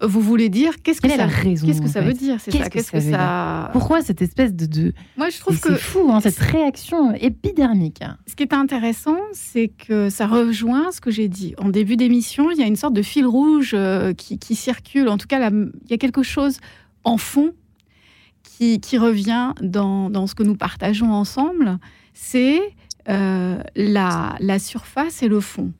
Vous 0.00 0.20
voulez 0.20 0.48
dire 0.48 0.74
qu'est-ce 0.82 1.00
que, 1.00 1.08
ça, 1.08 1.16
la 1.16 1.26
raison, 1.26 1.66
qu'est-ce 1.66 1.80
que 1.80 1.88
ça 1.88 2.02
veut 2.02 2.12
dire 2.12 2.38
c'est 2.40 2.50
ça 2.50 2.68
Qu'est-ce 2.68 2.92
que, 2.92 3.00
ça, 3.00 3.70
Pourquoi 3.72 4.02
cette 4.02 4.20
espèce 4.20 4.54
de, 4.54 4.66
de... 4.66 4.92
Moi, 5.16 5.30
je 5.30 5.38
trouve 5.40 5.58
que 5.58 5.72
c'est 5.72 5.80
fou 5.80 6.10
hein, 6.10 6.20
cette 6.20 6.38
réaction 6.38 7.14
épidermique. 7.14 8.02
Ce 8.26 8.36
qui 8.36 8.42
est 8.42 8.52
intéressant, 8.52 9.18
c'est 9.32 9.68
que 9.68 10.10
ça 10.10 10.26
rejoint 10.26 10.92
ce 10.92 11.00
que 11.00 11.10
j'ai 11.10 11.28
dit 11.28 11.54
en 11.58 11.70
début 11.70 11.96
d'émission. 11.96 12.50
Il 12.50 12.58
y 12.58 12.62
a 12.62 12.66
une 12.66 12.76
sorte 12.76 12.94
de 12.94 13.02
fil 13.02 13.26
rouge 13.26 13.72
euh, 13.74 14.12
qui, 14.12 14.38
qui, 14.38 14.54
circule. 14.54 15.08
En 15.08 15.16
tout 15.16 15.26
cas, 15.26 15.50
il 15.50 15.90
y 15.90 15.94
a 15.94 15.98
quelque 15.98 16.22
chose 16.22 16.58
en 17.04 17.16
fond 17.16 17.52
qui, 18.58 18.98
revient 18.98 19.52
dans, 19.60 20.26
ce 20.26 20.34
que 20.34 20.42
nous 20.42 20.56
partageons 20.56 21.12
ensemble, 21.12 21.78
c'est 22.14 22.60
euh, 23.08 23.62
la, 23.74 24.58
surface 24.58 25.22
et 25.22 25.28
le 25.28 25.40
fond. 25.40 25.72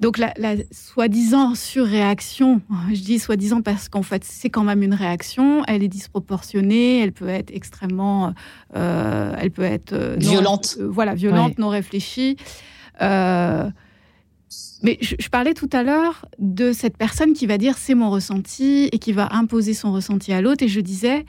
Donc 0.00 0.18
la, 0.18 0.34
soi-disant 0.70 1.54
surréaction, 1.54 2.60
je 2.92 3.00
dis 3.00 3.18
soi-disant 3.18 3.62
parce 3.62 3.88
qu'en 3.88 4.02
fait 4.02 4.24
c'est 4.24 4.50
quand 4.50 4.64
même 4.64 4.82
une 4.82 4.94
réaction, 4.94 5.64
elle 5.66 5.82
est 5.82 5.88
disproportionnée, 5.88 7.00
elle 7.00 7.12
peut 7.12 7.28
être 7.28 7.50
extrêmement, 7.50 8.34
euh, 8.74 9.34
elle 9.38 9.50
peut 9.50 9.62
être 9.62 9.92
euh, 9.92 10.16
violente, 10.18 10.76
voilà 10.80 11.14
violente, 11.14 11.58
non 11.58 11.68
réfléchie. 11.68 12.36
mais 13.00 14.98
je, 15.00 15.28
parlais 15.30 15.54
tout 15.54 15.70
à 15.72 15.82
l'heure 15.82 16.26
de 16.38 16.72
cette 16.72 16.96
personne 16.96 17.32
qui 17.32 17.46
va 17.46 17.56
dire 17.56 17.78
c'est 17.78 17.94
mon 17.94 18.10
ressenti 18.10 18.88
et 18.92 18.98
qui 18.98 19.12
va 19.12 19.28
imposer 19.32 19.72
son 19.74 19.92
ressenti 19.92 20.32
à 20.32 20.40
l'autre 20.40 20.62
et 20.62 20.68
je 20.68 20.80
disais 20.80 21.24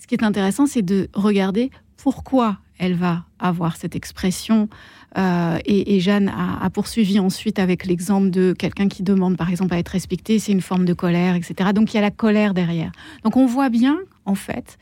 ce 0.00 0.06
qui 0.06 0.14
est 0.14 0.24
intéressant, 0.24 0.66
c'est 0.66 0.82
de 0.82 1.08
regarder 1.14 1.70
pourquoi 1.96 2.58
elle 2.78 2.94
va 2.94 3.24
avoir 3.38 3.76
cette 3.76 3.96
expression. 3.96 4.68
Euh, 5.16 5.58
et, 5.64 5.98
Jeanne 6.00 6.28
a, 6.28 6.68
poursuivi 6.70 7.18
ensuite 7.18 7.58
avec 7.58 7.86
l'exemple 7.86 8.30
de 8.30 8.52
quelqu'un 8.52 8.88
qui 8.88 9.02
demande, 9.02 9.36
par 9.36 9.48
exemple, 9.48 9.74
à 9.74 9.78
être 9.78 9.88
respecté. 9.88 10.38
C'est 10.38 10.52
une 10.52 10.60
forme 10.60 10.84
de 10.84 10.92
colère, 10.92 11.34
etc. 11.34 11.70
Donc 11.74 11.92
il 11.92 11.96
y 11.96 11.98
a 11.98 12.02
la 12.02 12.10
colère 12.10 12.52
derrière. 12.52 12.92
Donc 13.24 13.36
on 13.36 13.46
voit 13.46 13.70
bien, 13.70 13.98
en 14.26 14.34
fait, 14.34 14.78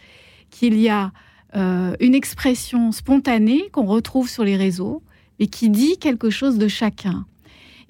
qu'il 0.51 0.79
y 0.79 0.89
a 0.89 1.13
euh, 1.55 1.95
une 2.01 2.15
expression 2.15 2.91
spontanée 2.91 3.69
qu'on 3.71 3.87
retrouve 3.87 4.29
sur 4.29 4.45
les 4.45 4.57
réseaux 4.57 5.03
et 5.39 5.47
qui 5.47 5.71
dit 5.71 5.99
quelque 5.99 6.31
chose 6.31 6.59
de 6.59 6.67
chacun. 6.67 7.27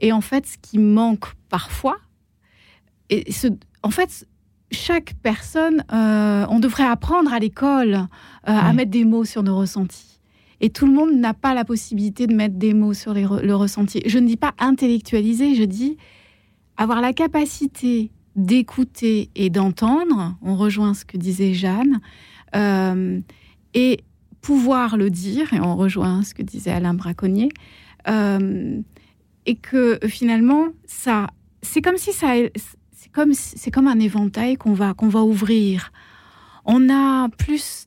Et 0.00 0.12
en 0.12 0.20
fait, 0.20 0.46
ce 0.46 0.56
qui 0.60 0.78
manque 0.78 1.32
parfois, 1.48 1.96
et 3.08 3.30
ce, 3.32 3.48
en 3.82 3.90
fait, 3.90 4.26
chaque 4.70 5.14
personne, 5.22 5.84
euh, 5.92 6.46
on 6.50 6.58
devrait 6.58 6.84
apprendre 6.84 7.32
à 7.32 7.38
l'école 7.38 7.94
euh, 7.94 8.06
à 8.44 8.72
mettre 8.72 8.90
des 8.90 9.04
mots 9.04 9.24
sur 9.24 9.42
nos 9.42 9.56
ressentis. 9.56 10.20
Et 10.60 10.70
tout 10.70 10.86
le 10.86 10.92
monde 10.92 11.12
n'a 11.12 11.34
pas 11.34 11.54
la 11.54 11.64
possibilité 11.64 12.26
de 12.26 12.34
mettre 12.34 12.56
des 12.56 12.74
mots 12.74 12.94
sur 12.94 13.14
le 13.14 13.54
ressenti. 13.54 14.02
Je 14.06 14.18
ne 14.18 14.26
dis 14.26 14.36
pas 14.36 14.54
intellectualiser, 14.58 15.54
je 15.54 15.64
dis 15.64 15.96
avoir 16.76 17.00
la 17.00 17.12
capacité 17.12 18.10
d'écouter 18.36 19.30
et 19.34 19.50
d'entendre. 19.50 20.36
On 20.42 20.56
rejoint 20.56 20.94
ce 20.94 21.04
que 21.04 21.16
disait 21.16 21.54
Jeanne. 21.54 22.00
Euh, 22.56 23.20
et 23.74 24.00
pouvoir 24.40 24.96
le 24.96 25.10
dire, 25.10 25.52
et 25.52 25.60
on 25.60 25.74
rejoint 25.74 26.22
ce 26.22 26.34
que 26.34 26.42
disait 26.42 26.70
Alain 26.70 26.94
Braconnier. 26.94 27.48
et 29.46 29.56
que 29.56 29.98
finalement, 30.06 30.68
ça, 30.86 31.26
c'est 31.62 31.82
comme 31.82 31.96
si 31.96 32.12
ça 32.12 32.34
comme 33.14 33.32
c'est 33.32 33.70
comme 33.70 33.86
un 33.86 34.00
éventail 34.00 34.56
qu'on 34.56 34.74
va 34.74 34.92
qu'on 34.92 35.08
va 35.08 35.22
ouvrir. 35.22 35.92
On 36.66 36.88
a 36.90 37.28
plus, 37.28 37.86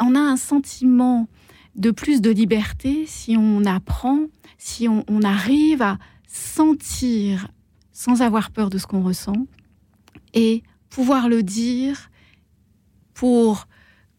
on 0.00 0.14
a 0.14 0.20
un 0.20 0.36
sentiment 0.36 1.28
de 1.76 1.90
plus 1.90 2.20
de 2.20 2.30
liberté 2.30 3.04
si 3.06 3.36
on 3.38 3.64
apprend, 3.64 4.20
si 4.58 4.88
on, 4.88 5.22
arrive 5.22 5.82
à 5.82 5.98
sentir 6.26 7.48
sans 7.92 8.22
avoir 8.22 8.50
peur 8.50 8.70
de 8.70 8.78
ce 8.78 8.86
qu'on 8.86 9.02
ressent 9.02 9.46
et 10.34 10.62
pouvoir 10.90 11.28
le 11.28 11.42
dire 11.42 12.10
pour 13.14 13.68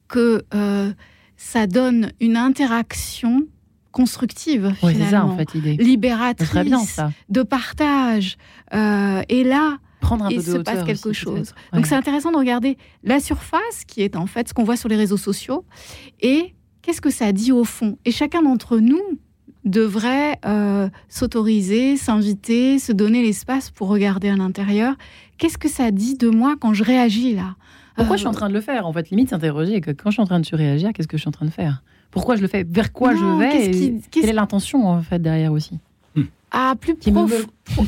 que 0.08 0.43
euh, 0.54 0.91
ça 1.36 1.67
donne 1.67 2.12
une 2.20 2.38
interaction 2.38 3.46
constructive, 3.91 4.74
finalement, 4.80 5.34
en 5.34 5.38
fait, 5.38 5.54
libératrice, 5.54 6.99
de 7.30 7.41
partage. 7.41 8.38
Euh, 8.74 9.24
et 9.28 9.43
là, 9.43 9.78
prendre 10.01 10.26
un 10.26 10.30
peu 10.30 10.36
de 10.36 10.41
se 10.41 10.58
passe 10.58 10.84
quelque 10.84 11.14
chose. 11.14 11.53
Donc 11.74 11.88
c'est 11.88 11.95
intéressant 11.95 12.32
de 12.32 12.38
regarder 12.38 12.78
la 13.03 13.20
surface, 13.20 13.86
qui 13.88 14.01
est 14.01 14.16
en 14.16 14.28
fait 14.28 14.49
ce 14.49 14.53
qu'on 14.53 14.64
voit 14.64 14.78
sur 14.78 14.89
les 14.89 14.95
réseaux 14.95 15.18
sociaux, 15.18 15.66
et 16.22 16.53
qu'est-ce 16.88 17.01
que 17.01 17.09
ça 17.09 17.33
dit 17.33 17.51
au 17.51 17.65
fond? 17.65 17.97
Et 18.05 18.11
chacun 18.11 18.41
d'entre 18.41 18.77
nous 18.77 19.01
devrait 19.65 20.39
euh, 20.45 20.88
s'autoriser, 21.09 21.97
s'inviter, 21.97 22.79
se 22.79 22.93
donner 22.93 23.21
l'espace 23.21 23.69
pour 23.69 23.89
regarder 23.89 24.29
à 24.29 24.38
l'intérieur. 24.38 24.95
Qu'est-ce 25.38 25.57
que 25.57 25.67
ça 25.67 25.91
dit 25.91 26.15
de 26.15 26.29
moi 26.29 26.55
quand 26.57 26.73
je 26.73 26.85
réagis 26.85 27.35
là? 27.35 27.55
Pourquoi 27.97 28.15
je 28.15 28.21
suis 28.21 28.27
en 28.27 28.31
euh, 28.31 28.35
train 28.35 28.47
de 28.47 28.53
le 28.53 28.61
faire? 28.61 28.88
En 28.88 28.93
fait, 28.93 29.09
limite 29.09 29.31
s'interroger 29.31 29.81
que 29.81 29.91
quand 29.91 30.11
je 30.11 30.13
suis 30.15 30.21
en 30.21 30.25
train 30.25 30.39
de 30.39 30.45
surréagir, 30.45 30.93
qu'est-ce 30.93 31.09
que 31.09 31.17
je 31.17 31.21
suis 31.21 31.27
en 31.27 31.33
train 31.33 31.45
de 31.45 31.51
faire? 31.51 31.83
Pourquoi 32.09 32.38
je 32.38 32.41
le 32.41 32.47
fais? 32.47 32.63
Vers 32.63 32.93
quoi 32.93 33.13
je 33.13 33.38
vais 33.38 33.99
Quelle 34.09 34.29
est 34.29 34.33
l'intention 34.33 34.88
en 34.88 35.01
fait 35.01 35.21
derrière 35.21 35.51
aussi? 35.51 35.79
Ah, 36.51 36.75
plus 36.79 36.95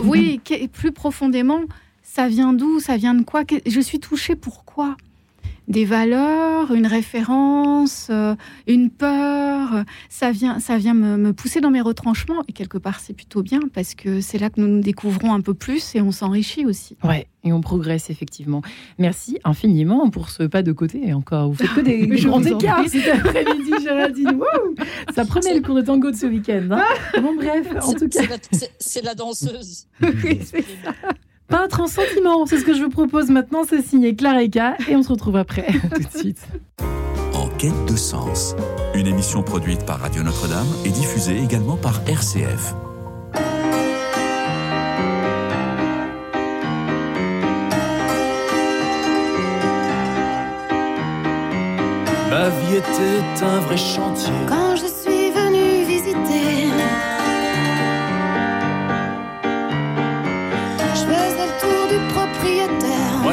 oui, 0.04 0.42
plus 0.74 0.92
profondément, 0.92 1.62
ça 2.04 2.28
vient 2.28 2.52
d'où? 2.52 2.82
Ça 2.82 2.98
vient 2.98 3.14
de 3.14 3.24
quoi? 3.24 3.44
Je 3.66 3.80
suis 3.80 4.02
touchée 4.02 4.36
pourquoi 4.36 4.98
des 5.70 5.86
valeurs, 5.86 6.74
une 6.74 6.88
référence, 6.88 8.08
euh, 8.10 8.36
une 8.68 8.90
peur. 8.90 9.86
Ça 10.10 10.32
vient, 10.32 10.60
ça 10.60 10.78
vient 10.78 10.96
me, 10.96 11.32
pousser 11.32 11.62
dans 11.62 11.70
mes 11.70 11.82
retranchements. 11.82 12.44
Et 12.48 12.54
quelque 12.54 12.80
part, 12.80 13.00
c'est 13.00 13.14
plutôt 13.14 13.44
bien 13.44 13.60
parce 13.74 13.94
que 13.94 14.20
c'est 14.20 14.40
là 14.40 14.50
que 14.50 14.60
nous 14.60 14.68
nous 14.68 14.82
découvrons 14.82 15.34
un 15.34 15.42
peu 15.42 15.54
plus 15.54 15.96
et 15.96 16.02
on 16.02 16.12
s'enrichit 16.12 16.66
aussi. 16.66 16.98
Ouais, 17.04 17.28
et 17.44 17.54
on 17.54 17.62
progresse 17.62 18.10
effectivement. 18.10 18.64
Merci 18.98 19.38
infiniment 19.44 20.10
pour 20.10 20.32
ce 20.32 20.44
pas 20.44 20.64
de 20.64 20.72
côté. 20.72 21.08
Et 21.08 21.14
encore, 21.14 21.50
vous 21.50 21.56
faites 21.56 21.74
que 21.74 21.82
des 21.82 22.08
grands 22.08 22.44
écarts 22.44 22.88
cet 22.90 23.08
après-midi, 23.08 23.72
Géraldine. 23.84 24.40
ça 25.14 25.24
prenait 25.24 25.54
le 25.54 25.62
cours 25.62 25.76
de 25.76 25.82
tango 25.82 26.10
de 26.10 26.16
ce 26.16 26.26
week-end. 26.26 26.68
Hein. 26.72 26.84
bon, 27.22 27.36
bref, 27.36 27.68
en 27.84 27.94
tout 27.94 28.10
cas. 28.10 28.22
C'est 28.80 29.04
la, 29.04 29.14
danseuse. 29.14 29.88
oui, 30.02 30.40
c'est 30.44 30.62
ça. 30.62 30.94
Peintre 31.50 31.82
en 31.82 31.88
sentiment, 31.88 32.46
c'est 32.46 32.60
ce 32.60 32.64
que 32.64 32.76
je 32.76 32.84
vous 32.84 32.90
propose 32.90 33.30
maintenant, 33.30 33.64
c'est 33.68 33.82
signé 33.82 34.16
Clareka 34.16 34.76
et 34.88 34.96
on 34.96 35.02
se 35.02 35.10
retrouve 35.10 35.36
après, 35.36 35.66
tout 35.96 36.04
de 36.04 36.18
suite. 36.18 36.48
En 37.34 37.48
quête 37.58 37.86
de 37.88 37.96
sens, 37.96 38.56
une 38.94 39.08
émission 39.08 39.42
produite 39.42 39.84
par 39.84 40.00
Radio 40.00 40.22
Notre-Dame 40.22 40.68
et 40.86 40.90
diffusée 40.90 41.40
également 41.42 41.76
par 41.76 42.02
RCF. 42.08 42.76
Ma 52.30 52.50
vie 52.50 52.76
était 52.76 53.44
un 53.44 53.60
vrai 53.62 53.78
chantier. 53.78 54.32
Quand 54.48 54.76
je 54.76 54.86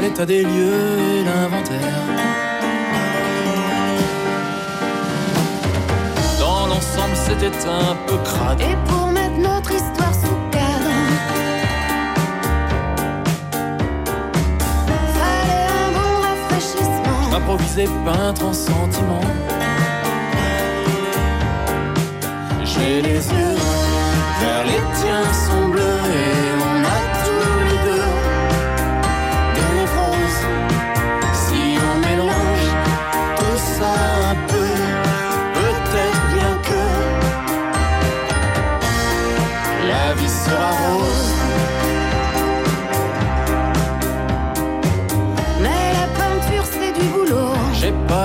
l'état 0.09 0.27
des 0.27 0.43
lieux 0.43 0.99
et 1.11 1.25
l'inventaire. 1.25 1.99
Dans 6.39 6.67
l'ensemble, 6.69 7.17
c'était 7.27 7.59
un 7.67 7.95
peu 8.07 8.17
crade. 8.19 8.61
Et 8.61 8.77
pour 8.89 9.09
mettre 9.09 9.39
notre 9.39 9.73
histoire 9.73 10.15
sous 10.15 10.39
cadre, 10.57 10.95
fallait 15.17 15.69
un 15.83 15.89
bon 15.97 16.13
rafraîchissement. 16.27 17.37
Improviser 17.39 17.89
peintre 18.05 18.45
en 18.45 18.53
sentiment. 18.53 19.27
J'ai 22.65 23.03
les 23.03 23.23
yeux 23.35 23.57
vers 24.41 24.65
les 24.71 24.83
tiens 24.99 25.33
sont 25.47 25.69
bleus 25.69 26.03
et 26.23 26.56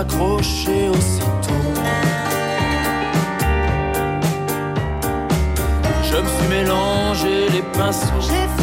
accroché 0.01 0.89
aussitôt. 0.89 1.63
Je 6.03 6.17
me 6.17 6.27
suis 6.27 6.47
mélangé 6.49 7.49
les 7.49 7.61
pinceaux. 7.61 8.60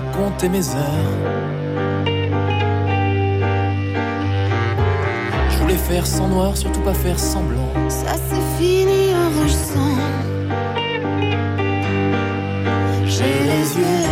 Compté 0.00 0.48
mes 0.48 0.68
heures. 0.74 1.54
faire 5.88 6.06
sans 6.06 6.28
noir, 6.28 6.56
surtout 6.56 6.80
pas 6.80 6.94
faire 6.94 7.18
semblant. 7.18 7.72
Ça 7.88 8.14
c'est 8.28 8.46
fini 8.58 9.12
en 9.14 9.28
rouge 9.36 9.56
sang. 9.70 9.96
J'ai 13.06 13.36
les 13.50 13.66
yeux 13.80 14.06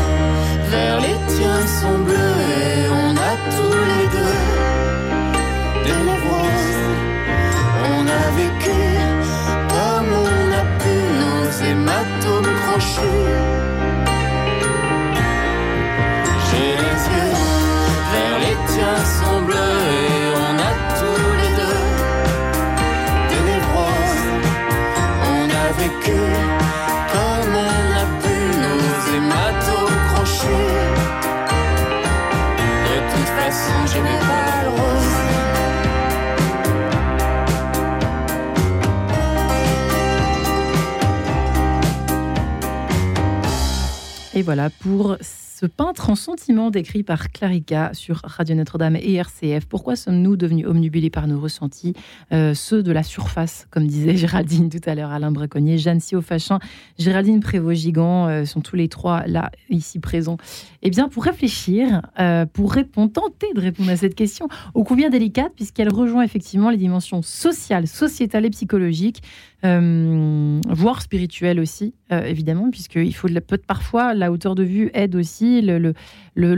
vers 0.70 1.00
les 1.00 1.16
tiens 1.32 1.66
sont 1.80 1.98
bleus 2.06 2.38
et 2.60 2.88
on 3.02 3.10
a 3.30 3.32
tous 3.56 3.78
les 3.92 4.06
deux 4.16 4.40
des 5.84 5.98
névroses. 6.08 6.84
On 7.94 8.02
a 8.22 8.24
vécu 8.40 8.80
comme 9.74 10.10
on 10.26 10.44
a 10.60 10.64
pu 10.80 10.94
nos 11.20 11.46
hématomes 11.68 12.54
crochus. 12.62 13.51
Voilà 44.42 44.70
pour 44.70 45.16
ce 45.20 45.66
peintre 45.66 46.10
en 46.10 46.16
sentiment 46.16 46.72
décrit 46.72 47.04
par 47.04 47.30
Clarica 47.30 47.90
sur 47.94 48.20
Radio 48.24 48.56
Notre-Dame 48.56 48.96
et 48.96 49.14
RCF. 49.14 49.66
Pourquoi 49.66 49.94
sommes-nous 49.94 50.36
devenus 50.36 50.66
omnubilés 50.66 51.10
par 51.10 51.28
nos 51.28 51.40
ressentis, 51.40 51.94
euh, 52.32 52.52
ceux 52.52 52.82
de 52.82 52.90
la 52.90 53.04
surface, 53.04 53.68
comme 53.70 53.86
disait 53.86 54.16
Géraldine 54.16 54.68
tout 54.68 54.80
à 54.84 54.96
l'heure, 54.96 55.10
Alain 55.10 55.30
Braconnier, 55.30 55.78
Jeanne 55.78 56.00
Siofachin, 56.00 56.58
Géraldine 56.98 57.38
Prévost-Gigant, 57.38 58.26
euh, 58.26 58.44
sont 58.44 58.60
tous 58.60 58.74
les 58.74 58.88
trois 58.88 59.24
là, 59.28 59.52
ici 59.70 60.00
présents. 60.00 60.38
Eh 60.82 60.90
bien, 60.90 61.08
pour 61.08 61.24
réfléchir, 61.24 62.02
euh, 62.18 62.44
pour 62.44 62.72
répondre, 62.72 63.12
tenter 63.12 63.46
de 63.54 63.60
répondre 63.60 63.90
à 63.90 63.96
cette 63.96 64.14
question, 64.14 64.48
ô 64.74 64.84
combien 64.84 65.10
délicate, 65.10 65.52
puisqu'elle 65.54 65.88
rejoint 65.88 66.24
effectivement 66.24 66.70
les 66.70 66.76
dimensions 66.76 67.22
sociales, 67.22 67.86
sociétales 67.86 68.44
et 68.44 68.50
psychologiques, 68.50 69.22
voire 69.62 71.02
spirituelles 71.02 71.60
aussi, 71.60 71.94
évidemment, 72.10 72.68
puisqu'il 72.70 73.14
faut 73.14 73.28
peut-être 73.28 73.64
parfois 73.64 74.12
la 74.12 74.32
hauteur 74.32 74.56
de 74.56 74.64
vue 74.64 74.90
aide 74.92 75.14
aussi 75.14 75.62
le, 75.62 75.94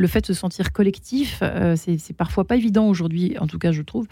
fait 0.07 0.21
de 0.21 0.27
se 0.27 0.35
sentir 0.35 0.73
collectif, 0.73 1.41
euh, 1.43 1.75
c'est 1.77 2.17
parfois 2.17 2.45
pas 2.45 2.57
évident 2.57 2.89
aujourd'hui, 2.89 3.37
en 3.39 3.47
tout 3.47 3.59
cas, 3.59 3.73
je 3.73 3.83
trouve. 3.83 4.07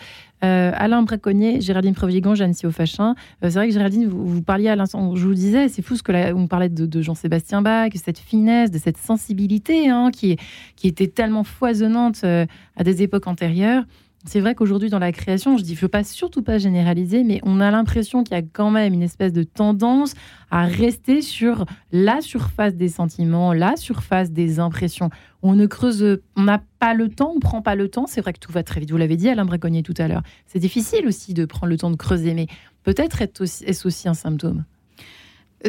Euh, 0.45 0.73
Alain 0.75 1.03
Braconnier, 1.03 1.61
Géraldine 1.61 1.95
Prévigant, 1.95 2.35
Jeanne 2.35 2.55
Siofachin. 2.55 3.15
Euh, 3.43 3.51
c'est 3.51 3.55
vrai 3.55 3.69
que 3.69 3.75
Géraldine, 3.75 4.09
vous, 4.09 4.43
parliez 4.43 4.69
à 4.69 4.77
l'instant, 4.77 5.15
je 5.15 5.27
vous 5.27 5.35
disais, 5.35 5.69
c'est 5.69 5.83
fou 5.83 5.97
ce 5.97 6.03
que 6.03 6.33
on 6.35 6.47
parlait 6.49 6.69
de, 6.69 7.03
Jean-Sébastien 7.03 7.63
Bach, 7.63 7.91
cette 7.95 8.19
finesse, 8.19 8.71
de 8.71 8.79
cette 8.79 8.99
sensibilité 8.99 9.89
hein, 9.89 10.11
qui, 10.13 10.37
qui 10.77 10.89
était 10.89 11.09
tellement 11.09 11.45
foisonnante 11.45 12.25
à 12.25 12.85
des 12.85 13.03
époques 13.03 13.27
antérieures. 13.27 13.85
C'est 14.25 14.39
vrai 14.41 14.55
qu'aujourd'hui, 14.55 14.89
dans 14.89 15.01
la 15.01 15.11
création, 15.11 15.59
je 15.59 15.65
dis, 15.65 15.75
je 15.75 15.81
veux 15.81 15.89
pas 15.89 16.05
surtout 16.05 16.43
pas 16.43 16.57
généraliser, 16.59 17.25
mais 17.25 17.41
on 17.43 17.59
a 17.61 17.73
l'impression 17.73 18.23
qu'il 18.23 18.37
y 18.37 18.39
a 18.39 18.43
quand 18.43 18.71
même 18.71 18.95
une 18.95 19.03
espèce 19.03 19.33
de 19.33 19.43
tendance 19.43 20.15
à 20.51 20.65
rester 20.65 21.23
sur 21.23 21.67
la 21.91 22.21
surface 22.21 22.75
des 22.77 22.89
sentiments, 22.89 23.53
la 23.53 23.77
surface 23.77 24.31
des 24.31 24.61
impressions. 24.61 25.11
On 25.43 25.55
ne 25.55 25.67
creuse, 25.67 26.21
on 26.37 26.43
n'a 26.43 26.63
pas 26.79 26.95
le 26.95 27.09
temps, 27.09 27.33
on 27.35 27.41
prend 27.41 27.63
pas 27.63 27.75
le 27.75 27.89
temps. 27.89 28.07
C'est 28.07 28.21
vrai 28.21 28.33
que 28.33 28.39
tout 28.39 28.53
va 28.53 28.63
très 28.63 28.79
vite. 28.79 28.93
Vous 28.93 28.97
l'avez 28.97 29.17
dit, 29.17 29.29
Alain 29.29 29.45
Braconnier 29.45 29.83
tout 29.83 29.95
à 29.99 30.07
l'heure. 30.07 30.23
C'est 30.47 30.61
difficile 30.61 31.07
aussi 31.07 31.35
de 31.35 31.45
prendre 31.45 31.71
le 31.71 31.77
temps 31.77 31.91
de 31.91 31.97
creuser, 31.97 32.35
mais 32.35 32.47
peut-être 32.85 33.23
est-ce 33.23 33.87
aussi 33.87 34.09
un 34.09 34.15
symptôme? 34.15 34.65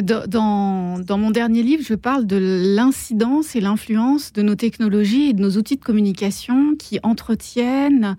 Dans, 0.02 1.18
mon 1.18 1.30
dernier 1.30 1.62
livre, 1.62 1.84
je 1.86 1.94
parle 1.94 2.26
de 2.26 2.36
l'incidence 2.36 3.54
et 3.54 3.60
l'influence 3.60 4.32
de 4.32 4.42
nos 4.42 4.56
technologies 4.56 5.30
et 5.30 5.32
de 5.32 5.40
nos 5.40 5.52
outils 5.52 5.76
de 5.76 5.84
communication 5.84 6.74
qui 6.76 6.98
entretiennent 7.02 8.16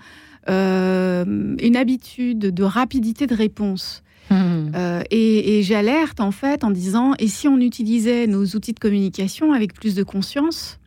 euh, 0.47 1.55
une 1.59 1.76
habitude 1.76 2.39
de 2.39 2.63
rapidité 2.63 3.28
de 3.28 3.36
réponse. 3.36 4.03
Hmm. 4.30 4.71
Euh, 4.73 5.03
et 5.11 5.59
et 5.59 5.63
j'alerte 5.63 6.19
en 6.19 6.32
fait 6.32 6.63
en 6.63 6.71
disant 6.71 7.13
et 7.19 7.28
si 7.28 7.47
on 7.47 7.59
utilisait 7.59 8.26
nos 8.26 8.43
outils 8.43 8.73
de 8.73 8.80
communication 8.80 9.53
avec 9.53 9.73
plus 9.73 9.93
de 9.93 10.01
conscience 10.01 10.80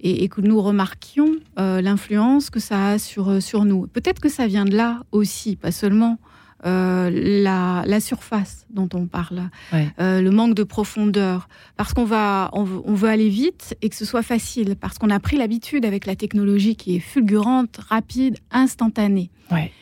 et, 0.00 0.24
et 0.24 0.28
que 0.28 0.40
nous 0.40 0.62
remarquions 0.62 1.32
euh, 1.58 1.82
l'influence 1.82 2.48
que 2.48 2.58
ça 2.58 2.92
a 2.92 2.98
sur, 2.98 3.42
sur 3.42 3.66
nous? 3.66 3.86
Peut-être 3.88 4.20
que 4.20 4.30
ça 4.30 4.46
vient 4.46 4.64
de 4.64 4.74
là 4.74 5.02
aussi, 5.12 5.56
pas 5.56 5.72
seulement 5.72 6.18
euh, 6.66 7.10
la, 7.12 7.84
la 7.86 8.00
surface 8.00 8.66
dont 8.70 8.88
on 8.94 9.06
parle, 9.06 9.50
Ouais. 9.72 9.88
euh, 10.00 10.20
le 10.20 10.30
manque 10.30 10.54
de 10.54 10.62
profondeur, 10.64 11.48
parce 11.76 11.94
qu'on 11.94 12.04
va, 12.04 12.50
on 12.52 12.64
veut, 12.64 12.80
on 12.84 12.94
veut 12.94 13.08
aller 13.08 13.28
vite 13.30 13.76
et 13.82 13.88
que 13.88 13.96
ce 13.96 14.04
soit 14.04 14.22
facile, 14.22 14.76
parce 14.78 14.98
qu'on 14.98 15.10
a 15.10 15.20
pris 15.20 15.36
l'habitude 15.36 15.84
avec 15.84 16.06
la 16.06 16.16
technologie 16.16 16.76
qui 16.76 16.96
est 16.96 17.00
fulgurante, 17.00 17.78
rapide, 17.88 18.36
instantanée. 18.50 19.30
Ouais. 19.50 19.72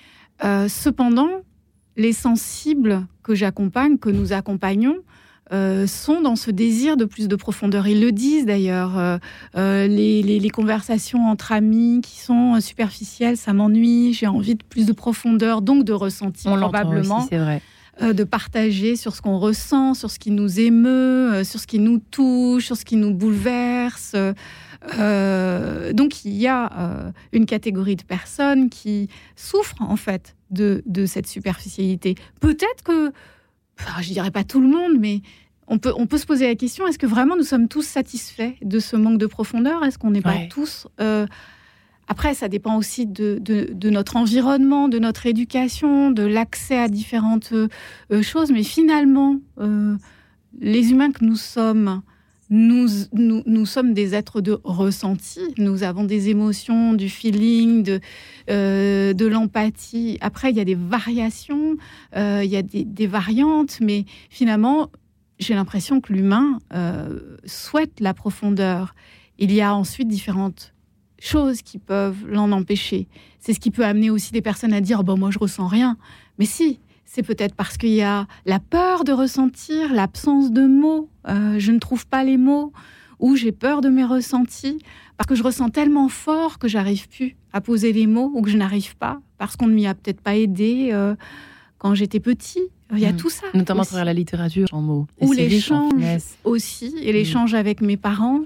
Euh, 0.45 0.69
cependant, 0.69 1.31
les 1.97 2.13
sensibles 2.13 3.07
que 3.25 3.35
j'accompagne, 3.35 3.99
que 3.99 4.09
nous 4.11 4.33
accompagnons, 4.33 4.97
euh, 5.53 5.87
sont 5.87 6.21
dans 6.21 6.37
ce 6.37 6.51
désir 6.51 6.97
de 6.97 7.05
plus 7.05 7.29
de 7.29 7.37
profondeur. 7.37 7.87
Ils 7.89 8.01
le 8.01 8.13
disent 8.13 8.47
d'ailleurs. 8.47 8.99
euh, 8.99 9.19
euh, 9.57 9.87
les, 9.87 10.23
les- 10.23 10.39
les 10.41 10.51
conversations 10.51 11.29
entre 11.29 11.53
amis 11.53 12.01
qui 12.03 12.19
sont 12.21 12.61
superficielles, 12.61 13.37
ça 13.37 13.53
m'ennuie. 13.53 14.13
J'ai 14.13 14.27
envie 14.27 14.55
de 14.55 14.63
plus 14.63 14.87
de 14.87 14.93
profondeur, 14.93 15.63
donc 15.63 15.85
de 15.85 15.93
ressenti 15.93 16.47
On 16.49 16.57
l'entend 16.57 16.73
probablement, 16.79 17.19
aussi, 17.19 17.29
c'est 17.31 17.39
vrai. 17.39 17.63
euh, 18.03 18.13
de 18.13 18.25
partager 18.25 18.95
sur 18.97 19.15
ce 19.17 19.23
qu'on 19.23 19.39
ressent, 19.39 19.95
sur 19.95 20.11
ce 20.11 20.19
qui 20.19 20.31
nous 20.31 20.61
émeut, 20.61 21.43
sur 21.45 21.59
ce 21.61 21.67
qui 21.67 21.79
nous 21.79 21.99
touche, 21.99 22.67
sur 22.67 22.77
ce 22.77 22.85
qui 22.85 22.97
nous 22.97 23.15
bouleverse. 23.15 24.15
Euh, 24.99 25.93
donc 25.93 26.25
il 26.25 26.35
y 26.35 26.47
a 26.47 26.71
euh, 26.79 27.11
une 27.33 27.47
catégorie 27.47 27.97
de 27.97 28.03
personnes 28.05 28.71
qui 28.71 29.09
souffrent 29.37 29.81
en 29.83 29.97
fait 29.97 30.37
de, 30.51 30.83
de 30.87 31.05
cette 31.07 31.27
superficialité. 31.27 32.15
Peut-être 32.41 32.83
que, 32.85 33.13
enfin, 33.79 34.01
je 34.03 34.09
dirais 34.13 34.31
pas 34.31 34.45
tout 34.45 34.61
le 34.61 34.69
monde, 34.69 34.99
mais 34.99 35.21
on 35.67 35.79
peut, 35.79 35.93
on 35.97 36.07
peut 36.07 36.19
se 36.19 36.27
poser 36.27 36.47
la 36.47 36.55
question 36.55 36.87
est-ce 36.87 36.99
que 36.99 37.07
vraiment 37.07 37.37
nous 37.37 37.43
sommes 37.45 37.69
tous 37.69 37.83
satisfaits 37.83 38.55
de 38.63 38.79
ce 38.79 38.97
manque 38.97 39.19
de 39.19 39.27
profondeur? 39.27 39.85
Est-ce 39.85 39.99
qu'on 39.99 40.11
n'est 40.11 40.23
pas 40.23 40.31
Ouais. 40.35 40.49
tous 40.51 40.87
euh, 41.01 41.27
après, 42.11 42.33
ça 42.33 42.49
dépend 42.49 42.79
aussi 42.79 43.05
de, 43.05 43.37
de- 43.39 43.69
de 43.71 43.91
notre 43.91 44.17
environnement, 44.17 44.89
de 44.89 44.99
notre 44.99 45.27
éducation, 45.27 46.11
de 46.11 46.23
l'accès 46.23 46.79
à 46.79 46.89
différentes 46.89 47.51
euh, 47.53 47.69
euh, 48.13 48.23
choses. 48.23 48.51
Mais 48.51 48.63
finalement, 48.63 49.37
euh, 49.61 49.95
les 50.59 50.91
humains 50.91 51.13
que 51.13 51.23
nous 51.23 51.37
sommes, 51.37 52.01
nous, 52.51 52.89
nous, 53.13 53.43
nous 53.45 53.67
sommes 53.67 53.93
des 53.93 54.15
êtres 54.15 54.41
de 54.41 54.59
ressenti. 54.65 55.41
Nous 55.59 55.83
avons 55.83 56.05
des 56.05 56.31
émotions, 56.31 56.95
du 56.95 57.09
feeling, 57.09 57.83
de, 57.83 58.01
euh, 58.51 59.13
de 59.13 59.27
l'empathie. 59.27 60.19
Après, 60.21 60.51
il 60.51 60.57
y 60.57 60.61
a 60.61 60.65
des 60.65 60.75
variations, 60.75 61.77
euh, 62.17 62.43
il 62.43 62.51
y 62.51 62.57
a 62.57 62.63
des, 62.63 63.07
variantes, 63.07 63.79
mais 63.81 64.05
finalement, 64.31 64.91
j'ai 65.39 65.55
l'impression 65.55 66.01
que 66.01 66.13
l'humain 66.13 66.59
euh, 66.73 67.37
souhaite 67.45 68.01
la 68.01 68.15
profondeur. 68.15 68.95
Il 69.39 69.53
y 69.53 69.61
a 69.61 69.75
ensuite 69.75 70.09
différentes 70.09 70.73
choses 71.21 71.63
qui 71.63 71.79
peuvent 71.79 72.27
l'en 72.27 72.51
empêcher. 72.53 73.09
C'est 73.41 73.53
ce 73.53 73.61
qui 73.61 73.71
peut 73.71 73.85
amener 73.85 74.11
aussi 74.11 74.33
des 74.33 74.43
personnes 74.43 74.73
à 74.73 74.81
dire 74.81 75.05
bon 75.05 75.19
moi 75.19 75.31
je 75.31 75.39
ressens 75.39 75.67
rien. 75.67 75.97
Mais 76.39 76.45
si, 76.45 76.81
c'est 77.11 77.23
peut-être 77.23 77.55
parce 77.55 77.79
qu'il 77.79 77.89
y 77.95 78.03
a 78.03 78.27
la 78.45 78.59
peur 78.61 79.03
de 79.03 79.13
ressentir, 79.13 79.93
l'absence 79.95 80.53
de 80.53 80.67
mots, 80.67 81.09
euh, 81.27 81.59
je 81.59 81.73
ne 81.73 81.79
trouve 81.79 82.07
pas 82.07 82.23
les 82.23 82.37
mots 82.37 82.71
ou 83.19 83.35
j'ai 83.35 83.51
peur 83.51 83.81
de 83.81 83.89
mes 83.89 84.05
ressentis 84.05 84.79
parce 85.17 85.27
que 85.27 85.35
je 85.35 85.43
ressens 85.43 85.71
tellement 85.71 86.09
fort 86.11 86.59
que 86.59 86.69
j'arrive 86.69 87.09
plus 87.09 87.35
à 87.55 87.61
poser 87.63 87.93
les 87.95 88.07
mots 88.07 88.31
ou 88.35 88.43
que 88.43 88.51
je 88.51 88.59
n'arrive 88.59 88.95
pas 88.97 89.21
parce 89.39 89.57
qu'on 89.57 89.67
ne 89.69 89.75
m'y 89.75 89.87
a 89.87 89.95
peut-être 89.95 90.21
pas 90.21 90.37
aidé 90.37 90.91
euh, 90.93 91.15
quand 91.79 91.95
j'étais 91.95 92.21
petit. 92.21 92.61
Il 92.93 92.99
y 93.01 93.07
a 93.07 93.13
Mm. 93.13 93.17
tout 93.17 93.31
ça. 93.31 93.47
Notamment 93.55 93.83
à 93.83 93.87
travers 93.87 94.05
la 94.05 94.13
littérature 94.15 94.69
en 94.73 94.81
mots. 94.83 95.07
Et 95.21 95.25
ou 95.27 95.33
l'échange 95.33 95.93
aussi, 96.45 96.95
et 97.03 97.13
l'échange 97.13 97.55
avec 97.55 97.81
mes 97.81 97.97
parents. 97.97 98.43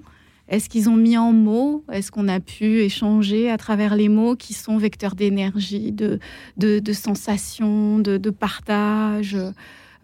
Est-ce 0.48 0.68
qu'ils 0.68 0.88
ont 0.90 0.96
mis 0.96 1.16
en 1.16 1.32
mots? 1.32 1.84
Est-ce 1.92 2.10
qu'on 2.12 2.28
a 2.28 2.40
pu 2.40 2.80
échanger 2.80 3.50
à 3.50 3.56
travers 3.56 3.94
les 3.96 4.08
mots 4.08 4.36
qui 4.36 4.52
sont 4.54 4.76
vecteurs 4.76 5.14
d'énergie, 5.14 5.92
de, 5.92 6.18
de, 6.56 6.78
de 6.78 6.92
sensations, 6.92 7.98
de, 7.98 8.16
de 8.18 8.30
partage 8.30 9.36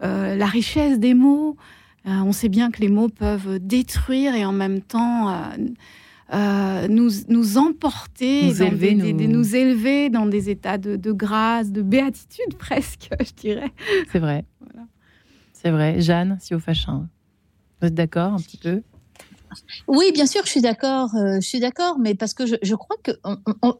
Euh, 0.01 0.35
La 0.35 0.45
richesse 0.47 0.97
des 0.97 1.13
mots, 1.13 1.57
euh, 2.07 2.11
on 2.23 2.31
sait 2.31 2.47
bien 2.49 2.71
que 2.71 2.79
les 2.81 2.87
mots 2.87 3.09
peuvent 3.09 3.59
détruire 3.59 4.33
et 4.33 4.45
en 4.45 4.53
même 4.53 4.79
temps 4.81 5.29
euh, 6.33 6.87
nous, 6.87 7.09
nous 7.27 7.57
emporter, 7.57 8.45
Nous 8.47 8.61
élever, 8.63 8.95
des- 8.95 9.01
des- 9.01 9.13
des- 9.13 9.27
nous- 9.27 9.39
nous 9.39 9.55
élever 9.55 10.09
dans 10.09 10.25
des 10.25 10.49
états 10.49 10.77
de, 10.77 10.95
de 10.95 11.11
grâce, 11.11 11.71
de 11.71 11.81
béatitude 11.81 12.53
presque, 12.57 13.09
je 13.19 13.33
dirais. 13.33 13.71
C'est 14.11 14.19
vrai. 14.19 14.45
Voilà. 14.61 14.87
C'est 15.53 15.71
vrai. 15.71 15.99
Jeanne, 16.01 16.37
si 16.39 16.55
au 16.55 16.59
Fachin. 16.59 17.07
Vous 17.81 17.87
êtes 17.87 17.93
d'accord 17.95 18.33
un 18.33 18.37
petit 18.37 18.57
peu? 18.57 18.81
Oui, 19.87 20.11
bien 20.13 20.25
sûr, 20.25 20.41
je 20.45 20.49
suis 20.49 20.61
d'accord. 20.61 21.09
euh, 21.15 21.35
je 21.41 21.47
suis 21.47 21.59
d'accord, 21.59 21.97
mais 21.99 22.15
parce 22.15 22.33
que 22.33 22.45
je, 22.45 22.55
je 22.61 22.75
crois 22.75 22.95
que, 23.03 23.11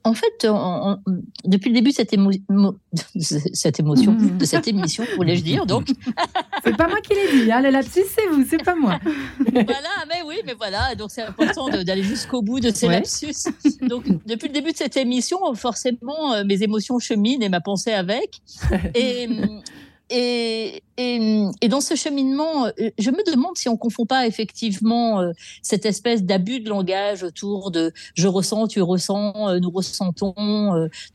en, 0.03 0.13
fait, 0.13 0.47
on- 0.49 0.97
depuis 1.45 1.69
le 1.69 1.75
début 1.75 1.89
de 1.91 1.95
cette, 1.95 2.11
émo- 2.13 2.41
mo- 2.49 2.75
cette 3.19 3.79
émotion, 3.79 4.13
de 4.13 4.45
cette 4.45 4.67
émission, 4.67 5.03
voulais-je 5.15 5.43
dire. 5.43 5.65
Donc, 5.65 5.87
C'est 6.63 6.75
pas 6.75 6.87
moi 6.87 6.99
qui 7.01 7.13
l'ai 7.13 7.43
dit. 7.45 7.51
Hein. 7.51 7.61
Le 7.61 7.69
lapsus, 7.69 8.01
c'est 8.13 8.27
vous, 8.27 8.43
c'est 8.49 8.63
pas 8.63 8.75
moi. 8.75 8.99
voilà, 9.51 10.05
mais 10.09 10.21
oui, 10.25 10.35
mais 10.45 10.53
voilà. 10.53 10.95
Donc, 10.95 11.09
c'est 11.11 11.21
important 11.23 11.69
d'aller 11.69 12.03
jusqu'au 12.03 12.41
bout 12.41 12.59
de 12.59 12.69
ces 12.71 12.87
Ouais. 12.87 12.93
lapsus. 12.95 13.33
Donc, 13.81 14.05
depuis 14.25 14.47
le 14.47 14.53
début 14.53 14.71
de 14.71 14.77
cette 14.77 14.97
émission, 14.97 15.37
forcément, 15.55 16.33
euh, 16.33 16.43
mes 16.43 16.61
émotions 16.63 16.99
cheminent 16.99 17.41
et 17.45 17.49
ma 17.49 17.61
pensée 17.61 17.91
avec. 17.93 18.41
Et, 18.95 19.27
et, 20.09 20.81
et, 20.97 21.43
et 21.61 21.67
dans 21.67 21.81
ce 21.81 21.95
cheminement, 21.95 22.65
euh, 22.65 22.89
je 22.97 23.11
me 23.11 23.29
demande 23.31 23.57
si 23.57 23.69
on 23.69 23.77
confond 23.77 24.05
pas 24.05 24.27
effectivement 24.27 25.21
euh, 25.21 25.31
cette 25.61 25.85
espèce 25.85 26.23
d'abus 26.23 26.59
de 26.59 26.69
langage 26.69 27.23
autour 27.23 27.71
de 27.71 27.91
je 28.15 28.27
ressens, 28.27 28.67
tu 28.67 28.81
ressens, 28.81 29.49
euh, 29.49 29.59
nous 29.59 29.69
ressentons, 29.69 30.33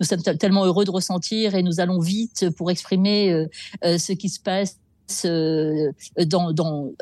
nous 0.01 0.07
sommes 0.07 0.23
tel- 0.23 0.39
tellement 0.39 0.65
heureux 0.65 0.85
de 0.85 0.91
ressentir 0.91 1.55
et 1.55 1.63
nous 1.63 1.81
allons 1.81 2.01
vite 2.01 2.51
pour 2.57 2.71
exprimer 2.71 3.47
ce 3.83 4.13
qui 4.13 4.29
se 4.29 4.41
passe. 4.41 4.79
dans, 5.23 6.53
dans, 6.53 6.93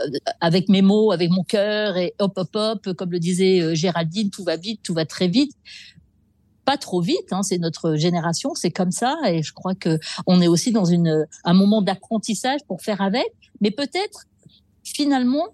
avec 0.40 0.68
mes 0.68 0.82
mots, 0.82 1.12
avec 1.12 1.30
mon 1.30 1.44
cœur 1.44 1.96
et 1.96 2.14
hop 2.18 2.32
hop 2.36 2.48
hop, 2.54 2.92
comme 2.94 3.12
le 3.12 3.20
disait 3.20 3.76
Géraldine, 3.76 4.30
tout 4.30 4.42
va 4.42 4.56
vite, 4.56 4.80
tout 4.82 4.94
va 4.94 5.04
très 5.04 5.28
vite 5.28 5.52
pas 6.64 6.76
trop 6.76 7.00
vite. 7.00 7.32
Hein, 7.32 7.42
c'est 7.42 7.58
notre 7.58 7.96
génération, 7.96 8.54
c'est 8.54 8.70
comme 8.70 8.92
ça, 8.92 9.16
et 9.26 9.42
je 9.42 9.52
crois 9.52 9.74
que 9.74 9.98
on 10.26 10.40
est 10.40 10.48
aussi 10.48 10.72
dans 10.72 10.84
une 10.84 11.26
un 11.44 11.54
moment 11.54 11.82
d'apprentissage 11.82 12.60
pour 12.66 12.82
faire 12.82 13.00
avec. 13.00 13.26
Mais 13.60 13.70
peut-être 13.70 14.26
finalement, 14.84 15.48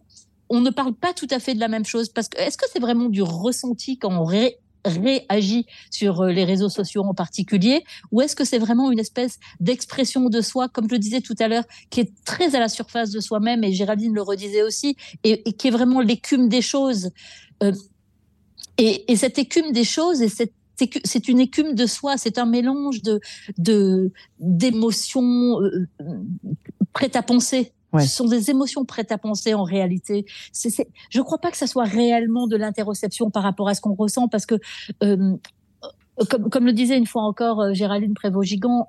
on 0.48 0.60
ne 0.60 0.70
parle 0.70 0.94
pas 0.94 1.12
tout 1.12 1.28
à 1.30 1.38
fait 1.38 1.54
de 1.54 1.60
la 1.60 1.68
même 1.68 1.84
chose 1.84 2.08
parce 2.08 2.28
que 2.28 2.38
est-ce 2.38 2.56
que 2.56 2.64
c'est 2.72 2.80
vraiment 2.80 3.08
du 3.08 3.22
ressenti 3.22 3.98
quand 3.98 4.12
on 4.12 4.24
ré- 4.24 4.58
réagit 4.84 5.66
sur 5.90 6.22
euh, 6.22 6.32
les 6.32 6.44
réseaux 6.44 6.68
sociaux 6.68 7.04
en 7.04 7.14
particulier, 7.14 7.84
ou 8.10 8.22
est-ce 8.22 8.36
que 8.36 8.44
c'est 8.44 8.58
vraiment 8.58 8.90
une 8.90 8.98
espèce 8.98 9.38
d'expression 9.60 10.28
de 10.28 10.40
soi, 10.40 10.68
comme 10.68 10.88
je 10.88 10.94
le 10.94 10.98
disais 10.98 11.20
tout 11.20 11.34
à 11.38 11.48
l'heure, 11.48 11.64
qui 11.90 12.00
est 12.00 12.12
très 12.24 12.54
à 12.54 12.60
la 12.60 12.68
surface 12.68 13.10
de 13.10 13.20
soi-même, 13.20 13.64
et 13.64 13.72
Géraldine 13.72 14.14
le 14.14 14.22
redisait 14.22 14.62
aussi, 14.62 14.96
et, 15.24 15.42
qui 15.52 15.68
est 15.68 15.70
vraiment 15.70 16.00
l'écume 16.00 16.48
des 16.48 16.62
choses. 16.62 17.10
Euh, 17.62 17.72
et, 18.78 19.10
et 19.12 19.16
cette 19.16 19.38
écume 19.38 19.72
des 19.72 19.84
choses 19.84 20.22
et 20.22 20.28
cette 20.28 20.52
c'est 21.04 21.28
une 21.28 21.40
écume 21.40 21.74
de 21.74 21.86
soi, 21.86 22.16
c'est 22.16 22.38
un 22.38 22.46
mélange 22.46 23.02
de 23.02 23.20
de 23.58 24.12
d'émotions 24.38 25.60
euh, 25.60 25.88
prêtes 26.92 27.16
à 27.16 27.22
penser. 27.22 27.72
Ouais. 27.92 28.02
Ce 28.02 28.16
sont 28.16 28.26
des 28.26 28.50
émotions 28.50 28.84
prêtes 28.84 29.12
à 29.12 29.18
penser 29.18 29.54
en 29.54 29.64
réalité. 29.64 30.26
Je 30.52 31.18
ne 31.18 31.22
crois 31.22 31.38
pas 31.38 31.50
que 31.50 31.56
ça 31.56 31.66
soit 31.66 31.84
réellement 31.84 32.46
de 32.46 32.56
l'interoception 32.56 33.30
par 33.30 33.42
rapport 33.42 33.68
à 33.68 33.74
ce 33.74 33.80
qu'on 33.80 33.94
ressent, 33.94 34.28
parce 34.28 34.44
que 34.44 34.56
euh, 35.02 35.36
comme, 36.28 36.50
comme 36.50 36.66
le 36.66 36.72
disait 36.72 36.98
une 36.98 37.06
fois 37.06 37.22
encore 37.22 37.60
euh, 37.60 37.72
Géraldine 37.72 38.14
Prévost-Gigant, 38.14 38.88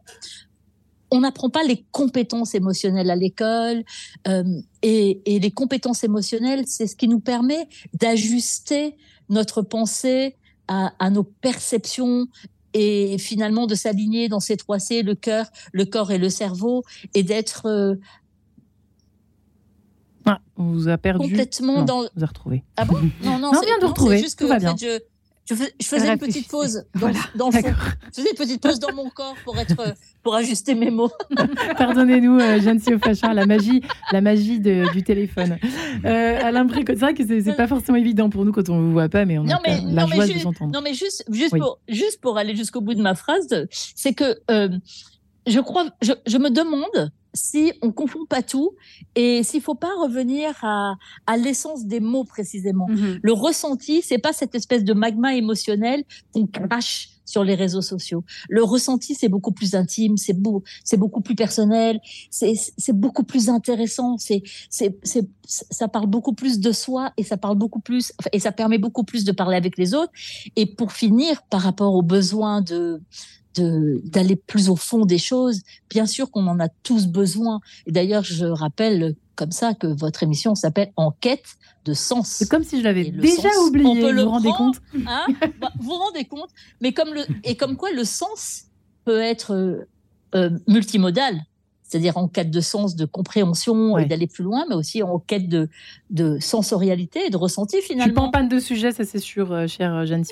on 1.11 1.21
n'apprend 1.21 1.49
pas 1.49 1.63
les 1.63 1.85
compétences 1.91 2.53
émotionnelles 2.55 3.09
à 3.09 3.15
l'école, 3.15 3.83
euh, 4.27 4.43
et, 4.81 5.21
et 5.25 5.39
les 5.39 5.51
compétences 5.51 6.03
émotionnelles, 6.03 6.65
c'est 6.67 6.87
ce 6.87 6.95
qui 6.95 7.07
nous 7.07 7.19
permet 7.19 7.67
d'ajuster 7.93 8.95
notre 9.29 9.61
pensée 9.61 10.35
à, 10.69 10.93
à 10.99 11.09
nos 11.09 11.23
perceptions 11.23 12.27
et 12.73 13.17
finalement 13.17 13.65
de 13.67 13.75
s'aligner 13.75 14.29
dans 14.29 14.39
ces 14.39 14.55
trois 14.55 14.79
C, 14.79 15.01
le 15.01 15.15
cœur, 15.15 15.47
le 15.73 15.83
corps 15.85 16.11
et 16.11 16.17
le 16.19 16.29
cerveau, 16.29 16.83
et 17.15 17.23
d'être 17.23 17.65
euh, 17.65 17.95
Ah, 20.25 20.39
on 20.57 20.65
vous 20.71 20.87
a 20.87 20.97
perdu. 20.97 21.27
complètement 21.29 21.79
Non, 21.79 21.85
dans. 21.85 22.01
Vous 22.15 22.23
a 22.23 22.27
retrouvé. 22.27 22.63
Ah 22.77 22.85
bon? 22.85 22.99
Non, 23.23 23.39
non, 23.39 23.51
on 23.55 23.61
vient 23.61 23.79
de 23.81 23.85
retrouver, 23.85 24.19
juste 24.19 24.37
tout 24.37 24.45
que 24.45 24.49
va 24.49 24.55
en 24.57 24.59
bien. 24.59 24.77
fait, 24.77 25.08
je, 25.49 25.55
je, 25.55 25.59
fais- 25.63 25.73
je 25.81 25.85
faisais 25.87 26.09
une 26.11 26.17
petite 26.19 26.47
pause 26.47 26.85
dans, 26.93 26.99
Voilà, 26.99 27.19
dans 27.35 27.47
le 27.47 27.51
fond. 27.53 27.61
D'accord. 27.61 27.87
Je 28.15 28.21
faisais 28.21 28.29
une 28.31 28.37
petite 28.37 28.61
pause 28.61 28.79
dans 28.79 28.93
mon 28.93 29.09
corps 29.09 29.35
pour 29.43 29.57
être, 29.59 29.95
pour 30.23 30.35
ajuster 30.35 30.75
mes 30.75 30.91
mots. 30.91 31.09
Pardonnez-nous, 31.77 32.39
euh, 32.39 32.59
Jeanne 32.61 32.79
Siofachin, 32.79 33.33
la 33.33 33.45
magie, 33.45 33.81
la 34.11 34.21
magie 34.21 34.59
de- 34.59 34.91
du 34.93 35.03
téléphone. 35.03 35.57
Euh, 36.05 36.39
Alain 36.43 36.65
Bréco, 36.65 36.93
c'est 36.93 36.99
vrai 36.99 37.13
que 37.13 37.23
c'est 37.25 37.55
pas 37.55 37.67
forcément 37.67 37.97
évident 37.97 38.29
pour 38.29 38.45
nous 38.45 38.51
quand 38.51 38.69
on 38.69 38.79
vous 38.79 38.91
voit 38.91 39.09
pas, 39.09 39.25
mais 39.25 39.37
on 39.37 39.43
Non, 39.43 39.55
a 39.55 39.61
mais- 39.65 39.81
la 39.81 40.03
non, 40.03 40.07
mais 40.07 40.15
joie 40.15 40.27
de 40.27 40.33
vous 40.33 40.47
entendre. 40.47 40.71
Non, 40.73 40.81
mais 40.81 40.93
juste, 40.93 41.23
juste, 41.31 41.53
Oui. 41.53 41.59
pour, 41.59 41.79
juste 41.87 42.21
pour 42.21 42.37
aller 42.37 42.55
jusqu'au 42.55 42.81
bout 42.81 42.93
de 42.93 43.01
ma 43.01 43.15
phrase, 43.15 43.47
c'est 43.71 44.13
que 44.13 44.39
euh, 44.51 44.69
je 45.47 45.59
crois, 45.59 45.85
je, 46.01 46.11
je 46.27 46.37
me 46.37 46.49
demande 46.49 47.11
si 47.39 47.73
on 47.81 47.91
confond 47.91 48.25
pas 48.27 48.41
tout 48.41 48.71
et 49.15 49.43
s'il 49.43 49.61
faut 49.61 49.75
pas 49.75 49.93
revenir 50.01 50.53
à, 50.63 50.95
à 51.25 51.37
l'essence 51.37 51.85
des 51.85 51.99
mots 51.99 52.25
précisément. 52.25 52.87
Mhm. 52.89 53.19
Le 53.21 53.33
ressenti, 53.33 54.01
c'est 54.01 54.17
pas 54.17 54.33
cette 54.33 54.55
espèce 54.55 54.83
de 54.83 54.93
magma 54.93 55.35
émotionnel 55.35 56.03
qu'on 56.33 56.47
crache 56.47 57.09
sur 57.29 57.43
les 57.43 57.53
réseaux 57.53 57.81
sociaux. 57.81 58.23
Le 58.49 58.63
ressenti, 58.63 59.13
c'est 59.13 59.29
beaucoup 59.29 59.51
plus 59.51 59.75
intime, 59.75 60.17
c'est 60.17 60.33
beau, 60.33 60.63
c'est 60.83 60.97
beaucoup 60.97 61.21
plus 61.21 61.35
personnel, 61.35 61.99
c'est 62.31 62.93
beaucoup 62.93 63.23
plus 63.23 63.49
intéressant, 63.49 64.17
c'est 64.17 64.41
ça 64.69 65.87
parle 65.87 66.07
beaucoup 66.07 66.33
plus 66.33 66.59
de 66.59 66.71
soi 66.71 67.11
et 67.17 67.23
ça 67.23 67.37
parle 67.37 67.57
beaucoup 67.57 67.79
plus 67.79 68.13
et 68.33 68.39
ça 68.39 68.51
permet 68.51 68.79
beaucoup 68.79 69.03
plus 69.03 69.23
de 69.25 69.31
parler 69.31 69.57
avec 69.57 69.77
les 69.77 69.93
autres. 69.93 70.11
Et 70.55 70.65
pour 70.65 70.91
finir, 70.91 71.43
par 71.49 71.61
rapport 71.61 71.93
aux 71.93 72.01
besoins 72.01 72.61
de 72.61 72.99
d'aller 73.55 74.35
plus 74.35 74.69
au 74.69 74.75
fond 74.75 75.05
des 75.05 75.17
choses, 75.17 75.61
bien 75.89 76.05
sûr 76.05 76.31
qu'on 76.31 76.47
en 76.47 76.59
a 76.59 76.69
tous 76.69 77.07
besoin. 77.07 77.59
Et 77.87 77.91
d'ailleurs, 77.91 78.23
je 78.23 78.45
rappelle 78.45 79.15
comme 79.35 79.51
ça 79.51 79.73
que 79.73 79.87
votre 79.87 80.23
émission 80.23 80.53
s'appelle 80.55 80.91
Enquête 80.97 81.45
de 81.85 81.93
sens. 81.93 82.27
C'est 82.27 82.49
comme 82.49 82.63
si 82.63 82.79
je 82.79 82.83
l'avais 82.83 83.05
déjà 83.05 83.49
sens, 83.49 83.57
on 83.57 83.67
oublié, 83.67 84.01
peut 84.01 84.09
vous 84.09 84.15
le 84.15 84.23
vous 84.23 84.29
rendez 84.29 84.49
compte 84.49 84.81
Hein 85.07 85.25
Bah, 85.59 85.71
vous 85.79 85.85
vous 85.85 85.95
rendez 85.95 86.25
compte 86.25 86.49
Mais 86.81 86.91
comme 86.91 87.13
le 87.13 87.25
et 87.43 87.55
comme 87.55 87.77
quoi 87.77 87.91
le 87.91 88.03
sens 88.03 88.65
peut 89.05 89.21
être 89.21 89.53
euh, 89.53 89.87
euh, 90.35 90.49
multimodal, 90.67 91.41
c'est-à-dire 91.89 92.17
en 92.17 92.27
quête 92.27 92.51
de 92.51 92.61
sens, 92.61 92.95
de 92.95 93.05
compréhension 93.05 93.97
et 93.97 94.05
d'aller 94.05 94.27
plus 94.27 94.43
loin, 94.43 94.65
mais 94.69 94.75
aussi 94.75 95.01
en 95.01 95.17
quête 95.17 95.49
de 95.49 95.67
de 96.11 96.37
sensorialité 96.39 97.25
et 97.25 97.29
de 97.29 97.37
ressenti 97.37 97.77
Je 97.77 97.85
suis 97.85 97.95
pas 97.95 98.01
finalement. 98.01 98.25
en 98.25 98.31
panne 98.31 98.47
de 98.47 98.59
sujet, 98.59 98.91
ça 98.91 99.05
c'est 99.05 99.19
sûr, 99.19 99.51
euh, 99.51 99.67
chère 99.67 99.93
euh, 99.93 100.05
Jeanne 100.05 100.23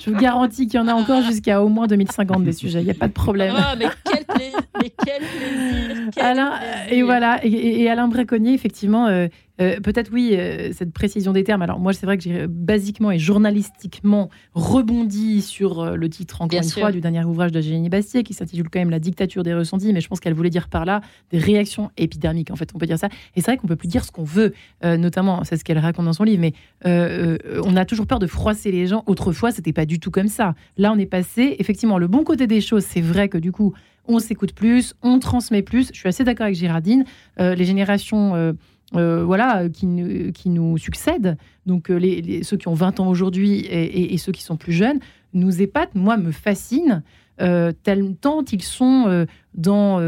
je 0.00 0.10
vous 0.10 0.16
garantis 0.16 0.66
qu'il 0.66 0.78
y 0.78 0.82
en 0.82 0.88
a 0.88 0.94
encore 0.94 1.22
jusqu'à 1.22 1.62
au 1.62 1.68
moins 1.68 1.86
2050 1.86 2.44
des 2.44 2.52
sujets, 2.52 2.80
il 2.80 2.84
n'y 2.84 2.90
a 2.90 2.94
pas 2.94 3.08
de 3.08 3.12
problème. 3.12 3.54
Ah, 3.56 3.74
mais 3.76 3.86
quel 4.04 4.24
plaisir, 4.24 4.58
mais 4.80 4.92
quel 5.04 5.22
plaisir, 5.22 5.96
quel 6.12 6.24
Alain, 6.24 6.58
plaisir. 6.58 6.92
et 6.92 7.02
voilà, 7.02 7.40
et, 7.44 7.88
Alain 7.88 8.08
Bréconnier, 8.08 8.52
effectivement, 8.52 9.06
euh, 9.06 9.28
euh, 9.60 9.80
peut-être 9.80 10.10
oui, 10.12 10.34
euh, 10.34 10.72
cette 10.72 10.92
précision 10.92 11.32
des 11.32 11.44
termes. 11.44 11.62
Alors 11.62 11.78
moi, 11.78 11.92
c'est 11.92 12.06
vrai 12.06 12.16
que 12.16 12.24
j'ai 12.24 12.42
euh, 12.42 12.46
basiquement 12.48 13.10
et 13.10 13.18
journalistiquement 13.18 14.30
rebondi 14.54 15.42
sur 15.42 15.80
euh, 15.80 15.96
le 15.96 16.08
titre, 16.08 16.36
encore 16.36 16.48
Bien 16.48 16.62
une 16.62 16.68
sûr. 16.68 16.80
fois, 16.80 16.92
du 16.92 17.00
dernier 17.00 17.24
ouvrage 17.24 17.52
de 17.52 17.60
Génie 17.60 17.88
Bastier, 17.88 18.22
qui 18.22 18.34
s'intitule 18.34 18.68
quand 18.70 18.78
même 18.78 18.90
La 18.90 19.00
dictature 19.00 19.42
des 19.42 19.54
ressentis, 19.54 19.92
mais 19.92 20.00
je 20.00 20.08
pense 20.08 20.20
qu'elle 20.20 20.34
voulait 20.34 20.50
dire 20.50 20.68
par 20.68 20.84
là 20.84 21.00
des 21.30 21.38
réactions 21.38 21.90
épidermiques, 21.96 22.50
en 22.50 22.56
fait, 22.56 22.70
on 22.74 22.78
peut 22.78 22.86
dire 22.86 22.98
ça. 22.98 23.08
Et 23.36 23.40
c'est 23.40 23.50
vrai 23.50 23.56
qu'on 23.56 23.66
peut 23.66 23.76
plus 23.76 23.88
dire 23.88 24.04
ce 24.04 24.10
qu'on 24.10 24.24
veut, 24.24 24.52
notamment, 24.82 25.44
c'est 25.44 25.56
ce 25.56 25.64
qu'elle 25.64 25.78
raconte 25.78 26.04
dans 26.04 26.12
son 26.12 26.24
livre, 26.24 26.40
mais 26.40 26.52
on 26.84 27.76
a 27.76 27.84
toujours 27.84 28.06
peur 28.06 28.18
de 28.18 28.26
froisser 28.26 28.70
les 28.70 28.86
gens. 28.86 29.02
Autrefois, 29.06 29.50
c'était 29.50 29.72
pas 29.72 29.86
du 29.86 30.00
tout 30.00 30.10
comme 30.10 30.28
ça. 30.28 30.54
Là, 30.76 30.92
on 30.92 30.98
est 30.98 31.06
passé, 31.06 31.56
effectivement, 31.58 31.98
le 31.98 32.06
bon 32.06 32.24
côté 32.24 32.46
des 32.46 32.60
choses, 32.60 32.84
c'est 32.84 33.00
vrai 33.00 33.28
que 33.28 33.38
du 33.38 33.52
coup, 33.52 33.74
on 34.08 34.18
s'écoute 34.18 34.52
plus, 34.52 34.94
on 35.02 35.18
transmet 35.18 35.62
plus. 35.62 35.90
Je 35.92 35.98
suis 35.98 36.08
assez 36.08 36.24
d'accord 36.24 36.44
avec 36.44 36.56
Gérardine. 36.56 37.04
Euh, 37.40 37.54
les 37.54 37.64
générations 37.64 38.34
euh, 38.34 38.52
euh, 38.94 39.24
voilà, 39.24 39.68
qui, 39.68 39.86
nous- 39.86 40.76
succèdent, 40.78 41.36
donc 41.66 41.90
euh, 41.90 42.00
ceux 42.42 42.56
qui 42.56 42.68
ont 42.68 42.74
20 42.74 43.00
ans 43.00 43.08
aujourd'hui 43.08 43.60
et, 43.60 44.16
ceux 44.18 44.32
qui 44.32 44.42
sont 44.42 44.56
plus 44.56 44.72
jeunes, 44.72 44.98
nous 45.34 45.60
épatent, 45.60 45.94
moi, 45.94 46.16
me 46.16 46.30
fascinent, 46.32 47.02
euh, 47.40 47.72
tant 48.20 48.44
ils 48.50 48.62
sont 48.62 49.04
euh, 49.06 49.26
dans... 49.54 49.98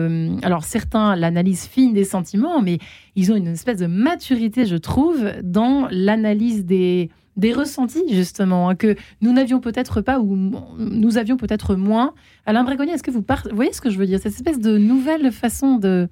alors 0.42 0.64
certains, 0.64 1.14
l'analyse 1.14 1.66
fine 1.66 1.92
des 1.92 2.04
sentiments, 2.04 2.62
mais 2.62 2.78
ils 3.16 3.30
ont 3.32 3.36
une 3.36 3.48
espèce 3.48 3.78
de 3.78 3.86
maturité, 3.86 4.64
je 4.66 4.76
trouve, 4.76 5.24
dans 5.42 5.86
l'analyse 5.90 6.64
des 6.64 7.10
des 7.36 7.52
ressentis 7.54 8.02
justement 8.10 8.68
hein, 8.68 8.74
que 8.74 8.96
nous 9.22 9.32
n'avions 9.32 9.60
peut-être 9.60 10.02
pas 10.02 10.18
ou 10.20 10.36
nous 10.78 11.16
avions 11.16 11.36
peut-être 11.38 11.74
moins. 11.76 12.12
Alain 12.44 12.64
Brégonnier, 12.64 12.92
est-ce 12.92 13.04
que 13.04 13.10
vous, 13.12 13.22
par- 13.22 13.46
vous 13.48 13.54
voyez 13.56 13.72
ce 13.72 13.80
que 13.80 13.88
je 13.88 13.96
veux 13.98 14.04
dire? 14.04 14.18
Cette 14.18 14.34
espèce 14.34 14.58
de 14.58 14.76
nouvelle 14.76 15.30
façon 15.32 15.76
de 15.76 16.08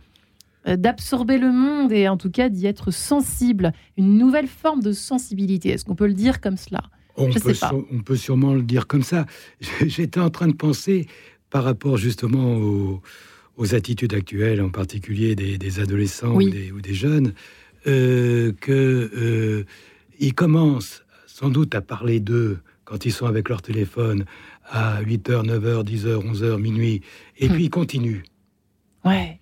d'absorber 0.76 1.38
le 1.38 1.50
monde 1.52 1.92
et 1.92 2.08
en 2.08 2.16
tout 2.16 2.30
cas 2.30 2.48
d'y 2.48 2.66
être 2.66 2.90
sensible, 2.90 3.72
une 3.96 4.18
nouvelle 4.18 4.48
forme 4.48 4.82
de 4.82 4.92
sensibilité. 4.92 5.70
Est-ce 5.70 5.84
qu'on 5.84 5.94
peut 5.94 6.06
le 6.06 6.14
dire 6.14 6.40
comme 6.40 6.56
cela? 6.56 6.82
On 7.16 7.30
Je 7.30 7.38
peut, 7.38 7.54
sais 7.54 7.60
pas. 7.60 7.72
on 7.92 8.00
peut 8.00 8.16
sûrement 8.16 8.54
le 8.54 8.62
dire 8.62 8.86
comme 8.86 9.02
ça. 9.02 9.26
J'étais 9.86 10.20
en 10.20 10.30
train 10.30 10.46
de 10.48 10.52
penser 10.54 11.06
par 11.50 11.64
rapport 11.64 11.96
justement 11.96 12.56
aux, 12.56 13.00
aux 13.56 13.74
attitudes 13.74 14.14
actuelles, 14.14 14.60
en 14.60 14.68
particulier 14.70 15.34
des, 15.34 15.58
des 15.58 15.80
adolescents 15.80 16.34
Oui. 16.34 16.46
ou, 16.46 16.50
des, 16.50 16.72
ou 16.72 16.80
des 16.80 16.94
jeunes, 16.94 17.32
euh, 17.86 18.52
que 18.60 19.10
euh, 19.16 19.64
commencent 20.34 21.04
sans 21.26 21.48
doute 21.50 21.74
à 21.74 21.80
parler 21.80 22.20
d'eux 22.20 22.58
quand 22.84 23.04
ils 23.04 23.12
sont 23.12 23.26
avec 23.26 23.48
leur 23.48 23.62
téléphone 23.62 24.24
à 24.70 25.02
8h, 25.02 25.44
9h, 25.46 25.84
10h, 25.84 26.22
11h, 26.32 26.58
minuit, 26.60 27.00
et 27.38 27.48
Hmm. 27.48 27.52
puis 27.52 27.64
ils 27.64 27.70
continuent. 27.70 28.22
Ouais. 29.04 29.40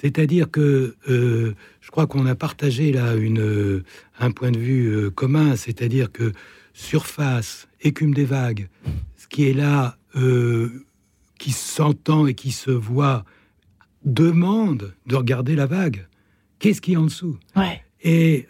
C'est-à-dire 0.00 0.48
que 0.48 0.94
euh, 1.08 1.54
je 1.80 1.90
crois 1.90 2.06
qu'on 2.06 2.24
a 2.26 2.36
partagé 2.36 2.92
là 2.92 3.16
une, 3.16 3.40
euh, 3.40 3.84
un 4.20 4.30
point 4.30 4.52
de 4.52 4.58
vue 4.58 4.86
euh, 4.86 5.10
commun, 5.10 5.56
c'est-à-dire 5.56 6.12
que 6.12 6.32
surface, 6.72 7.66
écume 7.80 8.14
des 8.14 8.24
vagues, 8.24 8.68
ce 9.16 9.26
qui 9.26 9.48
est 9.48 9.52
là, 9.52 9.98
euh, 10.14 10.86
qui 11.40 11.50
s'entend 11.50 12.28
et 12.28 12.34
qui 12.34 12.52
se 12.52 12.70
voit, 12.70 13.24
demande 14.04 14.94
de 15.06 15.16
regarder 15.16 15.56
la 15.56 15.66
vague. 15.66 16.06
Qu'est-ce 16.60 16.80
qui 16.80 16.92
est 16.92 16.96
en 16.96 17.06
dessous? 17.06 17.36
Ouais. 17.56 17.82
et, 18.02 18.46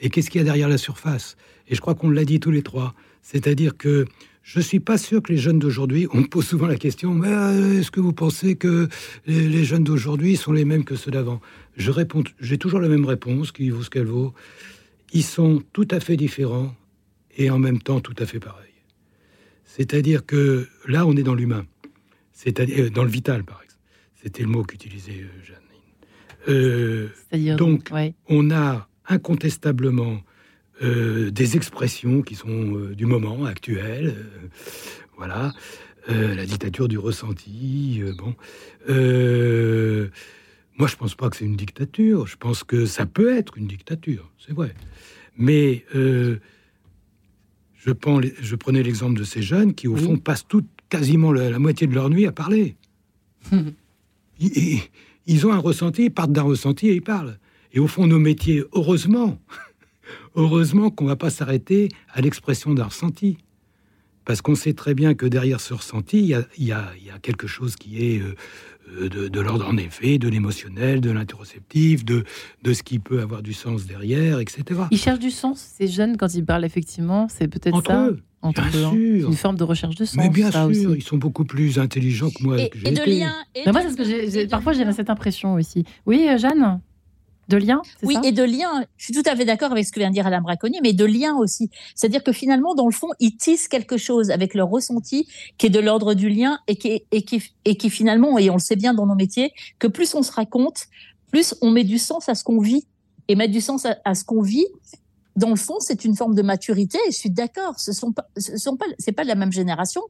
et 0.00 0.10
qu'est-ce 0.10 0.28
qu'il 0.28 0.40
y 0.40 0.42
a 0.42 0.44
derrière 0.44 0.68
la 0.68 0.78
surface? 0.78 1.36
Et 1.68 1.74
je 1.74 1.80
crois 1.80 1.94
qu'on 1.94 2.10
l'a 2.10 2.26
dit 2.26 2.40
tous 2.40 2.50
les 2.50 2.62
trois. 2.62 2.94
C'est-à-dire 3.22 3.76
que 3.78 4.04
je 4.42 4.60
suis 4.60 4.80
pas 4.80 4.98
sûr 4.98 5.22
que 5.22 5.32
les 5.32 5.38
jeunes 5.38 5.58
d'aujourd'hui, 5.58 6.06
on 6.12 6.18
me 6.18 6.26
pose 6.26 6.46
souvent 6.46 6.66
la 6.66 6.76
question, 6.76 7.14
mais 7.14 7.28
euh, 7.28 7.80
est-ce 7.80 7.90
que 7.90 8.00
vous 8.00 8.12
pensez 8.12 8.56
que 8.56 8.88
les, 9.26 9.48
les 9.48 9.64
jeunes 9.64 9.84
d'aujourd'hui 9.84 10.36
sont 10.36 10.52
les 10.52 10.64
mêmes 10.64 10.84
que 10.84 10.96
ceux 10.96 11.10
d'avant? 11.10 11.40
Je 11.76 11.90
réponds, 11.90 12.24
j'ai 12.40 12.58
toujours 12.58 12.80
la 12.80 12.88
même 12.88 13.04
réponse, 13.06 13.52
qui 13.52 13.70
vaut 13.70 13.82
ce 13.82 13.90
qu'elle 13.90 14.06
vaut. 14.06 14.34
Ils 15.12 15.22
sont 15.24 15.62
tout 15.72 15.88
à 15.90 16.00
fait 16.00 16.16
différents 16.16 16.74
et 17.36 17.50
en 17.50 17.58
même 17.58 17.80
temps 17.80 18.00
tout 18.00 18.14
à 18.18 18.26
fait 18.26 18.40
pareils. 18.40 18.68
C'est-à-dire 19.64 20.26
que 20.26 20.68
là, 20.86 21.06
on 21.06 21.16
est 21.16 21.22
dans 21.22 21.34
l'humain, 21.34 21.64
c'est-à-dire 22.32 22.86
euh, 22.86 22.90
dans 22.90 23.04
le 23.04 23.10
vital, 23.10 23.44
par 23.44 23.62
exemple. 23.62 23.80
C'était 24.22 24.42
le 24.42 24.48
mot 24.48 24.64
qu'utilisait 24.64 25.22
euh, 25.22 25.44
Jeannine. 25.44 25.62
Euh, 26.48 27.08
C'est-à-dire 27.30 27.56
Donc, 27.56 27.88
ouais. 27.92 28.14
on 28.28 28.50
a 28.50 28.88
incontestablement 29.08 30.20
euh, 30.82 31.30
des 31.30 31.56
expressions 31.56 32.22
qui 32.22 32.34
sont 32.34 32.76
euh, 32.76 32.94
du 32.94 33.06
moment 33.06 33.44
actuel. 33.44 34.14
euh, 34.16 34.48
voilà, 35.16 35.52
la 36.08 36.44
dictature 36.46 36.88
du 36.88 36.98
ressenti. 36.98 38.02
bon, 38.18 38.34
moi, 40.78 40.88
je 40.88 40.96
pense 40.96 41.14
pas 41.14 41.30
que 41.30 41.36
c'est 41.36 41.44
une 41.44 41.54
dictature. 41.56 42.26
Je 42.26 42.36
pense 42.36 42.64
que 42.64 42.86
ça 42.86 43.06
peut 43.06 43.36
être 43.36 43.56
une 43.56 43.66
dictature, 43.68 44.28
c'est 44.44 44.52
vrai. 44.52 44.74
Mais 45.36 45.84
je, 45.94 46.38
prends 47.92 48.20
je 48.40 48.56
prenais 48.56 48.82
l'exemple 48.82 49.16
de 49.18 49.24
ces 49.24 49.42
jeunes 49.42 49.74
qui, 49.74 49.86
au 49.86 49.94
Oui. 49.94 50.02
fond, 50.02 50.16
passent 50.16 50.46
toute, 50.48 50.66
quasiment 50.88 51.30
la, 51.32 51.50
la 51.50 51.58
moitié 51.60 51.86
de 51.86 51.94
leur 51.94 52.10
nuit 52.10 52.26
à 52.26 52.32
parler. 52.32 52.74
ils 54.40 55.46
ont 55.46 55.52
un 55.52 55.58
ressenti, 55.58 56.04
ils 56.06 56.10
partent 56.10 56.32
d'un 56.32 56.42
ressenti 56.42 56.88
et 56.88 56.94
ils 56.94 57.02
parlent. 57.02 57.38
Et 57.72 57.78
au 57.78 57.86
fond, 57.86 58.06
nos 58.08 58.18
métiers, 58.18 58.64
heureusement, 58.72 59.38
heureusement 60.34 60.90
qu'on 60.90 61.04
va 61.06 61.16
pas 61.16 61.30
s'arrêter 61.30 61.88
à 62.12 62.20
l'expression 62.20 62.74
d'un 62.74 62.84
ressenti. 62.84 63.38
Parce 64.24 64.40
qu'on 64.40 64.54
sait 64.54 64.72
très 64.72 64.94
bien 64.94 65.14
que 65.14 65.26
derrière 65.26 65.60
ce 65.60 65.74
ressenti, 65.74 66.18
il 66.20 66.26
y 66.26 66.34
a, 66.34 66.44
il 66.56 66.64
y 66.64 66.72
a- 66.72 66.92
il 67.00 67.04
y 67.06 67.10
a 67.10 67.18
quelque 67.18 67.48
chose 67.48 67.74
qui 67.74 68.04
est 68.06 68.20
euh, 68.20 68.36
euh, 69.00 69.08
de, 69.08 69.26
de 69.28 69.40
l'ordre, 69.40 69.66
en 69.68 69.76
effet, 69.76 70.18
de 70.18 70.28
l'émotionnel, 70.28 71.00
de 71.00 71.10
l'interoceptif, 71.10 72.04
de, 72.04 72.22
de 72.62 72.72
ce 72.72 72.84
qui 72.84 73.00
peut 73.00 73.20
avoir 73.20 73.42
du 73.42 73.52
sens 73.52 73.84
derrière, 73.86 74.38
etc. 74.38 74.82
Ils 74.92 74.98
cherchent 74.98 75.18
du 75.18 75.32
sens, 75.32 75.58
ces 75.76 75.88
jeunes, 75.88 76.16
quand 76.16 76.32
ils 76.34 76.44
parlent, 76.44 76.64
effectivement. 76.64 77.26
C'est 77.28 77.48
peut-être 77.48 77.82
ça. 77.84 78.06
eux, 78.10 78.20
Entre 78.42 78.62
bien 78.70 78.80
eux, 78.80 78.84
hein. 78.84 78.90
sûr. 78.92 79.28
Une 79.30 79.36
forme 79.36 79.56
de 79.56 79.64
recherche 79.64 79.96
de 79.96 80.04
sens. 80.04 80.16
Mais 80.16 80.28
bien 80.28 80.52
ça 80.52 80.62
sûr, 80.62 80.70
aussi. 80.90 80.98
ils 80.98 81.02
sont 81.02 81.16
beaucoup 81.16 81.44
plus 81.44 81.80
intelligents 81.80 82.30
que 82.30 82.44
moi. 82.44 82.60
Et, 82.60 82.68
que 82.68 82.78
j'ai 82.78 82.88
et 82.88 82.92
de 82.92 83.02
liens. 83.02 83.34
et 83.56 83.68
moi, 83.72 83.82
que 83.82 84.46
Parfois, 84.48 84.72
j'ai 84.72 84.90
cette 84.92 85.10
impression 85.10 85.54
aussi. 85.54 85.84
Oui, 86.06 86.26
euh, 86.28 86.38
Jeanne? 86.38 86.80
De 87.48 87.56
lien, 87.56 87.82
Oui, 88.02 88.16
et 88.24 88.32
de 88.32 88.42
liens. 88.44 88.84
Je 88.96 89.04
suis 89.06 89.12
tout 89.12 89.22
à 89.28 89.34
fait 89.36 89.44
d'accord 89.44 89.72
avec 89.72 89.84
ce 89.84 89.92
que 89.92 89.98
vient 89.98 90.08
de 90.10 90.14
dire 90.14 90.26
Alain 90.26 90.40
Braconnier, 90.40 90.78
mais 90.82 90.92
de 90.92 91.04
liens 91.04 91.34
aussi. 91.36 91.70
C'est-à-dire 91.94 92.22
que 92.22 92.32
finalement, 92.32 92.74
dans 92.74 92.86
le 92.86 92.92
fond, 92.92 93.08
ils 93.18 93.36
tissent 93.36 93.66
quelque 93.68 93.96
chose 93.96 94.30
avec 94.30 94.54
leur 94.54 94.68
ressenti 94.68 95.26
qui 95.58 95.66
est 95.66 95.70
de 95.70 95.80
l'ordre 95.80 96.14
du 96.14 96.28
lien 96.28 96.58
et 96.68 96.76
qui, 96.76 96.88
est- 96.88 97.06
et, 97.10 97.22
qui, 97.22 97.42
et 97.64 97.76
qui 97.76 97.90
finalement, 97.90 98.38
et 98.38 98.48
on 98.48 98.54
le 98.54 98.60
sait 98.60 98.76
bien 98.76 98.94
dans 98.94 99.06
nos 99.06 99.16
métiers, 99.16 99.52
que 99.80 99.88
plus 99.88 100.14
on 100.14 100.22
se 100.22 100.30
raconte, 100.32 100.86
plus 101.32 101.54
on 101.62 101.70
met 101.70 101.84
du 101.84 101.98
sens 101.98 102.28
à 102.28 102.34
ce 102.34 102.44
qu'on 102.44 102.60
vit. 102.60 102.86
Et 103.28 103.34
mettre 103.36 103.52
du 103.52 103.60
sens 103.60 103.86
à, 103.86 103.96
à 104.04 104.14
ce 104.14 104.24
qu'on 104.24 104.42
vit, 104.42 104.66
dans 105.36 105.50
le 105.50 105.56
fond, 105.56 105.76
c'est 105.80 106.04
une 106.04 106.14
forme 106.16 106.34
de 106.34 106.42
maturité. 106.42 106.98
Et 107.08 107.12
je 107.12 107.16
suis 107.16 107.30
d'accord. 107.30 107.78
Ce 107.78 107.92
sont 107.92 108.12
pas, 108.12 108.28
ce 108.36 108.56
sont 108.56 108.76
pas, 108.76 108.84
c'est 108.98 109.12
pas 109.12 109.22
de 109.24 109.28
la 109.28 109.34
même 109.36 109.52
génération, 109.52 110.02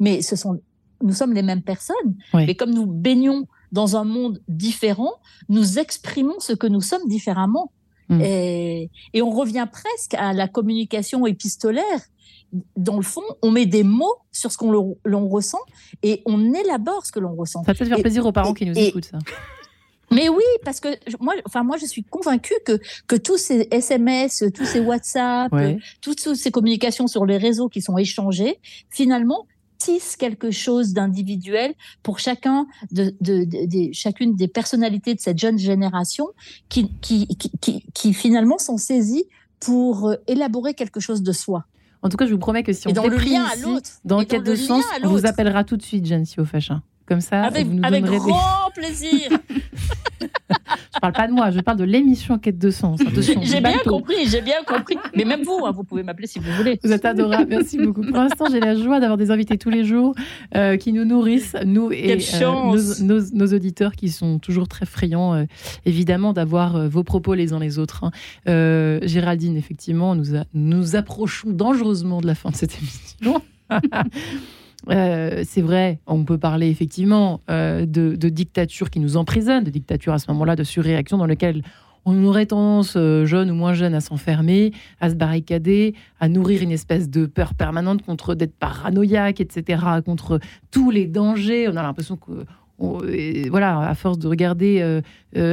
mais 0.00 0.22
ce 0.22 0.36
sont, 0.36 0.60
nous 1.02 1.12
sommes 1.14 1.32
les 1.32 1.42
mêmes 1.42 1.62
personnes. 1.62 2.14
Oui. 2.34 2.46
Mais 2.46 2.54
comme 2.54 2.70
nous 2.72 2.86
baignons 2.86 3.46
dans 3.72 3.96
un 3.96 4.04
monde 4.04 4.40
différent, 4.48 5.14
nous 5.48 5.78
exprimons 5.78 6.38
ce 6.40 6.52
que 6.52 6.66
nous 6.66 6.80
sommes 6.80 7.06
différemment. 7.08 7.72
Mm. 8.08 8.20
Et, 8.22 8.90
et 9.12 9.22
on 9.22 9.30
revient 9.30 9.66
presque 9.70 10.14
à 10.14 10.32
la 10.32 10.48
communication 10.48 11.26
épistolaire. 11.26 12.00
Dans 12.76 12.96
le 12.96 13.02
fond, 13.02 13.20
on 13.42 13.50
met 13.50 13.66
des 13.66 13.82
mots 13.82 14.16
sur 14.32 14.50
ce 14.50 14.56
qu'on 14.56 14.96
l'on 15.04 15.28
ressent 15.28 15.60
et 16.02 16.22
on 16.24 16.54
élabore 16.54 17.04
ce 17.04 17.12
que 17.12 17.20
l'on 17.20 17.34
ressent. 17.34 17.62
Ça 17.64 17.74
peut 17.74 17.84
faire 17.84 17.98
Et- 17.98 18.02
plaisir 18.02 18.24
aux 18.24 18.32
parents 18.32 18.52
et- 18.52 18.58
qui 18.58 18.64
nous 18.66 18.78
écoutent, 18.78 19.04
ça. 19.04 19.18
Mais 20.10 20.30
oui, 20.30 20.42
parce 20.64 20.80
que 20.80 20.88
moi, 21.20 21.34
enfin 21.44 21.62
moi, 21.64 21.76
je 21.76 21.84
suis 21.84 22.02
convaincue 22.02 22.54
que 22.64 22.80
que 23.08 23.16
tous 23.16 23.36
ces 23.36 23.68
SMS, 23.70 24.42
tous 24.54 24.64
ces 24.64 24.80
WhatsApp, 24.80 25.52
Ouais. 25.52 25.76
toutes 26.00 26.34
ces 26.34 26.50
communications 26.50 27.06
sur 27.08 27.26
les 27.26 27.36
réseaux 27.36 27.68
qui 27.68 27.82
sont 27.82 27.98
échangées, 27.98 28.58
finalement 28.88 29.46
tissent 29.78 30.16
quelque 30.16 30.50
chose 30.50 30.92
d'individuel 30.92 31.74
pour 32.02 32.18
chacun 32.18 32.66
de, 32.90 33.14
de, 33.20 33.44
de- 33.44 33.66
des- 33.66 33.92
chacune 33.92 34.34
des 34.36 34.48
personnalités 34.48 35.14
de 35.14 35.20
cette 35.20 35.38
jeune 35.38 35.58
génération 35.58 36.26
qui 36.68 36.90
qui 37.00 37.26
qui, 37.28 37.50
qui, 37.60 37.84
qui 37.94 38.12
finalement 38.12 38.58
sont 38.58 38.76
saisies 38.76 39.24
pour 39.60 40.08
euh, 40.08 40.16
élaborer 40.26 40.74
quelque 40.74 41.00
chose 41.00 41.22
de 41.22 41.32
soi. 41.32 41.64
En 42.02 42.08
tout 42.08 42.16
cas, 42.16 42.26
je 42.26 42.32
vous 42.32 42.38
promets 42.38 42.62
que 42.62 42.72
si 42.72 42.86
on 42.86 42.92
dans 42.92 43.06
le 43.06 43.16
lien 43.16 43.44
à 43.44 43.54
ici, 43.56 43.62
l'autre. 43.64 43.90
dans 44.04 44.20
Et 44.20 44.26
de 44.26 44.54
sens, 44.54 44.84
à 45.02 45.04
on 45.06 45.08
vous 45.10 45.26
appellera 45.26 45.64
tout 45.64 45.76
de 45.76 45.82
suite, 45.82 46.06
Jeanne 46.06 46.24
Siofachin. 46.24 46.82
Comme 47.08 47.20
ça, 47.22 47.42
Avec, 47.42 47.66
vous 47.66 47.74
nous 47.74 47.84
avec 47.84 48.04
donnerez 48.04 48.18
des- 48.18 48.30
grand 48.30 48.70
plaisir. 48.74 49.30
Je 50.20 51.00
parle 51.00 51.12
pas 51.12 51.26
de 51.28 51.32
moi, 51.32 51.50
je 51.52 51.60
parle 51.60 51.76
de 51.78 51.84
l'émission 51.84 52.38
Quête 52.38 52.58
de 52.58 52.70
sens. 52.70 52.98
J'ai 53.42 53.60
bien 53.60 53.78
compris, 53.86 54.26
j'ai 54.26 54.40
bien 54.40 54.62
compris. 54.66 54.96
Mais 55.14 55.24
même 55.24 55.42
vous, 55.42 55.64
hein, 55.64 55.70
vous 55.70 55.84
pouvez 55.84 56.02
m'appeler 56.02 56.26
si 56.26 56.40
vous 56.40 56.50
voulez. 56.52 56.80
Vous 56.82 56.90
êtes 56.90 57.04
adorable, 57.04 57.46
merci 57.48 57.78
beaucoup. 57.78 58.02
Pour 58.02 58.16
l'instant, 58.16 58.46
j'ai 58.50 58.58
la 58.58 58.74
joie 58.74 58.98
d'avoir 58.98 59.16
des 59.16 59.30
invités 59.30 59.56
tous 59.58 59.70
les 59.70 59.84
jours 59.84 60.14
euh, 60.56 60.76
qui 60.76 60.92
nous 60.92 61.04
nourrissent, 61.04 61.54
nous 61.64 61.92
et 61.92 62.12
euh, 62.12 62.44
nos, 62.44 62.76
nos- 63.04 63.30
nos 63.32 63.46
auditeurs 63.54 63.92
qui 63.92 64.08
sont 64.08 64.38
toujours 64.40 64.66
très 64.66 64.86
friands, 64.86 65.34
euh, 65.34 65.44
évidemment, 65.86 66.32
d'avoir 66.32 66.88
vos 66.88 67.04
propos 67.04 67.34
les 67.34 67.52
uns 67.52 67.60
les 67.60 67.78
autres. 67.78 68.04
hein. 68.04 68.98
Géraldine, 69.06 69.56
effectivement, 69.56 70.14
nous, 70.16 70.34
a- 70.34 70.44
nous 70.52 70.96
approchons 70.96 71.50
dangereusement 71.50 72.20
de 72.20 72.26
la 72.26 72.34
fin 72.34 72.50
de 72.50 72.56
cette 72.56 72.76
émission. 72.76 73.40
Euh, 74.90 75.42
c'est 75.46 75.60
vrai, 75.60 76.00
on 76.06 76.24
peut 76.24 76.38
parler 76.38 76.68
effectivement 76.68 77.40
euh, 77.50 77.84
de, 77.84 78.16
de 78.16 78.28
dictature 78.28 78.90
qui 78.90 79.00
nous 79.00 79.16
emprisonne, 79.16 79.64
de 79.64 79.70
dictature 79.70 80.12
à 80.12 80.18
ce 80.18 80.30
moment-là, 80.30 80.56
de 80.56 80.64
surréaction 80.64 81.18
dans 81.18 81.26
lequel 81.26 81.62
on 82.04 82.24
aurait 82.24 82.46
tendance, 82.46 82.94
euh, 82.96 83.26
jeune 83.26 83.50
ou 83.50 83.54
moins 83.54 83.74
jeune, 83.74 83.94
à 83.94 84.00
s'enfermer, 84.00 84.72
à 85.00 85.10
se 85.10 85.14
barricader, 85.14 85.94
à 86.20 86.28
nourrir 86.28 86.62
une 86.62 86.70
espèce 86.70 87.10
de 87.10 87.26
peur 87.26 87.54
permanente 87.54 88.02
contre 88.02 88.34
d'être 88.34 88.56
paranoïaque, 88.56 89.40
etc., 89.40 89.82
contre 90.04 90.40
tous 90.70 90.90
les 90.90 91.06
dangers. 91.06 91.68
On 91.68 91.76
a 91.76 91.82
l'impression 91.82 92.16
que, 92.16 92.46
voilà, 93.50 93.80
à 93.80 93.94
force 93.94 94.18
de 94.18 94.28
regarder 94.28 95.00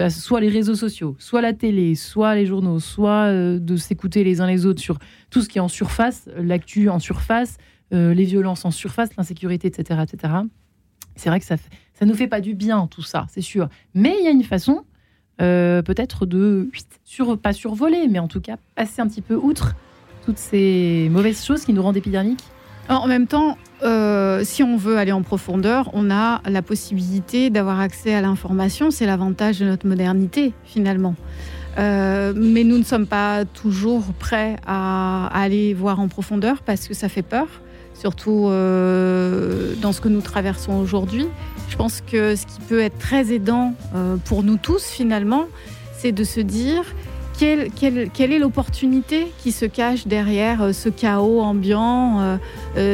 soit 0.09 0.39
les 0.39 0.47
réseaux 0.47 0.75
sociaux, 0.75 1.15
soit 1.19 1.41
la 1.41 1.51
télé, 1.51 1.95
soit 1.95 2.35
les 2.35 2.45
journaux, 2.45 2.79
soit 2.79 3.33
de 3.33 3.75
s'écouter 3.75 4.23
les 4.23 4.39
uns 4.39 4.47
les 4.47 4.65
autres 4.65 4.81
sur 4.81 4.99
tout 5.31 5.41
ce 5.41 5.49
qui 5.49 5.57
est 5.57 5.61
en 5.61 5.67
surface, 5.67 6.29
l'actu 6.37 6.87
en 6.87 6.99
surface, 6.99 7.57
les 7.91 8.25
violences 8.25 8.65
en 8.65 8.71
surface, 8.71 9.15
l'insécurité, 9.15 9.67
etc., 9.67 10.01
etc. 10.03 10.33
C'est 11.15 11.29
vrai 11.29 11.39
que 11.39 11.45
ça, 11.45 11.55
ça 11.93 12.05
nous 12.05 12.13
fait 12.13 12.27
pas 12.27 12.41
du 12.41 12.53
bien 12.53 12.87
tout 12.87 13.01
ça, 13.01 13.25
c'est 13.29 13.41
sûr. 13.41 13.69
Mais 13.93 14.15
il 14.19 14.25
y 14.25 14.27
a 14.27 14.31
une 14.31 14.43
façon, 14.43 14.83
euh, 15.41 15.81
peut-être 15.81 16.25
de 16.25 16.69
pas 17.41 17.53
survoler, 17.53 18.07
mais 18.09 18.19
en 18.19 18.27
tout 18.27 18.41
cas 18.41 18.57
passer 18.75 19.01
un 19.01 19.07
petit 19.07 19.21
peu 19.21 19.35
outre 19.35 19.75
toutes 20.25 20.37
ces 20.37 21.07
mauvaises 21.11 21.43
choses 21.43 21.65
qui 21.65 21.73
nous 21.73 21.81
rendent 21.81 21.97
épidermiques. 21.97 22.43
En 22.89 23.07
même 23.07 23.25
temps, 23.25 23.57
euh, 23.83 24.43
si 24.43 24.61
on 24.61 24.77
veut 24.77 24.97
aller 24.97 25.11
en 25.11 25.23
profondeur, 25.23 25.89
on 25.93 26.11
a 26.11 26.41
la 26.47 26.61
possibilité 26.61 27.49
d'avoir 27.49 27.79
accès 27.79 28.13
à 28.13 28.21
l'information. 28.21 28.91
C'est 28.91 29.07
l'avantage 29.07 29.59
de 29.59 29.65
notre 29.65 29.87
modernité, 29.87 30.53
finalement. 30.63 31.15
Euh, 31.77 32.33
mais 32.35 32.63
nous 32.63 32.77
ne 32.77 32.83
sommes 32.83 33.07
pas 33.07 33.43
toujours 33.43 34.03
prêts 34.19 34.55
à 34.65 35.27
aller 35.27 35.73
voir 35.73 35.99
en 35.99 36.07
profondeur 36.07 36.61
parce 36.61 36.87
que 36.87 36.93
ça 36.93 37.09
fait 37.09 37.23
peur, 37.23 37.47
surtout 37.99 38.47
euh, 38.49 39.73
dans 39.81 39.91
ce 39.93 40.01
que 40.01 40.09
nous 40.09 40.21
traversons 40.21 40.73
aujourd'hui. 40.77 41.27
Je 41.69 41.75
pense 41.77 42.01
que 42.01 42.35
ce 42.35 42.45
qui 42.45 42.59
peut 42.67 42.79
être 42.81 42.97
très 42.99 43.33
aidant 43.33 43.73
euh, 43.95 44.17
pour 44.25 44.43
nous 44.43 44.57
tous, 44.57 44.83
finalement, 44.85 45.45
c'est 45.97 46.11
de 46.11 46.23
se 46.23 46.39
dire 46.39 46.83
quelle, 47.39 47.71
quelle- 47.71 48.09
quelle 48.13 48.31
est 48.31 48.39
l'opportunité 48.39 49.27
qui 49.39 49.51
se 49.51 49.65
cache 49.65 50.07
derrière 50.07 50.61
euh, 50.61 50.73
ce 50.73 50.89
chaos 50.89 51.41
ambiant, 51.41 52.37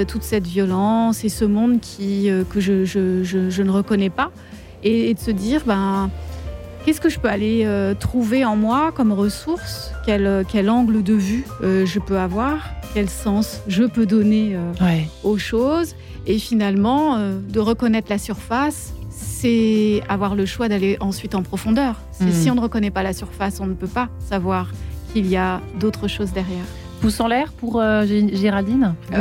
toute 0.07 0.23
cette 0.23 0.47
violence 0.47 1.23
et 1.23 1.29
ce 1.29 1.45
monde 1.45 1.79
qui, 1.79 2.29
que 2.49 2.59
je, 2.59 2.85
je- 2.85 3.23
je- 3.23 3.49
je 3.49 3.63
ne 3.63 3.71
reconnais 3.71 4.09
pas. 4.09 4.31
Et, 4.83 5.09
et 5.09 5.13
de 5.13 5.19
se 5.19 5.31
dire, 5.31 5.61
ben, 5.65 6.09
qu'est-ce 6.85 7.01
que 7.01 7.09
je 7.09 7.19
peux 7.19 7.27
aller 7.29 7.63
euh, 7.65 7.93
trouver 7.93 8.45
en 8.45 8.55
moi 8.55 8.91
comme 8.93 9.11
ressource? 9.11 9.91
Quel, 10.05 10.25
euh, 10.27 10.43
quel 10.47 10.69
angle 10.69 11.03
de 11.03 11.13
vue 11.13 11.45
euh, 11.63 11.85
je 11.85 11.99
peux 11.99 12.17
avoir? 12.17 12.57
Quel 12.93 13.09
sens 13.09 13.61
je 13.67 13.83
peux 13.83 14.05
donner 14.05 14.55
euh, 14.55 14.71
Ouais. 14.83 15.07
aux 15.23 15.37
choses? 15.37 15.95
Et 16.27 16.37
finalement, 16.37 17.17
de 17.17 17.59
reconnaître 17.59 18.07
la 18.11 18.19
surface, 18.19 18.93
c'est 19.09 20.03
avoir 20.07 20.35
le 20.35 20.45
choix 20.45 20.69
d'aller 20.69 20.97
ensuite 20.99 21.33
en 21.33 21.41
profondeur. 21.41 21.95
Mhm. 22.19 22.31
Si 22.31 22.51
on 22.51 22.55
ne 22.55 22.61
reconnaît 22.61 22.91
pas 22.91 23.01
la 23.01 23.13
surface, 23.13 23.59
on 23.59 23.65
ne 23.65 23.73
peut 23.73 23.87
pas 23.87 24.07
savoir 24.19 24.69
qu'il 25.13 25.25
y 25.27 25.35
a 25.35 25.61
d'autres 25.79 26.07
choses 26.07 26.31
derrière. 26.31 26.63
Pouce 27.01 27.19
en 27.19 27.27
l'air 27.27 27.51
pour 27.53 27.79
Gé- 27.81 28.35
Géraldine. 28.39 28.93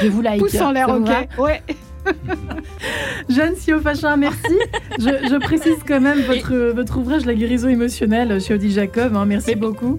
Je 0.00 0.06
vous 0.08 0.22
like. 0.22 0.40
Pouce 0.40 0.60
en 0.60 0.70
l'air, 0.70 0.88
ok. 0.88 1.08
Ouais. 1.38 1.62
Jeanne 3.28 3.56
Siofachin, 3.56 4.16
merci. 4.16 4.54
je, 4.98 5.04
je 5.30 5.38
précise 5.38 5.76
quand 5.86 6.00
même 6.00 6.20
votre, 6.22 6.72
votre 6.74 6.98
ouvrage 6.98 7.24
La 7.26 7.34
guérison 7.34 7.68
émotionnelle 7.68 8.40
chez 8.40 8.54
Odile 8.54 8.70
Jacob. 8.72 9.16
hein. 9.16 9.24
Merci 9.26 9.54
beaucoup, 9.54 9.98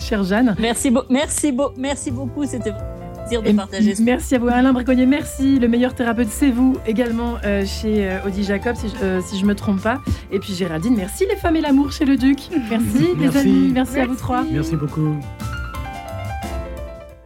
chère 0.00 0.24
Jeanne. 0.24 0.54
Merci, 0.58 0.90
beau- 0.90 1.04
merci, 1.10 1.52
beau- 1.52 1.72
merci 1.76 2.10
beaucoup. 2.10 2.44
C'était 2.44 2.70
un 2.70 3.20
plaisir 3.20 3.42
de 3.42 3.48
Et 3.48 3.54
partager. 3.54 3.94
ce- 3.94 4.02
Merci 4.02 4.34
à 4.34 4.38
vous, 4.38 4.48
Alain 4.48 4.72
Briconnier. 4.72 5.06
Merci. 5.06 5.58
Le 5.58 5.68
meilleur 5.68 5.94
thérapeute, 5.94 6.28
c'est 6.30 6.50
vous 6.50 6.76
également 6.86 7.34
euh, 7.44 7.64
chez 7.64 8.08
euh, 8.08 8.18
Odile 8.26 8.44
Jacob, 8.44 8.74
si, 8.76 8.88
je- 8.88 9.04
euh, 9.04 9.20
si 9.24 9.38
je 9.38 9.46
me 9.46 9.54
trompe 9.54 9.80
pas. 9.80 10.00
Et 10.32 10.38
puis 10.40 10.52
Géraldine, 10.54 10.94
merci 10.96 11.24
les 11.30 11.36
femmes 11.36 11.56
et 11.56 11.60
l'amour 11.60 11.92
chez 11.92 12.04
le 12.04 12.16
Duc. 12.16 12.38
Merci, 12.70 12.86
les 13.18 13.24
Merci. 13.24 13.38
amis. 13.38 13.70
Merci, 13.72 13.98
à 14.00 14.06
vous 14.06 14.16
trois. 14.16 14.44
Merci 14.50 14.76
beaucoup. 14.76 15.16